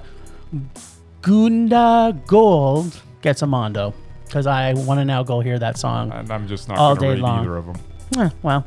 Gunda 1.23 2.19
Gold 2.27 3.01
gets 3.23 3.43
a 3.43 3.47
Mondo 3.47 3.93
because 4.25 4.47
I 4.47 4.75
want 4.75 5.01
to 5.01 5.05
now 5.05 5.23
go 5.23 5.41
hear 5.41 5.59
that 5.59 5.79
song. 5.79 6.13
And 6.13 6.31
I'm 6.31 6.47
just 6.49 6.69
not 6.69 6.79
All 6.79 6.95
going 6.95 7.11
to 7.11 7.17
day 7.17 7.21
rate 7.21 7.27
long. 7.29 7.41
either 7.41 7.57
of 7.57 7.67
them. 7.67 7.77
Eh, 8.19 8.31
well, 8.43 8.67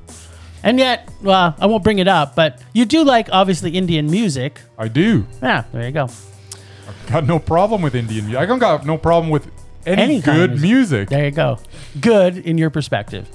and 0.64 0.78
yet, 0.78 1.10
well, 1.22 1.56
I 1.60 1.66
won't 1.66 1.84
bring 1.84 2.00
it 2.00 2.08
up, 2.10 2.36
but 2.36 2.62
you 2.74 2.84
do 2.86 3.04
like 3.06 3.30
obviously 3.32 3.72
Indian 3.72 4.12
music. 4.12 4.60
I 4.78 4.90
do. 4.90 5.26
Yeah, 5.42 5.64
there 5.72 5.86
you 5.86 5.92
go. 5.92 6.10
Got 7.08 7.26
no 7.26 7.40
problem 7.40 7.82
with 7.82 7.96
Indian 7.96 8.26
music. 8.26 8.42
I 8.42 8.46
don't 8.46 8.60
got 8.60 8.86
no 8.86 8.98
problem 8.98 9.30
with 9.32 9.50
any, 9.86 10.02
Any 10.02 10.22
kind 10.22 10.38
good 10.38 10.52
of 10.54 10.62
music. 10.62 11.10
There 11.10 11.26
you 11.26 11.32
go. 11.32 11.60
Good 12.00 12.38
in 12.38 12.58
your 12.58 12.70
perspective. 12.70 13.28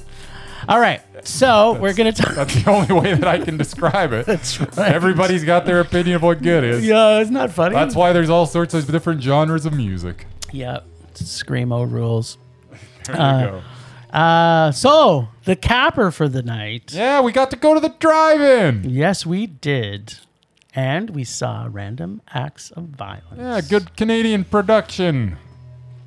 All 0.69 0.81
right, 0.81 1.03
so 1.27 1.75
we're 1.81 1.93
gonna 1.95 2.13
talk. 2.13 2.35
That's 2.35 2.55
the 2.65 2.71
only 2.71 2.95
way 2.95 3.15
that 3.15 3.27
I 3.29 3.39
can 3.39 3.57
describe 3.59 4.13
it. 4.13 4.25
That's 4.27 4.59
right. 4.61 4.79
Everybody's 4.93 5.45
got 5.45 5.67
their 5.67 5.81
opinion 5.81 6.17
of 6.17 6.23
what 6.23 6.41
good 6.43 6.65
is. 6.65 6.87
Yeah, 6.87 7.19
it's 7.21 7.31
not 7.31 7.51
funny. 7.51 7.75
That's 7.75 7.95
why 7.95 8.13
there's 8.13 8.31
all 8.31 8.47
sorts 8.47 8.73
of 8.75 8.87
different 8.91 9.23
genres 9.23 9.67
of 9.67 9.73
music. 9.75 10.27
Yeah, 10.53 10.81
screamo 11.15 11.91
rules. 11.91 12.39
There 13.07 13.21
Uh, 13.21 13.41
you 13.41 13.47
go. 13.51 13.63
Uh, 14.19 14.73
so 14.73 15.29
the 15.45 15.57
capper 15.57 16.11
for 16.11 16.29
the 16.29 16.41
night. 16.43 16.95
Yeah, 16.95 17.21
we 17.21 17.33
got 17.33 17.51
to 17.51 17.57
go 17.57 17.75
to 17.75 17.81
the 17.81 17.91
drive-in. 17.99 18.89
Yes, 18.89 19.27
we 19.27 19.47
did, 19.47 20.15
and 20.75 21.11
we 21.11 21.25
saw 21.25 21.69
random 21.71 22.21
acts 22.33 22.71
of 22.73 22.85
violence. 22.85 23.37
Yeah, 23.39 23.61
good 23.61 23.97
Canadian 23.97 24.45
production. 24.45 25.37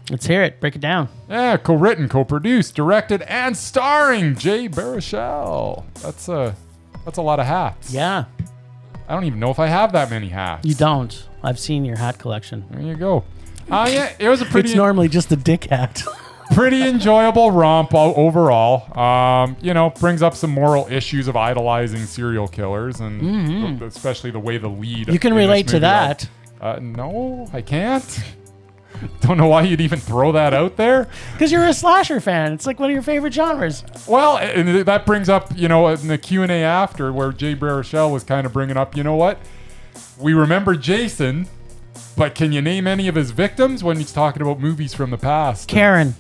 Let's 0.10 0.26
hear 0.26 0.44
it. 0.44 0.60
Break 0.62 0.76
it 0.76 0.82
down. 0.82 1.10
Yeah, 1.30 1.58
co-written, 1.58 2.08
co-produced, 2.08 2.76
directed, 2.76 3.22
and 3.24 3.58
starring 3.58 4.36
Jay 4.36 4.70
Baruchel. 4.70 5.84
That's 6.02 6.30
a 6.30 6.56
that's 7.06 7.18
a 7.18 7.22
lot 7.22 7.40
of 7.40 7.46
hats. 7.46 7.92
Yeah, 7.94 8.26
I 9.08 9.14
don't 9.14 9.26
even 9.26 9.40
know 9.40 9.50
if 9.52 9.60
I 9.60 9.68
have 9.68 9.92
that 9.94 10.10
many 10.10 10.30
hats. 10.30 10.66
you 10.66 10.76
don't. 10.76 11.28
I've 11.44 11.60
seen 11.60 11.86
your 11.86 11.98
hat 11.98 12.20
collection. 12.20 12.66
There 12.72 12.82
you 12.82 12.96
go. 12.96 13.24
Uh, 13.70 13.90
yeah, 13.92 14.14
it 14.18 14.30
was 14.30 14.42
a 14.42 14.46
pretty 14.54 14.70
It's 14.70 14.76
normally 14.78 15.10
just 15.10 15.32
a 15.32 15.36
dick 15.36 15.66
hat. 15.66 16.04
pretty 16.58 16.82
enjoyable 16.82 17.52
romp 17.52 17.94
overall. 17.94 18.98
Um, 18.98 19.56
you 19.62 19.74
know, 19.74 19.92
brings 19.92 20.24
up 20.24 20.34
some 20.36 20.50
moral 20.50 20.88
issues 20.90 21.28
of 21.28 21.36
idolizing 21.36 22.06
serial 22.06 22.48
killers, 22.48 23.00
and 23.00 23.82
especially 23.84 24.32
the 24.32 24.40
way 24.40 24.58
the 24.58 24.68
lead. 24.68 25.04
Mm-hmm. 25.04 25.12
you 25.12 25.20
can 25.20 25.34
relate 25.34 25.68
to 25.70 25.80
that 25.80 26.28
Uh, 26.60 26.80
no, 26.82 27.48
I 27.54 27.62
can't. 27.62 28.24
Don't 29.22 29.38
know 29.38 29.48
why 29.48 29.62
you'd 29.62 29.82
even 29.82 30.00
throw 30.00 30.32
that 30.32 30.56
out 30.56 30.76
there. 30.76 31.08
because 31.34 31.52
you're 31.52 31.68
a 31.68 31.74
slasher 31.74 32.20
fan. 32.20 32.54
It's 32.54 32.66
like 32.66 32.80
one 32.80 32.90
of 32.90 32.94
your 32.94 33.04
favorite 33.04 33.32
genres. 33.34 33.84
Well, 34.08 34.40
and 34.40 34.80
that 34.88 35.06
brings 35.06 35.30
up, 35.30 35.52
you 35.56 35.68
know, 35.68 35.88
in 35.90 36.08
the 36.08 36.18
Q 36.18 36.42
and 36.42 36.52
A 36.52 36.64
after, 36.64 37.14
where 37.14 37.32
Jay 37.32 37.54
Baruchel 37.54 38.12
was 38.12 38.24
kind 38.24 38.48
of 38.48 38.54
bringing 38.54 38.76
up, 38.76 38.98
you 38.98 39.04
know 39.04 39.16
what? 39.16 39.38
We 40.20 40.34
remember 40.34 40.76
Jason, 40.76 41.48
but 42.18 42.34
can 42.34 42.52
you 42.52 42.64
name 42.64 42.88
any 42.88 43.08
of 43.08 43.14
his 43.14 43.30
victims 43.30 43.84
when 43.84 43.98
he's 43.98 44.12
talking 44.12 44.42
about 44.42 44.60
movies 44.60 44.96
from 44.96 45.12
the 45.12 45.18
past? 45.20 45.68
Karen. 45.68 46.16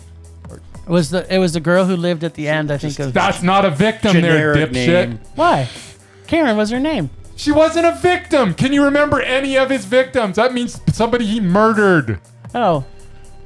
It 0.87 0.91
was 0.91 1.09
the 1.09 1.33
it 1.33 1.37
was 1.39 1.53
the 1.53 1.59
girl 1.59 1.85
who 1.85 1.95
lived 1.97 2.23
at 2.23 2.33
the 2.35 2.47
end. 2.47 2.71
I 2.71 2.77
think 2.77 2.97
of 2.99 3.13
That's 3.13 3.43
not 3.43 3.65
a 3.65 3.69
victim, 3.69 4.13
there, 4.21 4.53
Generic 4.53 4.71
dipshit. 4.71 5.09
name. 5.09 5.19
why. 5.35 5.67
Karen 6.27 6.55
was 6.57 6.69
her 6.71 6.79
name. 6.79 7.09
She 7.35 7.51
wasn't 7.51 7.85
a 7.85 7.91
victim. 7.93 8.53
Can 8.53 8.73
you 8.73 8.83
remember 8.85 9.21
any 9.21 9.57
of 9.57 9.69
his 9.69 9.85
victims? 9.85 10.37
That 10.37 10.53
means 10.53 10.79
somebody 10.93 11.25
he 11.25 11.39
murdered. 11.39 12.19
Oh, 12.55 12.83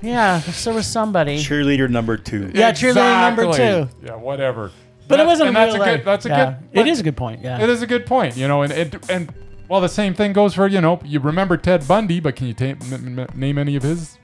yeah. 0.02 0.40
So 0.40 0.74
was 0.76 0.88
somebody. 0.88 1.38
Cheerleader 1.38 1.90
number 1.90 2.16
two. 2.18 2.52
Yeah, 2.54 2.72
cheerleader 2.72 3.22
number 3.22 3.44
Exactly. 3.50 3.90
two. 4.02 4.06
Yeah, 4.08 4.16
whatever. 4.16 4.72
But 5.08 5.18
That- 5.18 5.24
it 5.24 5.28
wasn't 5.28 5.48
and 5.50 5.58
a 5.58 5.60
that's 5.60 5.74
real 5.74 5.82
a 5.82 5.86
life. 5.86 5.98
good. 5.98 6.06
That's 6.06 6.26
a 6.26 6.30
Yeah. 6.30 6.46
good. 6.46 6.54
It 6.72 6.76
but 6.76 6.88
is 6.88 7.00
a 7.00 7.04
good 7.04 7.18
point. 7.18 7.42
Yeah. 7.44 7.62
It 7.62 7.70
is 7.70 7.82
a 7.82 7.88
good 7.88 8.06
point, 8.06 8.38
you 8.38 8.48
know, 8.48 8.62
and 8.62 8.72
and, 8.72 8.98
and 9.10 9.34
well, 9.68 9.82
the 9.82 9.90
same 9.90 10.14
thing 10.14 10.32
goes 10.34 10.54
for 10.54 10.68
you 10.68 10.80
know 10.80 11.00
you 11.04 11.20
remember 11.20 11.58
Ted 11.58 11.88
Bundy, 11.88 12.20
but 12.20 12.36
can 12.36 12.48
you 12.48 12.54
ta- 12.54 12.66
m- 12.92 13.20
m- 13.20 13.28
name 13.36 13.58
any 13.58 13.76
of 13.76 13.84
his 13.84 14.18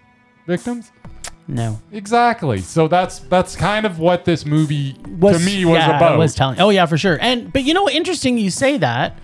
victims? 0.48 0.92
No. 1.48 1.80
Exactly. 1.92 2.60
So 2.60 2.88
that's 2.88 3.20
that's 3.20 3.56
kind 3.56 3.86
of 3.86 4.00
what 4.00 4.26
this 4.26 4.46
movie 4.46 4.98
was, 5.18 5.40
to 5.40 5.46
me 5.46 5.64
was 5.64 5.78
yeah, 5.78 5.96
about. 5.96 6.18
Was 6.18 6.36
telling. 6.36 6.60
Oh 6.60 6.70
yeah, 6.70 6.86
for 6.86 6.98
sure. 6.98 7.18
And 7.22 7.52
but 7.54 7.64
you 7.64 7.74
know, 7.74 7.90
interesting 7.90 8.38
you 8.38 8.52
say 8.52 8.78
that 8.78 9.18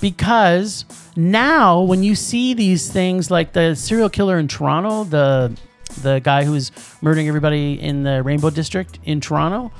because 0.00 0.84
now 1.16 1.80
when 1.80 2.02
you 2.02 2.14
see 2.14 2.54
these 2.54 2.90
things 2.90 3.30
like 3.30 3.52
the 3.54 3.74
serial 3.74 4.10
killer 4.10 4.38
in 4.38 4.46
Toronto, 4.46 5.04
the 5.04 5.58
the 6.02 6.20
guy 6.20 6.44
who 6.44 6.52
was 6.52 6.70
murdering 7.00 7.28
everybody 7.28 7.80
in 7.80 8.02
the 8.02 8.22
Rainbow 8.22 8.50
District 8.50 8.98
in 9.04 9.20
Toronto. 9.20 9.72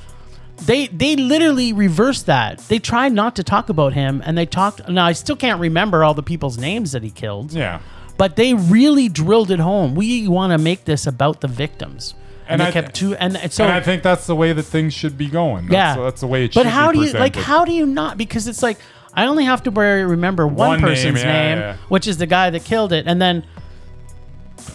They 0.64 0.88
they 0.88 1.16
literally 1.16 1.72
reversed 1.72 2.26
that. 2.26 2.58
They 2.68 2.78
tried 2.78 3.12
not 3.12 3.36
to 3.36 3.42
talk 3.42 3.68
about 3.70 3.94
him, 3.94 4.22
and 4.24 4.36
they 4.36 4.46
talked. 4.46 4.88
Now 4.88 5.06
I 5.06 5.12
still 5.12 5.36
can't 5.36 5.60
remember 5.60 6.04
all 6.04 6.14
the 6.14 6.22
people's 6.22 6.58
names 6.58 6.92
that 6.92 7.02
he 7.02 7.10
killed. 7.10 7.52
yeah. 7.52 7.80
But 8.20 8.36
they 8.36 8.52
really 8.52 9.08
drilled 9.08 9.50
it 9.50 9.60
home. 9.60 9.94
We 9.94 10.28
want 10.28 10.52
to 10.52 10.58
make 10.58 10.84
this 10.84 11.06
about 11.06 11.40
the 11.40 11.48
victims, 11.48 12.12
and, 12.46 12.50
And 12.50 12.60
they 12.60 12.66
I- 12.66 12.70
kept 12.70 12.94
two. 12.94 13.14
And 13.16 13.32
so 13.50 13.64
and 13.64 13.72
I 13.72 13.80
think 13.80 14.02
that's 14.02 14.26
the 14.26 14.36
way 14.36 14.52
that 14.52 14.64
things 14.64 14.92
should 14.92 15.16
be 15.16 15.26
going. 15.28 15.68
That's, 15.68 15.96
yeah, 15.96 16.04
that's 16.04 16.20
the 16.20 16.26
way 16.26 16.44
it 16.44 16.52
But 16.52 16.66
how 16.66 16.92
be 16.92 16.98
do 16.98 17.04
you 17.06 17.12
like? 17.14 17.34
How 17.34 17.64
do 17.64 17.72
you 17.72 17.86
not? 17.86 18.18
Because 18.18 18.46
it's 18.46 18.62
like 18.62 18.76
I 19.14 19.24
only 19.24 19.46
have 19.46 19.62
to 19.62 19.70
remember 19.70 20.46
one, 20.46 20.68
One 20.68 20.80
name, 20.80 20.88
person's 20.90 21.22
yeah, 21.22 21.32
name, 21.32 21.58
yeah. 21.60 21.76
which 21.88 22.06
is 22.06 22.18
the 22.18 22.26
guy 22.26 22.50
that 22.50 22.62
killed 22.62 22.92
it, 22.92 23.06
and 23.06 23.22
then 23.22 23.42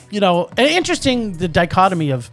you 0.10 0.20
know, 0.20 0.50
interesting 0.58 1.34
the 1.34 1.48
dichotomy 1.48 2.10
of 2.10 2.32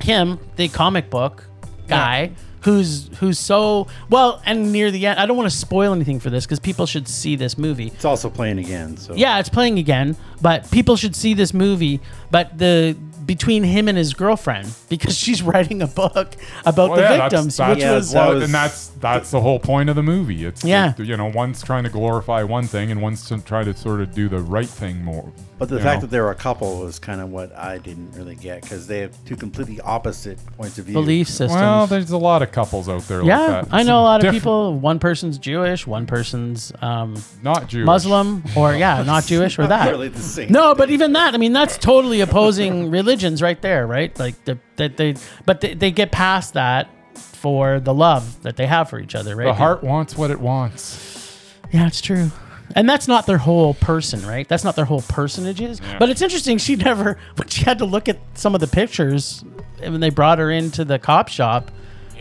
him, 0.00 0.40
the 0.56 0.66
comic 0.66 1.08
book 1.08 1.44
guy. 1.86 2.32
Who's 2.66 3.08
who's 3.18 3.38
so 3.38 3.86
well 4.10 4.42
and 4.44 4.72
near 4.72 4.90
the 4.90 5.06
end? 5.06 5.20
I 5.20 5.26
don't 5.26 5.36
want 5.36 5.48
to 5.48 5.56
spoil 5.56 5.92
anything 5.92 6.18
for 6.18 6.30
this 6.30 6.44
because 6.44 6.58
people 6.58 6.84
should 6.84 7.06
see 7.06 7.36
this 7.36 7.56
movie. 7.56 7.92
It's 7.94 8.04
also 8.04 8.28
playing 8.28 8.58
again. 8.58 8.96
So 8.96 9.14
Yeah, 9.14 9.38
it's 9.38 9.48
playing 9.48 9.78
again, 9.78 10.16
but 10.42 10.68
people 10.72 10.96
should 10.96 11.14
see 11.14 11.32
this 11.32 11.54
movie. 11.54 12.00
But 12.32 12.58
the 12.58 12.96
between 13.26 13.64
him 13.64 13.88
and 13.88 13.98
his 13.98 14.14
girlfriend, 14.14 14.72
because 14.88 15.16
she's 15.18 15.42
writing 15.42 15.82
a 15.82 15.86
book 15.86 16.34
about 16.64 16.90
Well, 16.90 16.96
the 16.96 17.02
yeah, 17.02 17.22
victims, 17.28 17.56
that's, 17.56 17.74
which 17.74 17.82
Yeah, 17.82 17.94
was 17.94 18.14
well, 18.14 18.34
was- 18.34 18.44
and 18.44 18.54
that's 18.54 18.86
that's 19.00 19.30
the 19.30 19.40
whole 19.40 19.58
point 19.58 19.90
of 19.90 19.96
the 19.96 20.02
movie. 20.02 20.44
It's 20.46 20.64
Yeah. 20.64 20.94
like, 20.98 21.06
you 21.06 21.16
know, 21.16 21.26
one's 21.26 21.62
trying 21.62 21.84
to 21.84 21.90
glorify 21.90 22.42
one 22.44 22.66
thing, 22.66 22.90
and 22.90 23.02
one's 23.02 23.26
to 23.28 23.38
try 23.38 23.62
to 23.64 23.76
sort 23.76 24.00
of 24.00 24.14
do 24.14 24.28
the 24.28 24.38
right 24.38 24.68
thing 24.68 25.04
more. 25.04 25.30
But 25.58 25.70
the 25.70 25.80
fact 25.80 25.96
know. 25.96 26.00
that 26.02 26.10
they 26.10 26.20
were 26.20 26.30
a 26.30 26.34
couple 26.34 26.80
was 26.80 26.98
kind 26.98 27.18
of 27.20 27.30
what 27.30 27.54
I 27.56 27.78
didn't 27.78 28.12
really 28.14 28.34
get 28.34 28.60
because 28.62 28.86
they 28.86 28.98
have 29.00 29.12
two 29.24 29.36
completely 29.36 29.80
opposite 29.80 30.38
points 30.58 30.78
of 30.78 30.84
view. 30.84 30.92
belief 30.94 31.28
systems. 31.28 31.52
well, 31.52 31.86
there's 31.86 32.10
a 32.10 32.18
lot 32.18 32.42
of 32.42 32.52
couples 32.52 32.90
out 32.90 33.02
there 33.08 33.22
yeah, 33.22 33.38
like 33.38 33.64
that. 33.70 33.74
I 33.74 33.82
know 33.82 33.98
a 34.00 34.02
lot 34.02 34.24
of 34.24 34.32
people. 34.32 34.74
One 34.78 34.98
person's 34.98 35.38
Jewish, 35.38 35.86
one 35.86 36.06
person's 36.06 36.72
um, 36.82 37.16
not 37.42 37.68
Jewish. 37.68 37.86
Muslim, 37.86 38.42
or 38.54 38.74
yeah, 38.74 39.02
not 39.02 39.24
Jewish 39.24 39.58
or 39.58 39.62
Not 39.66 39.70
that. 39.70 39.90
really 39.90 40.08
the 40.08 40.20
same. 40.20 40.52
No, 40.52 40.74
but 40.74 40.90
even 40.90 41.12
that, 41.14 41.32
I 41.34 41.38
mean, 41.38 41.54
that's 41.54 41.78
totally 41.78 42.20
opposing 42.20 42.90
religions 43.16 43.42
right 43.42 43.60
there, 43.62 43.86
right? 43.86 44.16
Like 44.18 44.44
the, 44.44 44.58
that 44.76 44.96
they, 44.96 45.14
but 45.46 45.60
they, 45.60 45.74
they 45.74 45.90
get 45.90 46.12
past 46.12 46.54
that 46.54 46.88
for 47.14 47.80
the 47.80 47.94
love 47.94 48.42
that 48.42 48.56
they 48.56 48.66
have 48.66 48.90
for 48.90 48.98
each 48.98 49.14
other, 49.14 49.34
right? 49.34 49.46
The 49.46 49.54
heart 49.54 49.82
wants 49.82 50.16
what 50.16 50.30
it 50.30 50.40
wants. 50.40 51.54
Yeah, 51.72 51.86
it's 51.86 52.00
true. 52.00 52.30
And 52.74 52.88
that's 52.88 53.08
not 53.08 53.26
their 53.26 53.38
whole 53.38 53.74
person, 53.74 54.26
right? 54.26 54.46
That's 54.46 54.64
not 54.64 54.76
their 54.76 54.84
whole 54.84 55.02
personages. 55.02 55.80
Yeah. 55.80 55.98
But 55.98 56.10
it's 56.10 56.20
interesting. 56.20 56.58
She 56.58 56.76
never, 56.76 57.18
but 57.36 57.50
she 57.50 57.64
had 57.64 57.78
to 57.78 57.84
look 57.86 58.08
at 58.08 58.18
some 58.34 58.54
of 58.54 58.60
the 58.60 58.66
pictures 58.66 59.44
when 59.78 60.00
they 60.00 60.10
brought 60.10 60.38
her 60.38 60.50
into 60.50 60.84
the 60.84 60.98
cop 60.98 61.28
shop, 61.28 61.70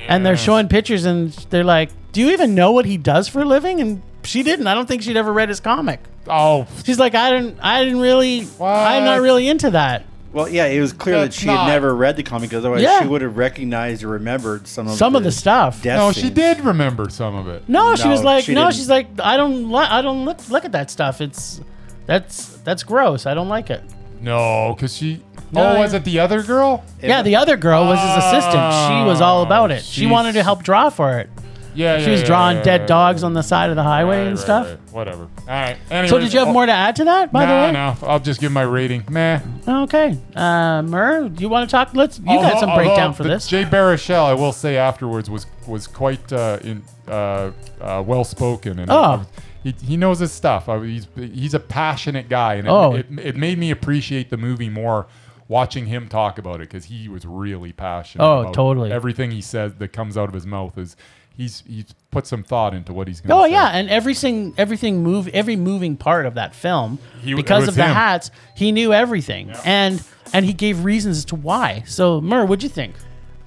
and 0.08 0.26
they're 0.26 0.38
showing 0.38 0.68
pictures, 0.68 1.06
and 1.06 1.32
they're 1.50 1.64
like, 1.64 1.90
"Do 2.12 2.22
you 2.22 2.32
even 2.32 2.54
know 2.54 2.72
what 2.72 2.86
he 2.86 2.98
does 2.98 3.28
for 3.28 3.42
a 3.42 3.46
living?" 3.46 3.82
And 3.82 4.02
she 4.24 4.44
didn't. 4.44 4.68
I 4.68 4.74
don't 4.76 4.88
think 4.88 5.02
she'd 5.02 5.18
ever 5.18 5.34
read 5.34 5.50
his 5.50 5.60
comic. 5.60 6.00
Oh, 6.28 6.68
She's 6.84 7.00
like, 7.00 7.16
"I 7.16 7.32
didn't. 7.32 7.60
I 7.62 7.84
didn't 7.84 8.02
really. 8.02 8.48
I'm 8.62 9.04
not 9.06 9.22
really 9.22 9.48
into 9.48 9.72
that." 9.72 10.06
Well, 10.36 10.50
yeah, 10.50 10.66
it 10.66 10.82
was 10.82 10.92
clear 10.92 11.16
That's 11.22 11.34
that 11.38 11.42
she 11.42 11.48
not- 11.48 11.62
had 11.62 11.68
never 11.72 11.96
read 11.96 12.18
the 12.18 12.24
comic, 12.24 12.50
because 12.50 12.66
otherwise 12.66 12.82
Yeah. 12.82 13.02
she 13.02 13.08
would 13.08 13.22
have 13.22 13.38
recognized 13.38 14.04
or 14.04 14.10
remembered 14.10 14.68
some 14.68 14.86
of 14.86 14.98
Some 14.98 15.16
of 15.16 15.24
the 15.24 15.32
stuff. 15.32 15.82
death 15.82 15.98
no, 15.98 16.12
she 16.12 16.24
scenes. 16.24 16.34
did 16.34 16.60
remember 16.60 17.10
some 17.10 17.36
of 17.36 17.48
it. 17.48 17.64
No, 17.70 17.96
she 17.96 18.10
was 18.10 18.20
No, 18.20 18.26
like, 18.26 18.44
she 18.44 18.54
no, 18.54 18.64
didn't. 18.66 18.76
she's 18.76 18.90
like, 18.90 19.08
I 19.24 19.38
don't, 19.38 19.72
li- 19.72 19.88
I 19.90 20.02
don't 20.02 20.26
look, 20.26 20.40
look 20.50 20.66
at 20.66 20.74
that 20.74 20.92
stuff. 20.92 21.22
It's, 21.22 21.62
that's, 22.06 22.48
that's 22.66 22.84
gross. 22.84 23.26
I 23.26 23.34
don't 23.34 23.48
like 23.48 23.70
it. 23.70 23.82
No, 24.20 24.74
because 24.76 24.94
she. 24.98 25.22
No, 25.54 25.62
oh, 25.62 25.66
I- 25.68 25.80
was 25.80 25.94
it 25.94 26.04
the 26.04 26.20
other 26.20 26.44
girl? 26.44 26.84
Yeah, 27.02 27.22
the 27.22 27.38
other 27.38 27.56
girl 27.56 27.86
was 27.86 27.98
his 27.98 28.26
assistant. 28.26 28.74
She 28.74 29.06
was 29.08 29.22
all 29.22 29.42
about 29.42 29.72
oh, 29.72 29.76
it. 29.76 29.84
She 29.86 30.06
wanted 30.06 30.34
to 30.34 30.44
help 30.44 30.64
draw 30.64 30.90
for 30.90 31.18
it. 31.20 31.30
Yeah, 31.76 31.98
She 32.00 32.06
yeah, 32.06 32.12
was 32.12 32.22
yeah, 32.22 32.28
drawing 32.28 32.58
yeah, 32.58 32.64
dead 32.64 32.82
yeah, 32.82 32.88
dogs 32.88 33.24
on 33.24 33.34
the 33.34 33.42
side 33.44 33.70
of 33.70 33.76
the 33.76 33.84
highway 33.84 34.18
Right, 34.20 34.28
and 34.28 34.36
right, 34.38 34.44
stuff. 34.44 34.68
right. 34.68 34.80
Whatever. 34.94 35.24
All 35.24 35.46
right. 35.48 35.78
So 36.10 36.18
did 36.20 36.32
you 36.34 36.40
have 36.40 36.48
oh, 36.48 36.54
more 36.54 36.66
to 36.66 36.72
add 36.72 36.96
to 36.98 37.04
that, 37.06 37.32
by 37.32 37.46
no, 37.46 37.56
the 37.62 37.68
way? 37.68 37.72
no. 37.74 37.98
I'll 38.08 38.20
just 38.20 38.40
give 38.40 38.52
my 38.52 38.62
rating. 38.64 39.04
Meh. 39.10 39.40
Okay. 39.68 40.18
Uh, 40.36 40.82
Mur, 40.84 41.30
do 41.30 41.42
you 41.42 41.50
want 41.50 41.70
to 41.70 41.72
talk? 41.72 41.94
Let's. 41.94 42.18
You 42.20 42.26
got 42.26 42.36
Although- 42.38 42.60
some 42.60 42.70
although 42.72 42.84
breakdown 42.84 43.14
for 43.14 43.24
the 43.24 43.30
this. 43.30 43.48
Jay 43.48 43.64
Baruchel, 43.64 44.24
I 44.24 44.34
will 44.34 44.52
say 44.54 44.78
afterwards, 44.78 45.30
was 45.30 45.46
was 45.68 45.88
quite 45.88 46.32
uh, 46.32 46.60
in 46.64 46.84
uh, 47.08 47.52
uh, 47.82 48.04
well 48.06 48.24
spoken 48.24 48.80
and 48.80 48.90
Oh. 48.92 49.26
he, 49.64 49.74
he 49.84 49.98
knows 49.98 50.20
his 50.20 50.32
stuff. 50.32 50.70
I, 50.70 50.80
he's 50.86 51.08
he's 51.16 51.54
a 51.54 51.60
passionate 51.60 52.30
guy, 52.30 52.56
and 52.56 52.68
it, 52.68 52.72
Oh. 52.72 52.94
it, 52.96 53.06
it 53.22 53.36
made 53.36 53.58
me 53.58 53.72
appreciate 53.72 54.30
the 54.30 54.38
movie 54.38 54.70
more 54.70 55.08
watching 55.48 55.86
him 55.86 56.08
talk 56.08 56.38
about 56.40 56.56
it 56.56 56.70
because 56.70 56.86
he 56.86 57.08
was 57.08 57.26
really 57.26 57.72
passionate. 57.72 58.24
Oh, 58.24 58.40
about 58.42 58.54
totally. 58.54 58.92
Everything 58.92 59.30
he 59.32 59.42
says 59.42 59.76
that 59.76 59.90
comes 59.90 60.18
out 60.18 60.28
of 60.28 60.34
his 60.34 60.46
mouth 60.48 60.76
is 60.78 60.96
he's 61.38 61.64
he's 61.68 61.86
put 62.12 62.26
some 62.28 62.44
thought 62.44 62.74
into 62.74 62.94
what 62.94 63.08
he's 63.08 63.22
going 63.22 63.30
to 63.30 63.34
do. 63.34 63.40
Oh 63.40 63.46
say. 63.46 63.52
yeah, 63.54 63.70
and 63.70 63.90
everything, 63.90 64.54
everything 64.58 65.04
move, 65.04 65.28
every 65.30 65.56
moving 65.56 65.98
part 65.98 66.26
of 66.26 66.36
that 66.36 66.56
film, 66.56 67.00
He- 67.22 67.34
because 67.34 67.68
of 67.68 67.76
the 67.76 67.84
him. 67.86 67.94
hats, 67.94 68.32
he 68.56 68.72
knew 68.72 68.94
everything, 68.94 69.52
and 69.66 70.02
and 70.34 70.46
he 70.46 70.54
gave 70.54 70.84
reasons 70.84 71.18
as 71.18 71.26
to 71.26 71.36
why. 71.36 71.84
So, 71.86 72.20
Mur, 72.22 72.46
what'd 72.46 72.64
you 72.64 72.70
think? 72.70 72.96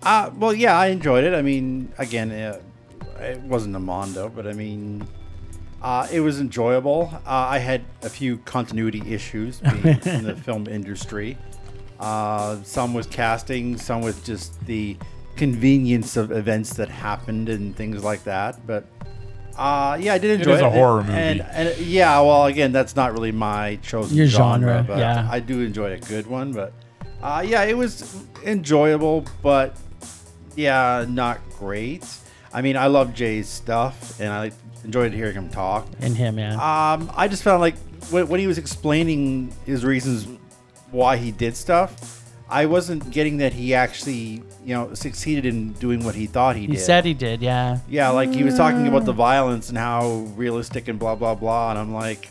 Uh, 0.02 0.30
well, 0.38 0.54
yeah, 0.54 0.78
I 0.78 0.86
enjoyed 0.88 1.24
it. 1.24 1.34
I 1.34 1.42
mean, 1.42 1.92
again, 1.98 2.30
uh, 2.30 2.60
it 3.20 3.40
wasn't 3.40 3.74
a 3.74 3.80
Mondo, 3.80 4.28
but 4.28 4.46
I 4.46 4.52
mean, 4.52 5.06
uh, 5.82 6.06
it 6.12 6.20
was 6.20 6.38
enjoyable. 6.40 7.10
Uh, 7.26 7.30
I 7.50 7.58
had 7.58 7.82
a 8.02 8.08
few 8.08 8.38
continuity 8.38 9.02
issues 9.12 9.60
being 9.82 9.98
in 10.04 10.24
the 10.24 10.36
film 10.36 10.68
industry. 10.68 11.36
Uh, 11.98 12.62
some 12.62 12.94
with 12.94 13.10
casting, 13.10 13.76
some 13.76 14.02
with 14.02 14.24
just 14.24 14.64
the 14.66 14.96
convenience 15.38 16.16
of 16.16 16.30
events 16.32 16.74
that 16.74 16.88
happened 16.88 17.48
and 17.48 17.74
things 17.74 18.04
like 18.04 18.24
that. 18.24 18.66
But 18.66 18.84
uh, 19.56 19.96
yeah, 20.00 20.14
I 20.14 20.18
did 20.18 20.38
enjoy 20.38 20.52
it. 20.52 20.56
is 20.56 20.60
a 20.62 20.70
horror 20.70 21.00
And, 21.08 21.38
movie. 21.38 21.50
and 21.52 21.78
yeah, 21.78 22.20
well, 22.20 22.46
again, 22.46 22.70
that's 22.72 22.94
not 22.94 23.12
really 23.12 23.32
my 23.32 23.76
chosen 23.82 24.16
Your 24.16 24.26
genre, 24.26 24.68
genre, 24.78 24.84
but 24.86 24.98
yeah. 24.98 25.28
I 25.30 25.40
do 25.40 25.60
enjoy 25.60 25.92
a 25.94 25.98
good 25.98 26.26
one. 26.26 26.52
But 26.52 26.72
uh, 27.22 27.42
yeah, 27.46 27.62
it 27.64 27.76
was 27.76 28.22
enjoyable, 28.44 29.24
but 29.42 29.76
yeah, 30.54 31.06
not 31.08 31.38
great. 31.58 32.04
I 32.52 32.62
mean, 32.62 32.76
I 32.76 32.86
love 32.86 33.14
Jay's 33.14 33.48
stuff, 33.48 34.18
and 34.20 34.30
I 34.32 34.52
enjoyed 34.84 35.12
hearing 35.12 35.34
him 35.34 35.48
talk. 35.50 35.86
And 36.00 36.16
him, 36.16 36.38
yeah. 36.38 36.54
Um, 36.54 37.10
I 37.16 37.28
just 37.28 37.42
found 37.42 37.60
like 37.60 37.76
when, 38.10 38.28
when 38.28 38.40
he 38.40 38.46
was 38.46 38.58
explaining 38.58 39.52
his 39.66 39.84
reasons 39.84 40.26
why 40.90 41.16
he 41.16 41.30
did 41.32 41.56
stuff, 41.56 42.24
I 42.50 42.66
wasn't 42.66 43.10
getting 43.10 43.38
that 43.38 43.52
he 43.52 43.74
actually, 43.74 44.42
you 44.64 44.74
know, 44.74 44.94
succeeded 44.94 45.44
in 45.44 45.72
doing 45.74 46.04
what 46.04 46.14
he 46.14 46.26
thought 46.26 46.56
he, 46.56 46.62
he 46.62 46.66
did. 46.68 46.72
He 46.74 46.78
said 46.78 47.04
he 47.04 47.14
did, 47.14 47.42
yeah. 47.42 47.80
yeah, 47.88 48.08
like 48.08 48.32
he 48.32 48.42
was 48.42 48.56
talking 48.56 48.86
about 48.88 49.04
the 49.04 49.12
violence 49.12 49.68
and 49.68 49.76
how 49.76 50.26
realistic 50.36 50.88
and 50.88 50.98
blah 50.98 51.14
blah 51.14 51.34
blah, 51.34 51.70
and 51.70 51.78
I'm 51.78 51.92
like, 51.92 52.30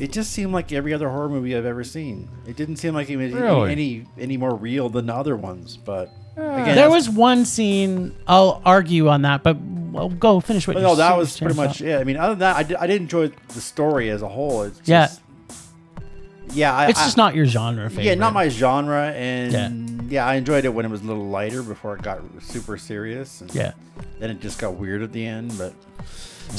it 0.00 0.12
just 0.12 0.32
seemed 0.32 0.52
like 0.52 0.72
every 0.72 0.94
other 0.94 1.08
horror 1.08 1.28
movie 1.28 1.54
I've 1.54 1.66
ever 1.66 1.84
seen. 1.84 2.28
It 2.46 2.56
didn't 2.56 2.76
seem 2.76 2.94
like 2.94 3.10
it 3.10 3.16
was 3.16 3.32
Really? 3.32 3.70
any 3.70 4.06
any 4.18 4.36
more 4.36 4.54
real 4.54 4.88
than 4.88 5.06
the 5.06 5.14
other 5.14 5.36
ones, 5.36 5.76
but. 5.76 6.10
Again, 6.36 6.74
There 6.74 6.90
was 6.90 7.08
one 7.08 7.44
scene. 7.44 8.16
I'll 8.26 8.60
argue 8.64 9.06
on 9.06 9.22
that, 9.22 9.44
but 9.44 9.56
well, 9.56 10.08
go 10.08 10.40
finish 10.40 10.66
what 10.66 10.76
no, 10.76 10.96
that 10.96 11.16
was 11.16 11.38
pretty 11.38 11.54
much 11.54 11.80
it. 11.80 11.96
I 12.00 12.02
mean, 12.02 12.16
other 12.16 12.32
than 12.32 12.40
that, 12.40 12.56
I 12.56 12.62
did, 12.64 12.76
I 12.78 12.86
did 12.88 13.00
enjoy 13.00 13.28
the 13.28 13.60
story 13.60 14.10
as 14.10 14.20
a 14.22 14.28
whole. 14.28 14.62
It's 14.62 14.80
just, 14.80 15.22
Yeah. 16.54 16.70
yeah, 16.70 16.76
I, 16.76 16.88
It's 16.88 17.00
I- 17.00 17.04
just 17.04 17.16
not 17.16 17.34
your 17.34 17.46
genre. 17.46 17.88
Favorite. 17.90 18.04
yeah, 18.04 18.14
not 18.14 18.32
my 18.32 18.48
genre, 18.48 19.10
and 19.12 20.10
yeah. 20.10 20.26
I 20.26 20.34
enjoyed 20.34 20.64
it 20.64 20.72
when 20.74 20.84
it 20.84 20.90
was 20.90 21.02
a 21.02 21.04
little 21.04 21.26
lighter 21.28 21.62
before 21.62 21.96
it 21.96 22.02
got 22.02 22.20
super 22.40 22.76
serious. 22.78 23.40
And 23.40 23.54
Yeah. 23.54 23.72
then 24.20 24.30
it 24.30 24.40
just 24.40 24.58
got 24.58 24.74
weird 24.74 25.02
at 25.02 25.12
the 25.12 25.24
end. 25.26 25.56
But 25.58 25.72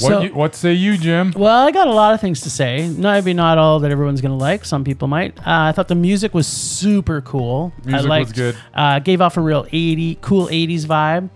So- 0.00 0.20
you, 0.20 0.34
what 0.34 0.54
say 0.56 0.72
you, 0.72 0.98
Jim? 0.98 1.32
Well, 1.36 1.64
I 1.64 1.70
got 1.70 1.86
a 1.86 1.92
lot 1.92 2.12
of 2.12 2.20
things 2.20 2.40
to 2.40 2.50
say. 2.50 2.88
Maybe 2.98 3.32
not 3.32 3.56
all 3.56 3.78
that 3.80 3.90
everyone's 3.92 4.20
gonna 4.20 4.36
like. 4.36 4.64
Some 4.64 4.82
people 4.82 5.06
might. 5.06 5.38
Uh, 5.38 5.42
I 5.46 5.72
thought 5.72 5.86
the 5.86 5.94
music 5.94 6.34
was 6.34 6.46
super 6.48 7.20
cool. 7.20 7.72
Music 7.84 7.94
I 7.94 7.96
was 7.98 8.06
liked, 8.06 8.34
good. 8.34 8.56
Uh, 8.74 8.98
gave 8.98 9.20
off 9.20 9.36
a 9.36 9.40
real 9.40 9.64
80 9.72 10.18
cool 10.20 10.48
80s 10.48 10.86
vibe. 10.86 11.30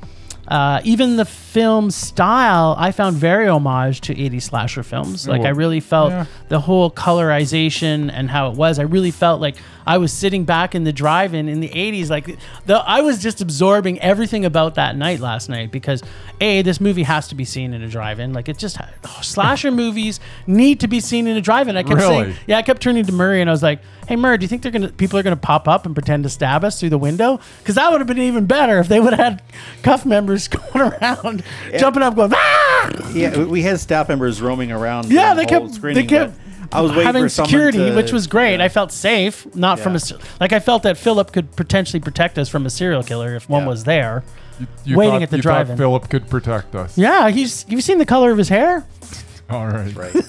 Uh, 0.48 0.81
even 0.85 1.16
the 1.16 1.24
film 1.24 1.90
style, 1.90 2.74
I 2.79 2.92
found 2.92 3.16
very 3.16 3.46
homage 3.46 4.00
to 4.03 4.14
80s 4.14 4.42
slasher 4.42 4.83
films. 4.83 5.29
Like 5.29 5.42
I 5.42 5.50
really 5.50 5.81
felt 5.81 6.11
yeah. 6.11 6.26
the 6.48 6.61
whole 6.61 6.90
colorization 6.90 8.11
and 8.12 8.31
how 8.31 8.50
it 8.50 8.57
was. 8.57 8.79
I 8.79 8.83
really 8.83 9.11
felt 9.11 9.40
like 9.40 9.57
I 9.87 9.98
was 9.98 10.12
sitting 10.12 10.44
back 10.44 10.74
in 10.74 10.85
the 10.85 10.92
drive-in 10.92 11.48
in 11.48 11.61
the 11.61 11.68
80s. 11.68 12.11
Like 12.11 12.38
the 12.66 12.76
I 12.76 13.00
was 13.00 13.20
just 13.20 13.40
absorbing 13.40 14.00
everything 14.00 14.44
about 14.44 14.76
that 14.76 14.96
night 14.96 15.20
last 15.20 15.48
night 15.48 15.72
because 15.72 16.03
a 16.40 16.62
this 16.62 16.81
movie 16.81 17.03
has 17.03 17.29
to 17.29 17.35
be 17.35 17.44
seen 17.44 17.74
in 17.74 17.83
a 17.83 17.88
drive-in. 17.88 18.33
Like 18.33 18.48
it 18.48 18.57
just 18.57 18.79
slasher 19.22 19.70
movies 19.72 20.20
need 20.46 20.81
to 20.81 20.88
be 20.88 21.00
seen 21.00 21.26
in 21.26 21.37
a 21.37 21.40
drive-in. 21.40 21.76
I 21.76 21.83
kept 21.83 22.00
saying, 22.00 22.35
yeah, 22.46 22.59
I 22.59 22.62
kept 22.62 22.83
turning 22.83 23.05
to 23.07 23.12
Murray 23.12 23.40
and 23.40 23.50
I 23.50 23.53
was 23.53 23.62
like, 23.62 23.81
"Hey 24.07 24.16
Murray, 24.16 24.38
do 24.38 24.44
you 24.44 24.48
think 24.48 24.62
they're 24.62 24.72
gonna 24.72 24.90
people 24.90 25.18
are 25.18 25.22
gonna 25.24 25.37
pop 25.37 25.66
up 25.66 25.87
and 25.87 25.94
pretend 25.94 26.22
to 26.22 26.29
stab 26.29 26.64
us 26.64 26.79
through 26.79 26.90
the 26.90 26.98
window? 26.98 27.40
Because 27.59 27.74
that 27.74 27.90
would 27.90 28.00
have 28.00 28.09
been 28.09 28.18
even 28.18 28.46
better 28.46 28.79
if 28.79 28.87
they 28.87 29.00
would 29.00 29.14
have 29.14 29.20
had 29.20 29.42
cuff 29.83 30.07
members 30.07 30.29
going 30.48 30.92
around, 30.92 31.42
jumping 31.78 32.02
up, 32.02 32.16
going 32.16 32.32
ah! 32.34 32.90
yeah, 33.12 33.36
we- 33.38 33.44
we 33.44 33.62
had 33.62 33.78
staff 33.80 34.08
members 34.08 34.40
roaming 34.40 34.72
around. 34.72 35.10
Yeah, 35.10 35.34
they 35.34 35.42
the 35.44 35.48
kept 35.48 35.74
screening, 35.74 36.06
they 36.06 36.08
kept. 36.08 36.34
I 36.72 36.80
was 36.82 36.92
waiting 36.92 37.06
having 37.06 37.22
for 37.24 37.28
security, 37.28 37.78
to- 37.78 37.96
which 37.96 38.12
was 38.12 38.26
great. 38.28 38.58
yeah. 38.58 38.64
I 38.64 38.68
felt 38.68 38.92
safe, 38.92 39.46
not 39.56 39.80
from 39.80 39.96
a 39.96 40.00
like 40.40 40.52
I 40.52 40.60
felt 40.60 40.84
that 40.84 40.96
Philip 40.96 41.32
could 41.32 41.54
potentially 41.56 42.00
protect 42.00 42.38
us 42.38 42.48
from 42.48 42.64
a 42.66 42.70
serial 42.70 43.02
killer 43.02 43.34
if 43.34 43.48
one 43.48 43.62
Yeah. 43.62 43.68
was 43.68 43.84
there. 43.84 44.22
You, 44.60 44.66
you 44.84 44.96
Waiting 44.98 45.14
thought, 45.14 45.22
at 45.22 45.30
the 45.30 45.38
drive-in. 45.38 45.76
Philip 45.78 46.08
could 46.10 46.28
protect 46.28 46.74
us. 46.74 46.96
Yeah, 46.98 47.30
he's. 47.30 47.64
You've 47.68 47.82
seen 47.82 47.96
the 47.98 48.04
color 48.06 48.30
of 48.30 48.36
his 48.38 48.50
hair? 48.50 48.86
All 49.54 49.66
right. 49.66 49.94
Right. 49.94 50.14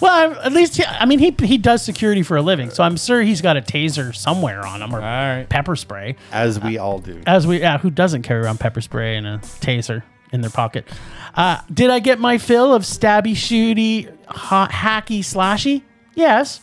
Well, 0.00 0.32
at 0.40 0.52
least 0.52 0.76
he, 0.76 0.84
I 0.84 1.04
mean 1.04 1.18
he 1.18 1.34
he 1.44 1.58
does 1.58 1.82
security 1.82 2.22
for 2.22 2.36
a 2.36 2.42
living, 2.42 2.70
so 2.70 2.82
I'm 2.82 2.96
sure 2.96 3.20
he's 3.20 3.42
got 3.42 3.56
a 3.56 3.60
taser 3.60 4.14
somewhere 4.14 4.64
on 4.64 4.80
him 4.80 4.94
or 4.94 5.00
right. 5.00 5.46
pepper 5.48 5.76
spray. 5.76 6.16
As 6.32 6.58
we 6.60 6.78
all 6.78 7.00
do. 7.00 7.20
As 7.26 7.46
we, 7.46 7.60
yeah, 7.60 7.76
who 7.76 7.90
doesn't 7.90 8.22
carry 8.22 8.42
around 8.42 8.60
pepper 8.60 8.80
spray 8.80 9.16
and 9.16 9.26
a 9.26 9.38
taser 9.38 10.04
in 10.32 10.40
their 10.40 10.50
pocket? 10.50 10.86
Uh, 11.34 11.60
did 11.72 11.90
I 11.90 11.98
get 11.98 12.18
my 12.18 12.38
fill 12.38 12.72
of 12.72 12.82
stabby, 12.82 13.32
shooty, 13.32 14.10
ha- 14.26 14.68
hacky, 14.70 15.20
slashy? 15.20 15.82
Yes. 16.14 16.60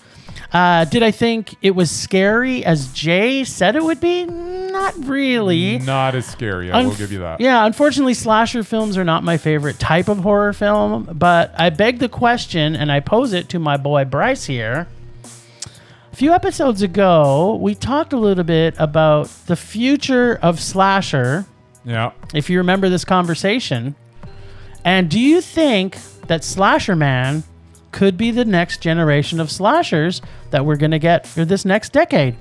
Uh, 0.54 0.86
did 0.86 1.04
I 1.04 1.12
think 1.12 1.56
it 1.62 1.72
was 1.72 1.92
scary 1.92 2.64
as 2.64 2.88
Jay 2.94 3.44
said 3.44 3.76
it 3.76 3.84
would 3.84 4.00
be? 4.00 4.26
Not 4.26 4.94
really. 5.06 5.80
Not 5.80 6.16
as 6.16 6.26
scary. 6.26 6.72
I 6.72 6.84
will 6.86 6.96
give 6.96 7.12
you 7.12 7.20
that. 7.20 7.42
Yeah, 7.42 7.66
unfortunately, 7.66 8.14
slasher 8.14 8.64
films 8.64 8.98
are 8.98 9.04
not 9.04 9.24
my 9.24 9.38
favorite 9.38 9.80
type 9.80 10.08
of 10.08 10.20
horror 10.20 10.54
film, 10.54 11.10
but 11.14 11.54
I 11.58 11.70
beg 11.70 12.00
the 12.00 12.10
question 12.10 12.76
and 12.76 12.92
I 12.92 13.00
pose 13.00 13.34
it 13.34 13.50
to 13.50 13.60
my 13.60 13.78
boy 13.78 14.06
Bryce 14.06 14.46
here. 14.46 14.88
A 16.14 16.16
few 16.16 16.32
episodes 16.32 16.82
ago, 16.82 17.56
we 17.62 17.76
talked 17.76 18.14
a 18.14 18.18
little 18.18 18.46
bit 18.46 18.76
about 18.78 19.28
the 19.48 19.56
future 19.58 20.40
of 20.42 20.62
slasher, 20.62 21.46
Yeah. 21.84 22.12
if 22.34 22.50
you 22.50 22.58
remember 22.60 22.88
this 22.88 23.04
conversation. 23.04 23.96
And 24.86 25.10
do 25.10 25.20
you 25.20 25.42
think 25.42 25.98
that 26.28 26.42
Slasherman 26.42 27.44
could 27.96 28.18
be 28.18 28.30
the 28.30 28.44
next 28.44 28.82
generation 28.82 29.40
of 29.40 29.50
slashers 29.50 30.22
that 30.52 30.66
we're 30.66 30.76
going 30.76 30.92
to 30.92 31.00
get 31.00 31.26
for 31.26 31.46
this 31.46 31.64
next 31.64 31.94
decade? 31.94 32.36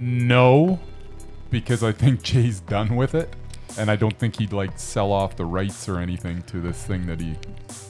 No, 0.00 0.80
because 1.50 1.84
I 1.84 1.92
think 1.92 2.22
Jay's 2.24 2.60
done 2.60 2.96
with 2.96 3.14
it, 3.14 3.36
and 3.78 3.90
I 3.90 3.96
don't 3.96 4.18
think 4.18 4.38
he'd 4.38 4.54
like 4.54 4.78
sell 4.78 5.12
off 5.12 5.36
the 5.36 5.44
rights 5.44 5.90
or 5.90 5.98
anything 5.98 6.42
to 6.44 6.58
this 6.58 6.82
thing 6.82 7.06
that 7.06 7.20
he 7.20 7.36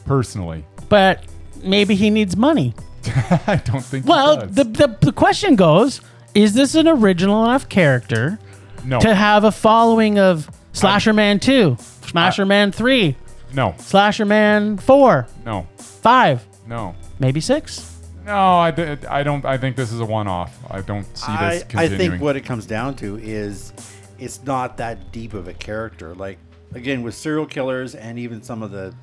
personally. 0.04 0.64
But 0.88 1.24
maybe 1.62 1.94
he 1.94 2.10
needs 2.10 2.36
money. 2.36 2.74
I 3.46 3.62
don't 3.64 3.84
think. 3.84 4.06
Well, 4.06 4.38
the, 4.38 4.64
the 4.64 4.98
the 5.00 5.12
question 5.12 5.54
goes: 5.54 6.00
Is 6.34 6.54
this 6.54 6.74
an 6.74 6.88
original 6.88 7.44
enough 7.44 7.68
character 7.68 8.40
no, 8.84 8.98
to 8.98 9.14
have 9.14 9.44
a 9.44 9.52
following 9.52 10.18
of 10.18 10.50
Slasherman 10.72 11.40
Two, 11.40 11.76
Slasherman 12.02 12.74
Three, 12.74 13.14
no, 13.54 13.76
Slasherman 13.78 14.80
Four, 14.80 15.28
no, 15.46 15.68
Five, 16.00 16.44
no, 16.66 16.94
maybe 17.18 17.40
six? 17.40 17.96
no. 18.24 18.36
I, 18.36 18.70
d- 18.70 18.82
I 19.08 19.22
don't. 19.22 19.44
I 19.44 19.56
think 19.58 19.76
this 19.76 19.92
is 19.92 20.00
a 20.00 20.04
one-off. 20.04 20.56
I 20.70 20.80
don't 20.82 21.04
see 21.16 21.30
I, 21.32 21.50
this 21.54 21.62
I 21.62 21.66
continuing. 21.66 22.10
think 22.12 22.22
what 22.22 22.36
it 22.36 22.42
comes 22.42 22.66
down 22.66 22.94
to 22.96 23.16
is 23.18 23.72
it's 24.18 24.42
not 24.44 24.76
that 24.78 25.12
deep 25.12 25.34
of 25.34 25.48
a 25.48 25.54
character. 25.54 26.14
Like 26.14 26.38
again, 26.74 27.02
with 27.02 27.14
serial 27.14 27.46
killers 27.46 27.94
and 27.94 28.18
even 28.18 28.42
some 28.42 28.62
of 28.62 28.70
the 28.70 28.94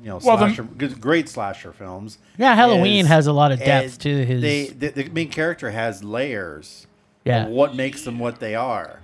you 0.00 0.06
know 0.10 0.20
Well, 0.22 0.36
the- 0.36 0.46
slasher, 0.46 0.62
good, 0.64 1.00
great 1.00 1.28
slasher 1.28 1.72
films. 1.72 2.18
Yeah, 2.38 2.54
Halloween 2.54 3.04
is- 3.04 3.08
has 3.08 3.26
a 3.26 3.32
lot 3.32 3.52
of 3.52 3.58
depth 3.58 3.86
is 3.86 3.98
to 3.98 4.24
his- 4.26 4.42
They, 4.42 4.66
the, 4.66 4.88
the 4.90 5.08
main 5.10 5.30
character 5.30 5.70
has 5.70 6.04
layers. 6.04 6.86
Yeah. 7.24 7.44
Of 7.46 7.50
what 7.52 7.74
makes 7.74 8.02
them 8.02 8.18
what 8.18 8.38
they 8.38 8.54
are. 8.54 9.00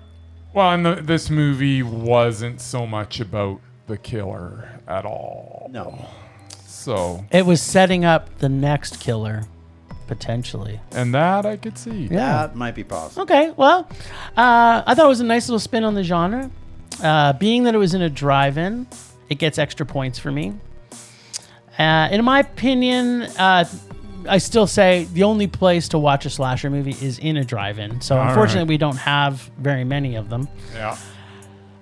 Well, 0.53 0.73
and 0.73 0.85
the, 0.85 0.97
this 0.97 1.31
movie 1.31 1.83
wasn't 1.83 2.61
so 2.61 2.87
much 2.87 3.19
about 3.19 3.61
the 3.87 3.97
killer 3.97 4.69
at 4.87 5.07
all. 5.07 5.71
No. 5.73 6.07
So, 6.81 7.27
It 7.31 7.45
was 7.45 7.61
setting 7.61 8.07
up 8.07 8.39
the 8.39 8.49
next 8.49 9.01
killer, 9.01 9.43
potentially. 10.07 10.81
and 10.93 11.15
that 11.15 11.45
I 11.45 11.57
could 11.59 11.77
see. 11.77 12.09
Yeah. 12.11 12.47
That 12.47 12.57
might 12.57 12.75
be 12.75 12.85
possible. 12.85 13.23
Okay, 13.25 13.53
well, 13.55 13.87
uh, 14.35 14.83
I 14.87 14.95
thought 14.95 15.05
it 15.05 15.09
was 15.09 15.21
a 15.21 15.25
nice 15.25 15.47
little 15.47 15.59
spin 15.59 15.85
on 15.85 15.95
the 15.95 16.03
genre. 16.03 16.51
Uh, 17.03 17.35
being 17.35 17.65
that 17.65 17.75
it 17.75 17.79
was 17.79 17.93
in 17.93 18.01
a 18.01 18.09
drive-in, 18.09 18.87
it 19.29 19.35
gets 19.37 19.59
extra 19.59 19.85
points 19.85 20.19
for 20.19 20.31
me. 20.31 20.55
Uh, 21.79 22.09
in 22.11 22.25
my 22.25 22.41
opinion, 22.41 23.23
uh, 23.39 23.65
I 24.29 24.39
still 24.39 24.67
say 24.67 25.05
the 25.13 25.23
only 25.25 25.47
place 25.49 25.89
to 25.91 25.99
watch 25.99 26.25
a 26.25 26.31
slasher 26.31 26.71
movie 26.71 26.97
is 27.03 27.19
in 27.19 27.37
a 27.37 27.45
drive-in. 27.45 28.01
So 28.01 28.17
All 28.19 28.27
unfortunately, 28.29 28.63
right. 28.63 28.69
we 28.69 28.79
don't 28.79 28.97
have 28.97 29.51
very 29.59 29.85
many 29.85 30.15
of 30.17 30.31
them. 30.31 30.49
Yeah. 30.75 30.97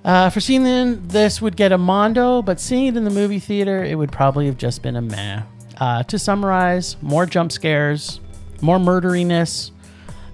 Uh, 0.04 0.30
for 0.30 0.40
seeing 0.40 0.62
then, 0.62 1.06
this 1.08 1.42
would 1.42 1.56
get 1.56 1.72
a 1.72 1.78
Mondo, 1.78 2.40
but 2.40 2.60
seeing 2.60 2.86
it 2.86 2.96
in 2.96 3.04
the 3.04 3.10
movie 3.10 3.38
theater, 3.40 3.84
it 3.84 3.96
would 3.96 4.12
probably 4.12 4.46
have 4.46 4.56
just 4.56 4.82
been 4.82 4.96
a 4.96 5.02
meh. 5.02 5.42
Uh, 5.78 6.02
to 6.04 6.18
summarize, 6.18 6.96
more 7.02 7.26
jump 7.26 7.52
scares, 7.52 8.20
more 8.60 8.78
murderiness. 8.78 9.70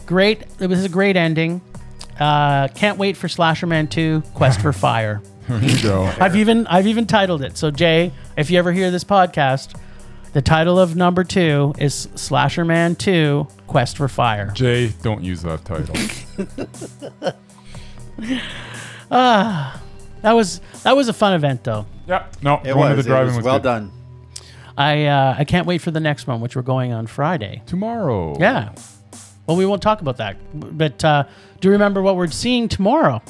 Great. 0.06 0.44
It 0.60 0.68
was 0.68 0.84
a 0.84 0.88
great 0.88 1.16
ending. 1.16 1.60
Uh, 2.18 2.68
can't 2.68 2.98
wait 2.98 3.16
for 3.16 3.26
Slasherman 3.28 3.90
2 3.90 4.22
Quest 4.34 4.60
for 4.60 4.72
Fire. 4.86 5.20
There 5.48 5.62
you 5.62 5.82
go. 5.82 6.04
I've 6.20 6.36
even 6.36 6.66
I've 6.68 6.86
even 6.86 7.06
titled 7.06 7.42
it. 7.42 7.58
So 7.58 7.70
Jay, 7.70 8.12
if 8.36 8.50
you 8.50 8.58
ever 8.58 8.72
hear 8.72 8.90
this 8.90 9.04
podcast, 9.04 9.78
the 10.32 10.40
title 10.40 10.78
of 10.78 10.96
number 10.96 11.22
two 11.22 11.74
is 11.78 12.06
Slasherman 12.14 12.96
2 12.96 13.46
Quest 13.66 13.96
for 13.98 14.08
Fire. 14.08 14.50
Jay, 14.52 14.92
don't 15.02 15.22
use 15.22 15.42
that 15.42 15.64
title. 15.64 15.94
That 19.14 20.32
was 20.32 20.60
that 20.82 20.96
was 20.96 21.08
a 21.08 21.12
fun 21.12 21.34
event 21.34 21.64
though. 21.64 21.86
yeah, 22.06 22.26
no, 22.42 22.54
It 22.64 22.72
going 22.74 22.90
to 22.90 22.96
was. 22.96 23.04
the 23.04 23.10
driving 23.10 23.24
it 23.24 23.26
was, 23.28 23.36
was 23.38 23.44
well 23.44 23.58
good. 23.58 23.62
done. 23.64 23.92
I 24.76 25.04
uh, 25.06 25.34
I 25.38 25.44
can't 25.44 25.66
wait 25.66 25.78
for 25.82 25.90
the 25.90 26.00
next 26.00 26.26
one, 26.26 26.40
which 26.40 26.56
we're 26.56 26.62
going 26.62 26.92
on 26.92 27.06
Friday. 27.06 27.62
Tomorrow. 27.66 28.36
Yeah. 28.40 28.74
Well, 29.46 29.56
we 29.56 29.66
won't 29.66 29.82
talk 29.82 30.00
about 30.00 30.16
that, 30.16 30.36
but 30.54 31.04
uh, 31.04 31.24
do 31.60 31.68
you 31.68 31.72
remember 31.72 32.00
what 32.00 32.16
we're 32.16 32.28
seeing 32.28 32.66
tomorrow 32.68 33.20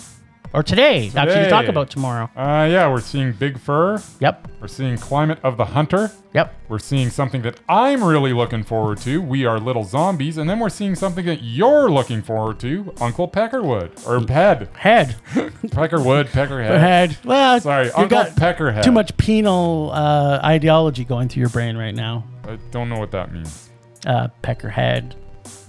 or 0.54 0.62
today? 0.62 1.10
Actually, 1.16 1.44
to 1.44 1.50
talk 1.50 1.66
about 1.66 1.90
tomorrow. 1.90 2.30
Uh, 2.36 2.66
yeah, 2.70 2.88
we're 2.88 3.00
seeing 3.00 3.32
Big 3.32 3.58
Fur. 3.58 4.00
Yep. 4.20 4.48
We're 4.60 4.68
seeing 4.68 4.96
Climate 4.96 5.38
of 5.42 5.56
the 5.56 5.64
Hunter. 5.64 6.12
Yep. 6.32 6.54
We're 6.68 6.78
seeing 6.78 7.10
something 7.10 7.42
that 7.42 7.60
I'm 7.68 8.02
really 8.02 8.32
looking 8.32 8.62
forward 8.62 8.98
to. 8.98 9.20
We 9.20 9.44
are 9.44 9.58
Little 9.58 9.84
Zombies. 9.84 10.38
And 10.38 10.48
then 10.48 10.60
we're 10.60 10.68
seeing 10.70 10.94
something 10.94 11.26
that 11.26 11.42
you're 11.42 11.90
looking 11.90 12.22
forward 12.22 12.60
to. 12.60 12.94
Uncle 13.00 13.28
Peckerwood. 13.28 14.06
Or 14.06 14.24
Head. 14.32 14.68
Head. 14.76 15.16
Peckerwood, 15.34 16.26
Peckerhead. 16.26 16.78
Head. 16.80 17.16
Well, 17.24 17.60
Sorry, 17.60 17.86
you 17.86 17.92
Uncle 17.96 18.08
got 18.08 18.28
Peckerhead. 18.36 18.84
too 18.84 18.92
much 18.92 19.16
penal 19.16 19.90
uh, 19.92 20.40
ideology 20.42 21.04
going 21.04 21.28
through 21.28 21.40
your 21.40 21.50
brain 21.50 21.76
right 21.76 21.94
now. 21.94 22.24
I 22.46 22.58
don't 22.70 22.88
know 22.88 22.98
what 22.98 23.10
that 23.10 23.32
means. 23.32 23.70
Uh, 24.06 24.28
Peckerhead. 24.42 25.14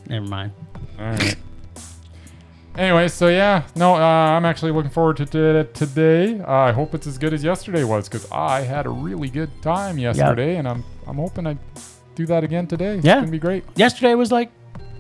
Never 0.07 0.27
mind. 0.27 0.51
All 0.99 1.05
right. 1.05 1.35
Anyway, 2.77 3.07
so 3.07 3.29
yeah, 3.29 3.63
no, 3.75 3.95
uh, 3.95 3.99
I'm 3.99 4.43
actually 4.45 4.71
looking 4.73 4.91
forward 4.91 5.17
to 5.17 5.25
t- 5.25 5.69
today. 5.73 6.39
Uh, 6.41 6.51
I 6.51 6.71
hope 6.73 6.93
it's 6.93 7.07
as 7.07 7.17
good 7.17 7.33
as 7.33 7.43
yesterday 7.43 7.83
was 7.85 8.09
because 8.09 8.29
I 8.31 8.61
had 8.61 8.85
a 8.85 8.89
really 8.89 9.29
good 9.29 9.49
time 9.61 9.97
yesterday, 9.97 10.57
and 10.57 10.67
I'm 10.67 10.83
I'm 11.07 11.15
hoping 11.15 11.47
I 11.47 11.57
do 12.15 12.25
that 12.25 12.43
again 12.43 12.67
today. 12.67 12.97
It's 12.97 13.05
Yeah. 13.05 13.15
gonna 13.15 13.27
be 13.27 13.39
great. 13.39 13.63
Yesterday 13.75 14.13
was 14.15 14.29
like 14.31 14.51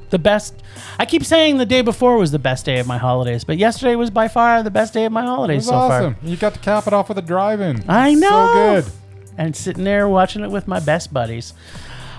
the 0.09 0.19
best. 0.19 0.63
I 0.99 1.05
keep 1.05 1.25
saying 1.25 1.57
the 1.57 1.65
day 1.65 1.81
before 1.81 2.17
was 2.17 2.31
the 2.31 2.39
best 2.39 2.65
day 2.65 2.79
of 2.79 2.87
my 2.87 2.97
holidays, 2.97 3.43
but 3.43 3.57
yesterday 3.57 3.95
was 3.95 4.09
by 4.09 4.29
far 4.29 4.63
the 4.63 4.71
best 4.71 4.93
day 4.93 5.03
of 5.05 5.11
my 5.11 5.23
It 5.23 5.25
holidays 5.25 5.57
was 5.57 5.65
so 5.67 5.73
awesome. 5.75 6.15
far. 6.15 6.29
You 6.29 6.37
got 6.37 6.53
to 6.53 6.59
cap 6.61 6.87
it 6.87 6.93
off 6.93 7.09
with 7.09 7.17
a 7.17 7.21
drive-in. 7.23 7.83
I 7.89 8.13
know. 8.13 8.29
So 8.29 8.53
good. 8.83 8.93
And 9.37 9.53
sitting 9.53 9.83
there 9.83 10.07
watching 10.07 10.43
it 10.45 10.49
with 10.51 10.65
my 10.65 10.79
best 10.79 11.11
buddies. 11.13 11.53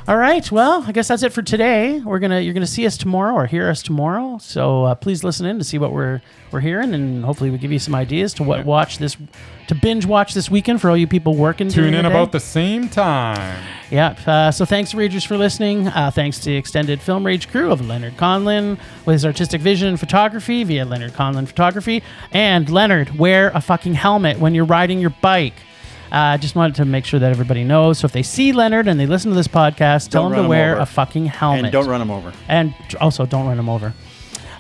All 0.09 0.17
right, 0.17 0.53
well, 0.53 0.85
I 0.87 0.93
guess 0.93 1.09
that's 1.09 1.25
it 1.25 1.33
for 1.33 1.43
today. 1.43 1.99
We're 1.99 2.21
gonna 2.21 2.39
you're 2.39 2.55
gonna 2.55 2.65
see 2.65 2.87
us 2.87 2.97
tomorrow 2.97 3.35
or 3.35 3.47
hear 3.47 3.69
us 3.69 3.83
tomorrow. 3.83 4.39
So 4.41 4.85
uh, 4.85 4.95
please 4.95 5.25
listen 5.25 5.47
in 5.47 5.59
to 5.59 5.65
see 5.65 5.79
what 5.79 5.91
we're 5.91 6.23
we're 6.53 6.61
hearing, 6.61 6.95
and 6.95 7.25
hopefully 7.25 7.51
we 7.51 7.59
give 7.59 7.73
you 7.73 7.81
some 7.81 7.93
ideas 7.93 8.33
to 8.35 8.45
what 8.45 8.65
watch 8.65 8.99
this 8.99 9.17
to 9.67 9.75
binge 9.75 10.07
watch 10.07 10.33
this 10.33 10.49
weekend 10.49 10.81
for 10.81 10.91
all 10.91 10.97
you 10.97 11.09
people 11.09 11.35
working. 11.35 11.69
Tune 11.69 11.93
in 11.93 12.05
the 12.05 12.11
about 12.11 12.31
the 12.31 12.39
same 12.39 12.89
time. 12.89 13.61
Yep. 13.91 14.29
Uh, 14.29 14.53
so 14.53 14.65
thanks, 14.65 14.93
Ragers, 14.93 15.27
for 15.27 15.37
listening. 15.37 15.89
Uh, 15.89 16.13
thanks 16.13 16.39
to 16.39 16.51
the 16.51 16.57
extended 16.57 17.01
Film 17.01 17.27
Rage 17.27 17.49
crew 17.49 17.73
of 17.73 17.85
Leonard 17.85 18.17
Conlin 18.17 18.79
with 19.07 19.15
his 19.15 19.25
artistic 19.25 19.61
vision 19.61 19.89
and 19.89 19.99
photography 19.99 20.63
via 20.63 20.85
Leonard 20.85 21.15
Conlin 21.15 21.47
Photography. 21.47 22.05
And 22.31 22.71
Leonard, 22.71 23.19
wear 23.19 23.51
a 23.55 23.61
fucking 23.61 23.95
helmet 23.95 24.39
when 24.39 24.55
you're 24.55 24.67
riding 24.67 25.01
your 25.01 25.11
bike. 25.21 25.55
I 26.13 26.35
uh, 26.35 26.39
just 26.39 26.55
wanted 26.55 26.77
to 26.77 26.85
make 26.85 27.05
sure 27.05 27.19
that 27.21 27.31
everybody 27.31 27.65
knows. 27.65 27.99
So 27.99 28.07
if 28.07 28.13
they 28.13 28.23
see 28.23 28.53
Leonard 28.53 28.89
and 28.89 28.99
they 28.99 29.07
listen 29.07 29.31
to 29.31 29.37
this 29.37 29.49
podcast, 29.49 30.11
tell 30.11 30.23
Don't 30.23 30.33
them 30.33 30.33
run 30.33 30.39
to 30.39 30.45
him 30.45 30.49
wear 30.49 30.73
over. 30.75 30.83
a 30.83 30.87
fucking 30.87 31.27
helmet. 31.27 31.65
And 31.67 31.73
don't 31.73 31.89
run 31.89 32.01
him 32.01 32.11
over. 32.11 32.33
And 32.49 32.75
also, 33.01 33.27
don't 33.27 33.47
run 33.47 33.59
him 33.59 33.69
over. 33.69 33.93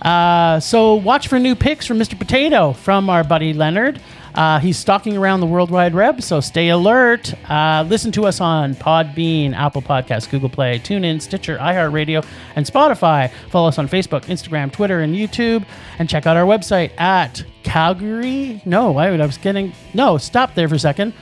Uh, 0.02 0.60
so 0.60 0.94
watch 0.94 1.28
for 1.28 1.38
new 1.38 1.54
picks 1.54 1.86
from 1.86 1.98
Mr. 1.98 2.18
Potato 2.18 2.72
from 2.72 3.08
our 3.10 3.24
buddy 3.24 3.52
Leonard. 3.52 4.00
Uh, 4.34 4.58
he's 4.58 4.76
stalking 4.76 5.16
around 5.16 5.40
the 5.40 5.46
World 5.46 5.70
Wide 5.70 5.94
Web, 5.94 6.22
so 6.22 6.40
stay 6.40 6.68
alert. 6.68 7.32
Uh, 7.50 7.86
listen 7.88 8.12
to 8.12 8.26
us 8.26 8.38
on 8.38 8.74
Podbean, 8.74 9.54
Apple 9.54 9.80
Podcasts, 9.80 10.28
Google 10.28 10.50
Play, 10.50 10.78
TuneIn, 10.78 11.22
Stitcher, 11.22 11.56
iHeartRadio, 11.56 12.22
and 12.54 12.66
Spotify. 12.66 13.30
Follow 13.48 13.68
us 13.68 13.78
on 13.78 13.88
Facebook, 13.88 14.26
Instagram, 14.26 14.70
Twitter, 14.70 15.00
and 15.00 15.14
YouTube. 15.16 15.64
And 15.98 16.06
check 16.06 16.26
out 16.26 16.36
our 16.36 16.44
website 16.44 16.90
at 17.00 17.42
Calgary. 17.62 18.60
No, 18.66 18.92
would 18.92 19.20
I 19.20 19.26
was 19.26 19.38
getting. 19.38 19.72
No, 19.94 20.18
stop 20.18 20.54
there 20.54 20.68
for 20.68 20.74
a 20.74 20.78
second. 20.78 21.14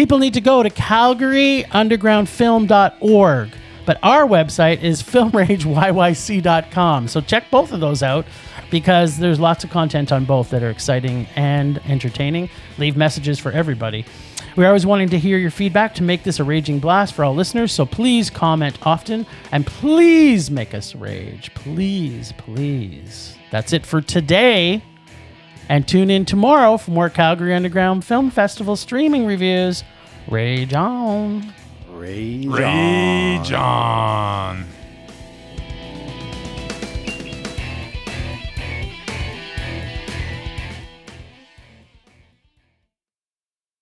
People 0.00 0.18
need 0.18 0.32
to 0.32 0.40
go 0.40 0.62
to 0.62 0.70
calgaryundergroundfilm.org. 0.70 3.50
But 3.84 3.98
our 4.02 4.26
website 4.26 4.82
is 4.82 5.02
filmrageyyc.com. 5.02 7.08
So 7.08 7.20
check 7.20 7.50
both 7.50 7.70
of 7.70 7.80
those 7.80 8.02
out 8.02 8.24
because 8.70 9.18
there's 9.18 9.38
lots 9.38 9.62
of 9.62 9.68
content 9.68 10.10
on 10.10 10.24
both 10.24 10.48
that 10.50 10.62
are 10.62 10.70
exciting 10.70 11.26
and 11.36 11.82
entertaining. 11.84 12.48
Leave 12.78 12.96
messages 12.96 13.38
for 13.38 13.52
everybody. 13.52 14.06
We're 14.56 14.68
always 14.68 14.86
wanting 14.86 15.10
to 15.10 15.18
hear 15.18 15.36
your 15.36 15.50
feedback 15.50 15.94
to 15.96 16.02
make 16.02 16.22
this 16.22 16.40
a 16.40 16.44
raging 16.44 16.78
blast 16.78 17.12
for 17.12 17.22
all 17.22 17.34
listeners. 17.34 17.70
So 17.70 17.84
please 17.84 18.30
comment 18.30 18.78
often 18.86 19.26
and 19.52 19.66
please 19.66 20.50
make 20.50 20.72
us 20.72 20.94
rage. 20.94 21.52
Please, 21.52 22.32
please. 22.38 23.36
That's 23.50 23.74
it 23.74 23.84
for 23.84 24.00
today. 24.00 24.82
And 25.70 25.86
tune 25.86 26.10
in 26.10 26.24
tomorrow 26.24 26.78
for 26.78 26.90
more 26.90 27.08
Calgary 27.08 27.54
Underground 27.54 28.04
Film 28.04 28.32
Festival 28.32 28.74
streaming 28.74 29.24
reviews. 29.24 29.84
Rage 30.26 30.74
on. 30.74 31.54
Rage 31.88 32.48
on. 32.48 32.52
Rage 32.52 33.52
on. 33.52 34.64